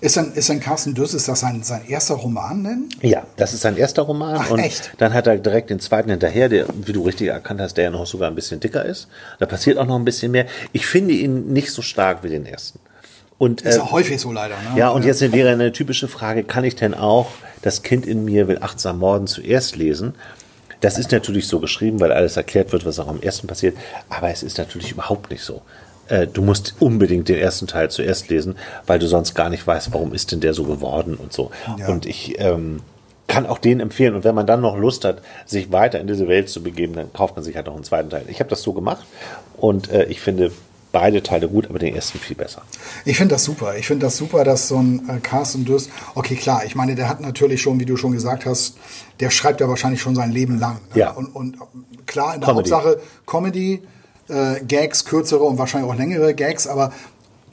Ist 0.00 0.16
dann, 0.16 0.32
ist 0.32 0.48
dann 0.48 0.60
Carsten 0.60 0.94
Düss, 0.94 1.14
ist 1.14 1.28
das 1.28 1.40
sein, 1.40 1.62
sein 1.62 1.86
erster 1.88 2.14
Roman 2.14 2.64
denn? 2.64 2.88
Ja, 3.02 3.24
das 3.36 3.54
ist 3.54 3.62
sein 3.62 3.76
erster 3.76 4.02
Roman. 4.02 4.36
Ach, 4.38 4.50
und 4.50 4.58
echt? 4.58 4.92
dann 4.98 5.14
hat 5.14 5.26
er 5.26 5.36
direkt 5.38 5.70
den 5.70 5.80
zweiten 5.80 6.10
hinterher, 6.10 6.48
der, 6.48 6.66
wie 6.74 6.92
du 6.92 7.02
richtig 7.02 7.28
erkannt 7.28 7.60
hast, 7.60 7.74
der 7.74 7.84
ja 7.84 7.90
noch 7.90 8.06
sogar 8.06 8.28
ein 8.28 8.34
bisschen 8.34 8.60
dicker 8.60 8.84
ist. 8.84 9.08
Da 9.38 9.46
passiert 9.46 9.78
auch 9.78 9.86
noch 9.86 9.96
ein 9.96 10.04
bisschen 10.04 10.32
mehr. 10.32 10.46
Ich 10.72 10.86
finde 10.86 11.14
ihn 11.14 11.52
nicht 11.52 11.70
so 11.70 11.82
stark 11.82 12.22
wie 12.22 12.28
den 12.28 12.46
ersten. 12.46 12.78
Und, 13.38 13.62
Ist 13.62 13.76
äh, 13.76 13.78
ja 13.78 13.90
häufig 13.90 14.20
so 14.20 14.32
leider. 14.32 14.54
Ne? 14.54 14.78
ja, 14.78 14.88
und 14.90 15.04
jetzt 15.04 15.20
wäre 15.32 15.50
eine 15.50 15.72
typische 15.72 16.08
Frage, 16.08 16.44
kann 16.44 16.64
ich 16.64 16.76
denn 16.76 16.94
auch 16.94 17.30
das 17.62 17.82
Kind 17.82 18.06
in 18.06 18.24
mir 18.24 18.48
will 18.48 18.58
achtsam 18.60 18.98
morden 18.98 19.26
zuerst 19.26 19.76
lesen? 19.76 20.14
Das 20.80 20.98
ist 20.98 21.10
natürlich 21.10 21.48
so 21.48 21.58
geschrieben, 21.58 22.00
weil 22.00 22.12
alles 22.12 22.36
erklärt 22.36 22.72
wird, 22.72 22.84
was 22.84 22.98
auch 22.98 23.08
am 23.08 23.20
ersten 23.20 23.46
passiert. 23.46 23.76
Aber 24.08 24.30
es 24.30 24.42
ist 24.42 24.58
natürlich 24.58 24.92
überhaupt 24.92 25.30
nicht 25.30 25.42
so. 25.42 25.62
Äh, 26.08 26.26
Du 26.26 26.42
musst 26.42 26.74
unbedingt 26.80 27.28
den 27.28 27.36
ersten 27.36 27.66
Teil 27.66 27.90
zuerst 27.90 28.28
lesen, 28.28 28.56
weil 28.86 28.98
du 28.98 29.06
sonst 29.06 29.34
gar 29.34 29.50
nicht 29.50 29.66
weißt, 29.66 29.92
warum 29.92 30.12
ist 30.14 30.32
denn 30.32 30.40
der 30.40 30.54
so 30.54 30.64
geworden 30.64 31.16
und 31.16 31.32
so. 31.32 31.50
Ja. 31.78 31.88
Und 31.88 32.06
ich 32.06 32.38
ähm, 32.38 32.80
kann 33.26 33.46
auch 33.46 33.58
den 33.58 33.80
empfehlen. 33.80 34.14
Und 34.14 34.24
wenn 34.24 34.34
man 34.34 34.46
dann 34.46 34.60
noch 34.60 34.76
Lust 34.76 35.04
hat, 35.04 35.22
sich 35.46 35.72
weiter 35.72 36.00
in 36.00 36.06
diese 36.06 36.28
Welt 36.28 36.48
zu 36.48 36.62
begeben, 36.62 36.94
dann 36.94 37.12
kauft 37.12 37.36
man 37.36 37.44
sich 37.44 37.56
halt 37.56 37.66
noch 37.66 37.74
einen 37.74 37.84
zweiten 37.84 38.10
Teil. 38.10 38.24
Ich 38.28 38.40
habe 38.40 38.50
das 38.50 38.62
so 38.62 38.72
gemacht 38.72 39.04
und 39.56 39.90
äh, 39.90 40.04
ich 40.04 40.20
finde 40.20 40.52
beide 40.92 41.22
Teile 41.22 41.48
gut, 41.48 41.68
aber 41.68 41.78
den 41.78 41.94
ersten 41.94 42.18
viel 42.18 42.36
besser. 42.36 42.62
Ich 43.04 43.18
finde 43.18 43.34
das 43.34 43.44
super. 43.44 43.76
Ich 43.76 43.86
finde 43.86 44.06
das 44.06 44.16
super, 44.16 44.44
dass 44.44 44.68
so 44.68 44.78
ein 44.78 45.06
äh, 45.08 45.20
Carsten 45.20 45.66
Düss, 45.66 45.90
okay, 46.14 46.36
klar, 46.36 46.64
ich 46.64 46.74
meine, 46.74 46.94
der 46.94 47.08
hat 47.08 47.20
natürlich 47.20 47.60
schon, 47.60 47.78
wie 47.80 47.84
du 47.84 47.96
schon 47.96 48.12
gesagt 48.12 48.46
hast, 48.46 48.78
der 49.20 49.30
schreibt 49.30 49.60
ja 49.60 49.68
wahrscheinlich 49.68 50.00
schon 50.00 50.14
sein 50.14 50.30
Leben 50.30 50.58
lang. 50.58 50.80
Ne? 50.94 51.00
Ja. 51.00 51.10
Und, 51.10 51.26
und 51.36 51.58
klar, 52.06 52.34
in 52.34 52.40
der 52.40 52.48
Comedy. 52.48 52.70
Hauptsache 52.70 53.00
Comedy, 53.26 53.82
äh, 54.28 54.60
Gags, 54.64 55.04
kürzere 55.04 55.42
und 55.44 55.58
wahrscheinlich 55.58 55.90
auch 55.90 55.96
längere 55.96 56.34
Gags, 56.34 56.66
aber 56.66 56.92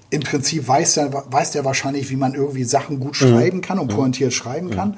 im 0.10 0.22
Prinzip 0.22 0.68
weiß 0.68 0.96
der, 0.96 1.12
weiß 1.32 1.52
der 1.52 1.66
wahrscheinlich, 1.66 2.10
wie 2.10 2.16
man 2.16 2.36
irgendwie 2.36 2.64
Sachen 2.64 3.00
gut 3.00 3.20
Mhm. 3.20 3.28
schreiben 3.28 3.62
kann 3.62 3.80
und 3.80 3.88
pointiert 3.88 4.34
schreiben 4.34 4.70
kann. 4.70 4.98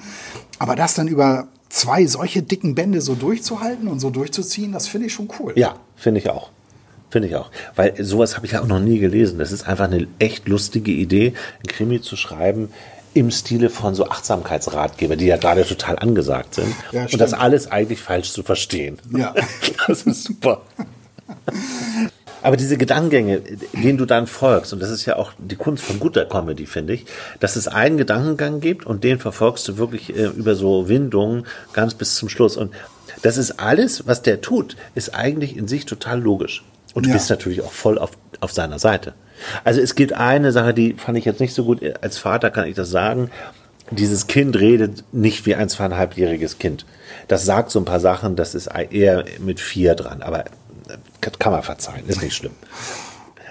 Aber 0.59 0.75
das 0.75 0.93
dann 0.93 1.07
über 1.07 1.47
zwei 1.69 2.05
solche 2.05 2.41
dicken 2.41 2.75
Bände 2.75 3.01
so 3.01 3.15
durchzuhalten 3.15 3.87
und 3.87 3.99
so 3.99 4.09
durchzuziehen, 4.09 4.71
das 4.73 4.87
finde 4.87 5.07
ich 5.07 5.13
schon 5.13 5.29
cool. 5.39 5.53
Ja, 5.55 5.75
finde 5.95 6.19
ich 6.19 6.29
auch. 6.29 6.49
Finde 7.09 7.29
ich 7.29 7.35
auch. 7.37 7.49
Weil 7.75 7.93
sowas 8.03 8.35
habe 8.35 8.45
ich 8.45 8.53
ja 8.53 8.61
auch 8.61 8.67
noch 8.67 8.79
nie 8.79 8.99
gelesen. 8.99 9.39
Das 9.39 9.53
ist 9.53 9.67
einfach 9.67 9.85
eine 9.85 10.05
echt 10.19 10.47
lustige 10.49 10.91
Idee, 10.91 11.33
ein 11.63 11.67
Krimi 11.67 12.01
zu 12.01 12.17
schreiben 12.17 12.69
im 13.13 13.31
Stile 13.31 13.69
von 13.69 13.95
so 13.95 14.09
Achtsamkeitsratgeber, 14.09 15.15
die 15.15 15.27
ja 15.27 15.37
gerade 15.37 15.65
total 15.65 15.97
angesagt 15.99 16.55
sind. 16.55 16.75
Ja, 16.91 17.03
und 17.03 17.21
das 17.21 17.31
alles 17.33 17.71
eigentlich 17.71 18.01
falsch 18.01 18.31
zu 18.33 18.43
verstehen. 18.43 18.97
Ja. 19.15 19.33
Das 19.87 20.01
ist 20.03 20.23
super. 20.25 20.61
Aber 22.41 22.57
diese 22.57 22.77
Gedankengänge, 22.77 23.41
denen 23.73 23.97
du 23.97 24.05
dann 24.05 24.27
folgst, 24.27 24.71
und 24.71 24.79
das 24.79 24.91
ist 24.91 25.05
ja 25.05 25.15
auch 25.15 25.31
die 25.39 25.55
Kunst 25.55 25.83
von 25.83 25.99
guter 25.99 26.25
Comedy, 26.25 26.67
finde 26.67 26.93
ich, 26.93 27.05
dass 27.39 27.55
es 27.55 27.67
einen 27.67 27.97
Gedankengang 27.97 28.59
gibt 28.59 28.85
und 28.85 29.03
den 29.03 29.17
verfolgst 29.19 29.67
du 29.67 29.77
wirklich 29.77 30.15
äh, 30.15 30.25
über 30.27 30.53
so 30.55 30.87
Windungen 30.87 31.47
ganz 31.73 31.95
bis 31.95 32.15
zum 32.15 32.29
Schluss. 32.29 32.55
Und 32.55 32.71
das 33.23 33.37
ist 33.37 33.59
alles, 33.59 34.05
was 34.05 34.21
der 34.21 34.41
tut, 34.41 34.75
ist 34.93 35.15
eigentlich 35.15 35.57
in 35.57 35.67
sich 35.67 35.85
total 35.85 36.21
logisch. 36.21 36.63
Und 36.93 37.05
du 37.05 37.09
Ja. 37.09 37.15
bist 37.15 37.29
natürlich 37.31 37.61
auch 37.63 37.71
voll 37.71 37.97
auf, 37.97 38.11
auf 38.41 38.51
seiner 38.51 38.77
Seite. 38.77 39.13
Also 39.63 39.81
es 39.81 39.95
gibt 39.95 40.13
eine 40.13 40.51
Sache, 40.51 40.73
die 40.73 40.93
fand 40.93 41.17
ich 41.17 41.25
jetzt 41.25 41.39
nicht 41.39 41.53
so 41.55 41.65
gut. 41.65 41.81
Als 42.01 42.19
Vater 42.19 42.51
kann 42.51 42.67
ich 42.67 42.75
das 42.75 42.89
sagen. 42.91 43.31
Dieses 43.91 44.27
Kind 44.27 44.55
redet 44.59 45.03
nicht 45.11 45.45
wie 45.45 45.55
ein 45.55 45.67
zweieinhalbjähriges 45.69 46.57
Kind. 46.59 46.85
Das 47.27 47.43
sagt 47.43 47.71
so 47.71 47.79
ein 47.79 47.85
paar 47.85 47.99
Sachen, 47.99 48.35
das 48.35 48.55
ist 48.55 48.67
eher 48.91 49.25
mit 49.39 49.59
vier 49.59 49.95
dran. 49.95 50.21
Aber 50.21 50.45
kann 51.39 51.53
man 51.53 51.63
verzeihen, 51.63 52.07
ist 52.07 52.21
nicht 52.21 52.35
schlimm. 52.35 52.53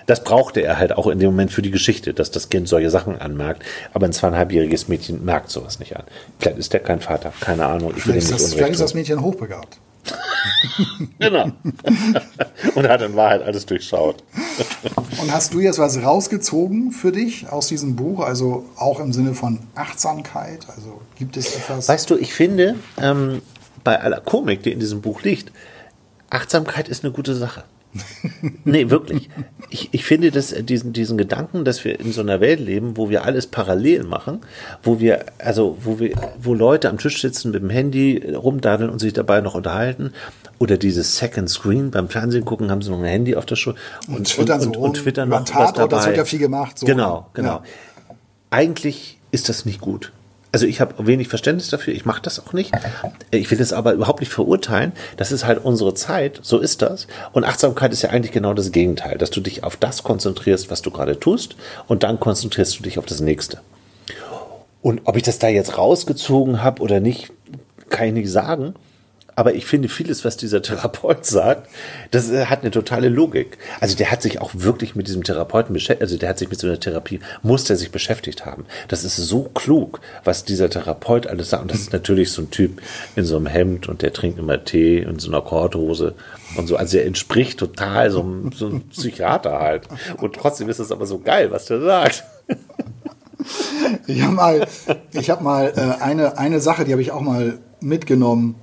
Das 0.06 0.22
brauchte 0.22 0.60
er 0.60 0.78
halt 0.78 0.92
auch 0.92 1.06
in 1.06 1.18
dem 1.18 1.30
Moment 1.30 1.50
für 1.50 1.62
die 1.62 1.70
Geschichte, 1.70 2.12
dass 2.12 2.30
das 2.30 2.50
Kind 2.50 2.68
solche 2.68 2.90
Sachen 2.90 3.18
anmerkt. 3.18 3.62
Aber 3.94 4.04
ein 4.04 4.12
zweieinhalbjähriges 4.12 4.88
Mädchen 4.88 5.24
merkt 5.24 5.50
sowas 5.50 5.78
nicht 5.78 5.96
an. 5.96 6.04
Vielleicht 6.38 6.58
ist 6.58 6.72
der 6.74 6.80
kein 6.80 7.00
Vater, 7.00 7.32
keine 7.40 7.64
Ahnung. 7.64 7.94
Ich 7.96 8.06
will 8.06 8.12
Vielleicht 8.12 8.26
ist, 8.26 8.32
nicht 8.32 8.44
das, 8.44 8.54
vielleicht 8.54 8.72
ist 8.72 8.82
das 8.82 8.94
Mädchen 8.94 9.22
hochbegabt. 9.22 9.78
Genau. 11.18 11.50
Und 12.74 12.88
hat 12.88 13.02
in 13.02 13.16
Wahrheit 13.16 13.42
alles 13.42 13.66
durchschaut. 13.66 14.22
Und 15.20 15.32
hast 15.32 15.54
du 15.54 15.60
jetzt 15.60 15.78
was 15.78 16.02
rausgezogen 16.02 16.92
für 16.92 17.12
dich 17.12 17.48
aus 17.48 17.68
diesem 17.68 17.96
Buch? 17.96 18.20
Also 18.20 18.64
auch 18.76 19.00
im 19.00 19.12
Sinne 19.12 19.34
von 19.34 19.60
Achtsamkeit? 19.74 20.66
Also 20.74 21.00
gibt 21.18 21.36
es 21.36 21.56
etwas? 21.56 21.88
Weißt 21.88 22.10
du, 22.10 22.16
ich 22.16 22.34
finde, 22.34 22.76
ähm, 23.00 23.42
bei 23.82 24.00
aller 24.00 24.20
Komik, 24.20 24.62
die 24.62 24.72
in 24.72 24.80
diesem 24.80 25.00
Buch 25.00 25.22
liegt, 25.22 25.52
Achtsamkeit 26.30 26.88
ist 26.88 27.04
eine 27.04 27.12
gute 27.12 27.34
Sache. 27.34 27.64
nee, 28.64 28.90
wirklich. 28.90 29.30
Ich, 29.70 29.90
ich 29.92 30.04
finde 30.04 30.30
dass 30.32 30.52
äh, 30.52 30.64
diesen, 30.64 30.92
diesen 30.92 31.16
Gedanken, 31.16 31.64
dass 31.64 31.84
wir 31.84 32.00
in 32.00 32.12
so 32.12 32.22
einer 32.22 32.40
Welt 32.40 32.58
leben, 32.58 32.96
wo 32.96 33.08
wir 33.08 33.24
alles 33.24 33.46
parallel 33.46 34.02
machen, 34.04 34.40
wo 34.82 34.98
wir, 34.98 35.26
also 35.38 35.78
wo 35.80 36.00
wir, 36.00 36.16
wo 36.40 36.54
Leute 36.54 36.90
am 36.90 36.98
Tisch 36.98 37.20
sitzen 37.20 37.52
mit 37.52 37.62
dem 37.62 37.70
Handy 37.70 38.34
rumdaddeln 38.34 38.90
und 38.90 38.98
sich 38.98 39.12
dabei 39.12 39.40
noch 39.40 39.54
unterhalten, 39.54 40.12
oder 40.58 40.76
dieses 40.76 41.18
Second 41.18 41.50
Screen 41.50 41.90
beim 41.90 42.08
Fernsehen 42.08 42.44
gucken, 42.44 42.70
haben 42.70 42.82
sie 42.82 42.90
noch 42.90 42.98
ein 42.98 43.04
Handy 43.04 43.36
auf 43.36 43.46
der 43.46 43.56
Schule 43.56 43.76
und, 44.08 44.26
twittern 44.26 44.60
so 44.60 44.70
und, 44.70 44.76
und 44.76 44.96
twittern 44.96 45.28
noch 45.28 45.40
was 45.40 45.50
Tatort, 45.50 45.92
das 45.92 46.00
dabei. 46.00 46.06
wird 46.06 46.16
ja 46.16 46.24
viel 46.24 46.38
gemacht, 46.38 46.78
so. 46.78 46.86
Genau, 46.86 47.28
genau 47.32 47.48
Ja. 47.48 47.62
eigentlich 48.50 49.18
ist 49.30 49.48
das 49.48 49.64
nicht 49.66 49.80
gut. 49.80 50.12
Also 50.54 50.66
ich 50.66 50.80
habe 50.80 51.04
wenig 51.04 51.26
Verständnis 51.26 51.68
dafür, 51.68 51.94
ich 51.94 52.04
mache 52.04 52.22
das 52.22 52.38
auch 52.38 52.52
nicht. 52.52 52.70
Ich 53.32 53.50
will 53.50 53.58
das 53.58 53.72
aber 53.72 53.92
überhaupt 53.92 54.20
nicht 54.20 54.30
verurteilen. 54.30 54.92
Das 55.16 55.32
ist 55.32 55.44
halt 55.44 55.64
unsere 55.64 55.94
Zeit, 55.94 56.38
so 56.42 56.60
ist 56.60 56.80
das. 56.80 57.08
Und 57.32 57.42
Achtsamkeit 57.42 57.92
ist 57.92 58.02
ja 58.02 58.10
eigentlich 58.10 58.30
genau 58.30 58.54
das 58.54 58.70
Gegenteil, 58.70 59.18
dass 59.18 59.30
du 59.30 59.40
dich 59.40 59.64
auf 59.64 59.76
das 59.76 60.04
konzentrierst, 60.04 60.70
was 60.70 60.80
du 60.80 60.92
gerade 60.92 61.18
tust, 61.18 61.56
und 61.88 62.04
dann 62.04 62.20
konzentrierst 62.20 62.78
du 62.78 62.84
dich 62.84 63.00
auf 63.00 63.06
das 63.06 63.20
Nächste. 63.20 63.62
Und 64.80 65.00
ob 65.06 65.16
ich 65.16 65.24
das 65.24 65.40
da 65.40 65.48
jetzt 65.48 65.76
rausgezogen 65.76 66.62
habe 66.62 66.82
oder 66.82 67.00
nicht, 67.00 67.32
kann 67.88 68.06
ich 68.06 68.14
nicht 68.14 68.30
sagen. 68.30 68.74
Aber 69.36 69.54
ich 69.54 69.66
finde 69.66 69.88
vieles, 69.88 70.24
was 70.24 70.36
dieser 70.36 70.62
Therapeut 70.62 71.24
sagt, 71.26 71.68
das 72.10 72.30
äh, 72.30 72.46
hat 72.46 72.62
eine 72.62 72.70
totale 72.70 73.08
Logik. 73.08 73.58
Also 73.80 73.96
der 73.96 74.10
hat 74.10 74.22
sich 74.22 74.40
auch 74.40 74.50
wirklich 74.54 74.94
mit 74.94 75.08
diesem 75.08 75.24
Therapeuten 75.24 75.72
beschäftigt, 75.72 76.02
also 76.02 76.16
der 76.16 76.28
hat 76.28 76.38
sich 76.38 76.48
mit 76.48 76.58
so 76.58 76.66
einer 76.66 76.80
Therapie, 76.80 77.20
muss 77.42 77.64
der 77.64 77.76
sich 77.76 77.90
beschäftigt 77.90 78.46
haben. 78.46 78.64
Das 78.88 79.04
ist 79.04 79.16
so 79.16 79.42
klug, 79.54 80.00
was 80.24 80.44
dieser 80.44 80.70
Therapeut 80.70 81.26
alles 81.26 81.50
sagt. 81.50 81.62
Und 81.62 81.70
das 81.72 81.80
ist 81.80 81.92
natürlich 81.92 82.32
so 82.32 82.42
ein 82.42 82.50
Typ 82.50 82.80
in 83.16 83.24
so 83.24 83.36
einem 83.36 83.46
Hemd 83.46 83.88
und 83.88 84.02
der 84.02 84.12
trinkt 84.12 84.38
immer 84.38 84.64
Tee 84.64 84.98
in 84.98 85.18
so 85.18 85.28
einer 85.30 85.42
Korthose 85.42 86.14
und 86.56 86.66
so. 86.66 86.76
Also 86.76 86.98
er 86.98 87.06
entspricht 87.06 87.58
total 87.58 88.10
so 88.10 88.20
einem, 88.20 88.52
so 88.52 88.66
einem 88.66 88.88
Psychiater 88.88 89.58
halt. 89.58 89.88
Und 90.18 90.34
trotzdem 90.34 90.68
ist 90.68 90.78
es 90.78 90.92
aber 90.92 91.06
so 91.06 91.18
geil, 91.18 91.50
was 91.50 91.66
der 91.66 91.80
sagt. 91.80 92.24
Ich 94.06 94.22
habe 94.22 94.34
mal, 94.34 94.66
ich 95.12 95.30
hab 95.30 95.42
mal 95.42 95.72
äh, 95.76 96.02
eine, 96.02 96.38
eine 96.38 96.60
Sache, 96.60 96.84
die 96.84 96.92
habe 96.92 97.02
ich 97.02 97.10
auch 97.10 97.20
mal 97.20 97.58
mitgenommen. 97.80 98.56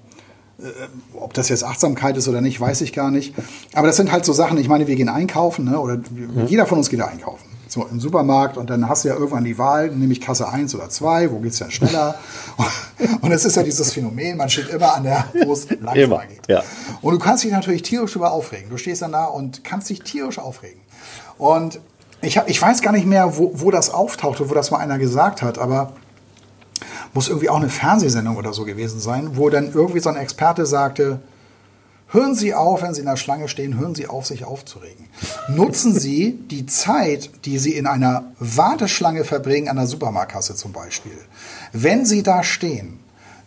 Äh, 0.61 1.17
ob 1.17 1.33
das 1.33 1.49
jetzt 1.49 1.63
Achtsamkeit 1.63 2.17
ist 2.17 2.27
oder 2.27 2.41
nicht, 2.41 2.59
weiß 2.59 2.81
ich 2.81 2.93
gar 2.93 3.11
nicht. 3.11 3.33
Aber 3.73 3.87
das 3.87 3.97
sind 3.97 4.11
halt 4.11 4.25
so 4.25 4.33
Sachen, 4.33 4.57
ich 4.57 4.67
meine, 4.67 4.87
wir 4.87 4.95
gehen 4.95 5.09
einkaufen, 5.09 5.65
ne? 5.65 5.79
oder 5.79 5.97
mhm. 5.97 6.45
jeder 6.47 6.65
von 6.65 6.77
uns 6.77 6.89
geht 6.89 7.01
einkaufen. 7.01 7.45
So 7.67 7.87
im 7.89 8.01
Supermarkt 8.01 8.57
und 8.57 8.69
dann 8.69 8.89
hast 8.89 9.05
du 9.05 9.07
ja 9.07 9.15
irgendwann 9.15 9.45
die 9.45 9.57
Wahl, 9.57 9.89
nehme 9.91 10.11
ich 10.11 10.19
Kasse 10.19 10.49
1 10.49 10.75
oder 10.75 10.89
2, 10.89 11.31
wo 11.31 11.39
geht 11.39 11.53
es 11.53 11.59
denn 11.59 11.71
schneller? 11.71 12.15
und 13.21 13.31
es 13.31 13.45
ist 13.45 13.55
ja 13.55 13.63
dieses 13.63 13.93
Phänomen, 13.93 14.35
man 14.35 14.49
steht 14.49 14.69
immer 14.69 14.93
an 14.93 15.03
der, 15.03 15.25
wo 15.45 15.53
es 15.53 15.69
langsamer 15.69 16.25
geht. 16.25 16.47
Ja. 16.49 16.63
Und 17.01 17.13
du 17.13 17.19
kannst 17.19 17.45
dich 17.45 17.51
natürlich 17.51 17.83
tierisch 17.83 18.15
über 18.17 18.33
aufregen. 18.33 18.69
Du 18.69 18.77
stehst 18.77 19.01
dann 19.01 19.13
da 19.13 19.23
und 19.25 19.63
kannst 19.63 19.89
dich 19.89 20.01
tierisch 20.01 20.37
aufregen. 20.37 20.81
Und 21.37 21.79
ich, 22.21 22.37
hab, 22.37 22.49
ich 22.49 22.61
weiß 22.61 22.81
gar 22.81 22.91
nicht 22.91 23.07
mehr, 23.07 23.37
wo, 23.37 23.51
wo 23.55 23.71
das 23.71 23.89
auftauchte, 23.89 24.49
wo 24.49 24.53
das 24.53 24.69
mal 24.69 24.79
einer 24.79 24.99
gesagt 24.99 25.41
hat, 25.41 25.57
aber 25.57 25.93
muss 27.13 27.27
irgendwie 27.27 27.49
auch 27.49 27.57
eine 27.57 27.69
Fernsehsendung 27.69 28.37
oder 28.37 28.53
so 28.53 28.65
gewesen 28.65 28.99
sein, 28.99 29.35
wo 29.35 29.49
dann 29.49 29.73
irgendwie 29.73 29.99
so 29.99 30.09
ein 30.09 30.15
Experte 30.15 30.65
sagte, 30.65 31.19
hören 32.07 32.35
Sie 32.35 32.53
auf, 32.53 32.81
wenn 32.81 32.93
Sie 32.93 33.01
in 33.01 33.07
der 33.07 33.17
Schlange 33.17 33.47
stehen, 33.47 33.77
hören 33.79 33.95
Sie 33.95 34.07
auf, 34.07 34.25
sich 34.25 34.45
aufzuregen. 34.45 35.07
Nutzen 35.49 35.97
Sie 35.97 36.39
die 36.49 36.65
Zeit, 36.65 37.29
die 37.45 37.57
Sie 37.57 37.75
in 37.75 37.87
einer 37.87 38.23
Warteschlange 38.39 39.23
verbringen, 39.23 39.67
an 39.67 39.77
der 39.77 39.87
Supermarktkasse 39.87 40.55
zum 40.55 40.71
Beispiel. 40.71 41.17
Wenn 41.73 42.05
Sie 42.05 42.23
da 42.23 42.43
stehen, 42.43 42.99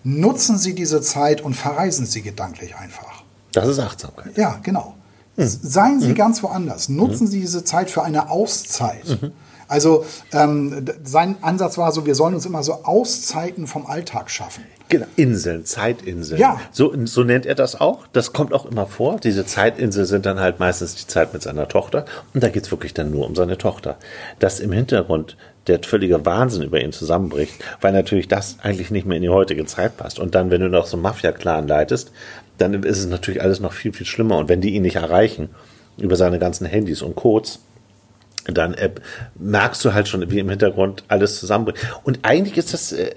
nutzen 0.02 0.58
Sie 0.58 0.74
diese 0.74 1.00
Zeit 1.00 1.40
und 1.40 1.54
verreisen 1.54 2.06
Sie 2.06 2.22
gedanklich 2.22 2.76
einfach. 2.76 3.22
Das 3.52 3.68
ist 3.68 3.78
Achtsamkeit. 3.78 4.36
Ja, 4.36 4.58
genau. 4.62 4.94
Hm. 5.36 5.48
Seien 5.48 6.00
Sie 6.00 6.08
hm. 6.08 6.14
ganz 6.14 6.42
woanders. 6.42 6.88
Nutzen 6.88 7.26
hm. 7.26 7.26
Sie 7.28 7.40
diese 7.40 7.64
Zeit 7.64 7.90
für 7.90 8.02
eine 8.02 8.30
Auszeit. 8.30 9.08
Mhm. 9.22 9.32
Also 9.68 10.04
ähm, 10.32 10.84
sein 11.02 11.36
Ansatz 11.40 11.78
war 11.78 11.92
so, 11.92 12.06
wir 12.06 12.14
sollen 12.14 12.34
uns 12.34 12.46
immer 12.46 12.62
so 12.62 12.84
Auszeiten 12.84 13.66
vom 13.66 13.86
Alltag 13.86 14.30
schaffen. 14.30 14.64
Genau, 14.88 15.06
Inseln, 15.16 15.64
Zeitinseln. 15.64 16.40
Ja. 16.40 16.60
So, 16.70 16.94
so 17.06 17.24
nennt 17.24 17.46
er 17.46 17.54
das 17.54 17.80
auch. 17.80 18.06
Das 18.12 18.32
kommt 18.32 18.52
auch 18.52 18.66
immer 18.66 18.86
vor. 18.86 19.18
Diese 19.18 19.46
Zeitinseln 19.46 20.06
sind 20.06 20.26
dann 20.26 20.40
halt 20.40 20.60
meistens 20.60 20.94
die 20.94 21.06
Zeit 21.06 21.32
mit 21.32 21.42
seiner 21.42 21.68
Tochter. 21.68 22.04
Und 22.34 22.42
da 22.42 22.48
geht 22.48 22.64
es 22.64 22.70
wirklich 22.70 22.94
dann 22.94 23.10
nur 23.10 23.26
um 23.26 23.34
seine 23.34 23.58
Tochter. 23.58 23.96
Dass 24.38 24.60
im 24.60 24.72
Hintergrund 24.72 25.36
der 25.66 25.82
völlige 25.82 26.26
Wahnsinn 26.26 26.62
über 26.62 26.80
ihn 26.80 26.92
zusammenbricht, 26.92 27.54
weil 27.80 27.92
natürlich 27.92 28.28
das 28.28 28.58
eigentlich 28.62 28.90
nicht 28.90 29.06
mehr 29.06 29.16
in 29.16 29.22
die 29.22 29.30
heutige 29.30 29.64
Zeit 29.64 29.96
passt. 29.96 30.18
Und 30.18 30.34
dann, 30.34 30.50
wenn 30.50 30.60
du 30.60 30.68
noch 30.68 30.86
so 30.86 30.96
einen 30.96 31.02
Mafia-Clan 31.02 31.66
leitest, 31.66 32.12
dann 32.58 32.82
ist 32.82 32.98
es 32.98 33.06
natürlich 33.06 33.40
alles 33.40 33.60
noch 33.60 33.72
viel, 33.72 33.92
viel 33.92 34.06
schlimmer. 34.06 34.36
Und 34.36 34.48
wenn 34.48 34.60
die 34.60 34.74
ihn 34.74 34.82
nicht 34.82 34.96
erreichen, 34.96 35.48
über 35.96 36.16
seine 36.16 36.38
ganzen 36.38 36.66
Handys 36.66 37.02
und 37.02 37.14
Codes, 37.14 37.60
dann 38.46 38.74
äh, 38.74 38.90
merkst 39.36 39.84
du 39.84 39.94
halt 39.94 40.08
schon, 40.08 40.30
wie 40.30 40.38
im 40.38 40.50
Hintergrund 40.50 41.04
alles 41.08 41.40
zusammenbricht. 41.40 41.86
Und 42.02 42.20
eigentlich 42.22 42.56
ist 42.58 42.74
das, 42.74 42.92
äh, 42.92 43.14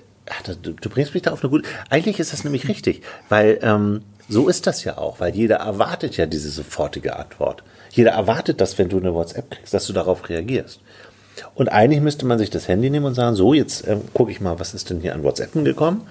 du, 0.62 0.72
du, 0.72 0.90
bringst 0.90 1.14
mich 1.14 1.24
da 1.24 1.32
auf 1.32 1.44
eine 1.44 1.50
gute, 1.50 1.68
eigentlich 1.90 2.20
ist 2.20 2.34
das 2.34 2.44
nämlich 2.44 2.68
richtig, 2.68 3.02
weil 3.30 3.60
ähm, 3.62 4.02
so 4.30 4.48
ist 4.48 4.68
das 4.68 4.84
ja 4.84 4.98
auch, 4.98 5.20
weil 5.20 5.36
jeder 5.36 5.58
erwartet 5.58 6.18
ja 6.18 6.26
diese 6.26 6.50
sofortige 6.50 7.18
Antwort. 7.18 7.64
Jeder 7.92 8.12
erwartet 8.12 8.62
das, 8.62 8.78
wenn 8.78 8.90
du 8.90 8.98
eine 8.98 9.14
WhatsApp 9.14 9.52
kriegst, 9.52 9.74
dass 9.74 9.88
du 9.88 9.94
darauf 9.94 10.30
reagierst. 10.30 10.82
Und 11.56 11.70
eigentlich 11.70 12.02
müsste 12.02 12.26
man 12.26 12.40
sich 12.40 12.50
das 12.50 12.68
Handy 12.68 12.90
nehmen 12.90 13.06
und 13.06 13.14
sagen, 13.14 13.36
so, 13.36 13.54
jetzt 13.54 13.88
äh, 13.88 13.98
gucke 14.14 14.32
ich 14.32 14.42
mal, 14.42 14.60
was 14.60 14.74
ist 14.74 14.90
denn 14.90 15.02
hier 15.02 15.14
an 15.14 15.24
WhatsApp 15.24 15.54
gekommen? 15.54 16.08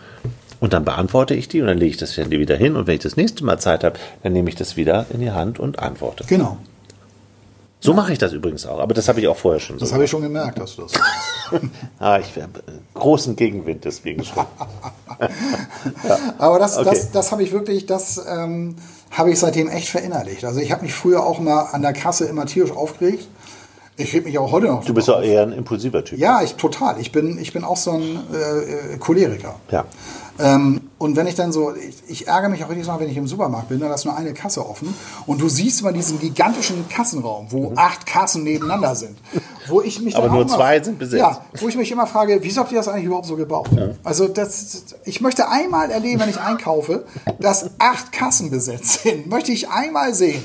Und 0.58 0.72
dann 0.72 0.84
beantworte 0.84 1.34
ich 1.34 1.48
die 1.48 1.60
und 1.60 1.66
dann 1.66 1.78
lege 1.78 1.90
ich 1.90 1.96
das 1.96 2.16
Handy 2.16 2.38
wieder 2.38 2.56
hin 2.56 2.76
und 2.76 2.86
wenn 2.86 2.94
ich 2.94 3.02
das 3.02 3.16
nächste 3.16 3.44
Mal 3.44 3.58
Zeit 3.58 3.84
habe, 3.84 3.98
dann 4.22 4.32
nehme 4.32 4.48
ich 4.48 4.54
das 4.54 4.76
wieder 4.76 5.06
in 5.12 5.20
die 5.20 5.30
Hand 5.30 5.58
und 5.58 5.78
antworte. 5.78 6.24
Genau. 6.26 6.58
So 7.86 7.94
mache 7.94 8.12
ich 8.12 8.18
das 8.18 8.32
übrigens 8.32 8.66
auch, 8.66 8.80
aber 8.80 8.94
das 8.94 9.06
habe 9.06 9.20
ich 9.20 9.28
auch 9.28 9.36
vorher 9.36 9.60
schon. 9.60 9.78
Das 9.78 9.90
so 9.90 9.94
habe 9.94 10.02
ich 10.02 10.10
schon 10.10 10.22
gemerkt, 10.22 10.58
dass 10.58 10.74
du 10.74 10.82
das 10.82 10.92
ah, 12.00 12.18
ich 12.18 12.34
habe 12.42 12.60
großen 12.94 13.36
Gegenwind 13.36 13.84
deswegen 13.84 14.24
schon. 14.24 14.44
ja. 15.20 16.18
Aber 16.38 16.58
das, 16.58 16.76
okay. 16.76 16.90
das, 16.90 17.12
das 17.12 17.30
habe 17.30 17.44
ich 17.44 17.52
wirklich, 17.52 17.86
das 17.86 18.20
ähm, 18.28 18.74
habe 19.12 19.30
ich 19.30 19.38
seitdem 19.38 19.68
echt 19.68 19.88
verinnerlicht. 19.88 20.44
Also 20.44 20.58
ich 20.58 20.72
habe 20.72 20.82
mich 20.82 20.94
früher 20.94 21.24
auch 21.24 21.38
mal 21.38 21.68
an 21.70 21.82
der 21.82 21.92
Kasse 21.92 22.24
immer 22.24 22.46
tierisch 22.46 22.72
aufgeregt. 22.72 23.28
Ich 23.96 24.12
rede 24.12 24.26
mich 24.26 24.36
auch 24.36 24.50
heute 24.50 24.66
noch. 24.66 24.84
Du 24.84 24.92
bist 24.92 25.06
ja 25.06 25.22
eher 25.22 25.42
ein 25.42 25.52
impulsiver 25.52 26.04
Typ. 26.04 26.18
Ja, 26.18 26.42
ich 26.42 26.56
total. 26.56 27.00
Ich 27.00 27.12
bin, 27.12 27.38
ich 27.38 27.52
bin 27.52 27.62
auch 27.62 27.76
so 27.76 27.92
ein 27.92 28.18
äh, 28.34 28.94
äh 28.94 28.98
Choleriker. 28.98 29.54
Ja. 29.70 29.84
Ähm, 30.38 30.90
und 30.98 31.16
wenn 31.16 31.26
ich 31.26 31.34
dann 31.34 31.52
so, 31.52 31.74
ich, 31.74 32.02
ich 32.08 32.28
ärgere 32.28 32.48
mich 32.48 32.64
auch 32.64 32.70
jedes 32.70 32.86
Mal, 32.86 33.00
wenn 33.00 33.08
ich 33.08 33.16
im 33.16 33.26
Supermarkt 33.26 33.68
bin, 33.68 33.80
da 33.80 33.92
ist 33.92 34.04
nur 34.04 34.16
eine 34.16 34.32
Kasse 34.32 34.66
offen 34.68 34.94
und 35.26 35.40
du 35.40 35.48
siehst 35.48 35.80
immer 35.80 35.92
diesen 35.92 36.18
gigantischen 36.18 36.88
Kassenraum, 36.88 37.46
wo 37.50 37.70
mhm. 37.70 37.78
acht 37.78 38.06
Kassen 38.06 38.42
nebeneinander 38.42 38.94
sind. 38.94 39.16
Wo 39.68 39.80
ich 39.82 40.00
mich 40.00 40.16
Aber 40.16 40.28
nur 40.28 40.46
zwei 40.46 40.82
sind 40.82 40.98
besetzt. 40.98 41.20
Ja, 41.20 41.44
wo 41.60 41.68
ich 41.68 41.76
mich 41.76 41.90
immer 41.90 42.06
frage, 42.06 42.38
wieso 42.42 42.60
habt 42.60 42.72
ihr 42.72 42.78
das 42.78 42.88
eigentlich 42.88 43.04
überhaupt 43.04 43.26
so 43.26 43.36
gebaut? 43.36 43.68
Ja. 43.76 43.90
Also 44.04 44.28
das, 44.28 44.84
ich 45.04 45.20
möchte 45.20 45.48
einmal 45.48 45.90
erleben, 45.90 46.20
wenn 46.20 46.30
ich 46.30 46.40
einkaufe, 46.40 47.04
dass 47.38 47.70
acht 47.78 48.12
Kassen 48.12 48.50
besetzt 48.50 49.02
sind. 49.02 49.26
Möchte 49.26 49.52
ich 49.52 49.68
einmal 49.68 50.14
sehen. 50.14 50.42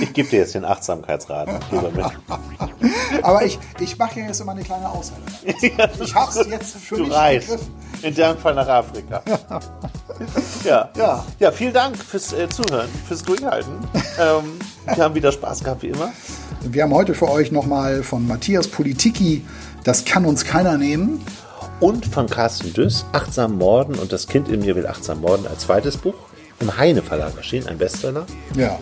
Ich 0.00 0.12
gebe 0.12 0.28
dir 0.28 0.40
jetzt 0.40 0.54
den 0.54 0.64
Achtsamkeitsrat. 0.64 1.48
Aber 3.22 3.44
ich, 3.44 3.58
ich 3.80 3.98
mache 3.98 4.20
jetzt 4.20 4.40
immer 4.40 4.52
eine 4.52 4.62
kleine 4.62 4.88
Aussage. 4.88 5.20
Ich 5.60 6.14
habe 6.14 6.40
es 6.40 6.46
jetzt 6.48 6.76
für 6.76 6.96
du 6.96 7.04
mich 7.04 7.12
reist. 7.12 7.48
begriffen. 7.48 7.83
In 8.04 8.14
dem 8.14 8.36
Fall 8.36 8.54
nach 8.54 8.68
Afrika. 8.68 9.22
ja. 10.64 10.90
ja. 10.94 11.24
Ja, 11.38 11.50
vielen 11.50 11.72
Dank 11.72 11.96
fürs 11.96 12.34
äh, 12.34 12.46
Zuhören, 12.50 12.88
fürs 13.08 13.22
Durchhalten. 13.22 13.72
Ähm, 14.20 14.58
wir 14.94 15.04
haben 15.04 15.14
wieder 15.14 15.32
Spaß 15.32 15.64
gehabt, 15.64 15.82
wie 15.82 15.88
immer. 15.88 16.12
Wir 16.60 16.82
haben 16.82 16.92
heute 16.92 17.14
für 17.14 17.30
euch 17.30 17.50
nochmal 17.50 18.02
von 18.02 18.26
Matthias 18.26 18.68
Politiki 18.68 19.42
Das 19.84 20.04
kann 20.04 20.26
uns 20.26 20.44
keiner 20.44 20.76
nehmen. 20.76 21.24
Und 21.80 22.04
von 22.06 22.26
Carsten 22.26 22.74
Düss, 22.74 23.06
Achtsam 23.12 23.56
Morden 23.56 23.98
und 23.98 24.12
das 24.12 24.28
Kind 24.28 24.48
in 24.48 24.60
mir 24.60 24.76
will 24.76 24.86
achtsam 24.86 25.22
morden 25.22 25.46
als 25.46 25.60
zweites 25.60 25.96
Buch. 25.96 26.14
Im 26.60 26.76
Heine 26.76 27.02
Verlag 27.02 27.36
erschienen, 27.36 27.68
ein 27.68 27.78
Bestseller. 27.78 28.26
Ja. 28.54 28.78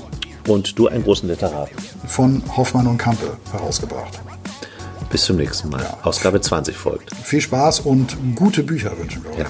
Und 0.49 0.79
du 0.79 0.89
einen 0.89 1.05
großen 1.05 1.29
Literaten. 1.29 1.77
Von 2.07 2.43
Hoffmann 2.57 2.89
und 2.89 2.99
Kampe 2.99 3.37
herausgebracht. 3.53 4.21
Bis 5.13 5.25
zum 5.25 5.37
nächsten 5.37 5.69
Mal. 5.69 5.83
Ja. 5.83 5.99
Ausgabe 6.05 6.41
20 6.41 6.75
folgt. 6.75 7.15
Viel 7.15 7.43
Spaß 7.43 7.81
und 7.81 8.17
gute 8.35 8.63
Bücher 8.63 8.97
wünschen 8.99 9.23
wir 9.25 9.33
euch. 9.33 9.39
Ja. 9.39 9.47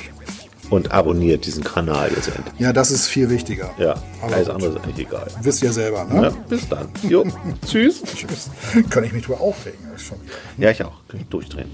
Und 0.71 0.91
abonniert 0.91 1.47
diesen 1.47 1.63
Kanal 1.63 2.11
jetzt 2.17 2.29
endlich. 2.29 2.55
Ja, 2.59 2.73
das 2.73 2.91
ist 2.91 3.07
viel 3.07 3.31
wichtiger. 3.31 3.71
Ja, 3.79 3.95
Aber 4.23 4.35
alles 4.35 4.49
andere 4.49 4.71
ist 4.71 4.77
eigentlich 4.85 5.07
egal. 5.07 5.29
Wisst 5.43 5.63
ihr 5.63 5.73
selber, 5.73 6.05
ne? 6.05 6.23
Ja, 6.23 6.31
bis 6.49 6.69
dann. 6.69 6.89
Jo, 7.09 7.25
tschüss. 7.67 8.03
Tschüss. 8.03 8.51
Kann 8.91 9.05
ich 9.05 9.13
mich 9.13 9.25
drüber 9.25 9.41
aufregen? 9.41 9.79
Ja, 10.59 10.71
ich 10.71 10.83
auch. 10.83 10.95
Kann 11.09 11.21
ich 11.21 11.27
durchdrehen. 11.27 11.71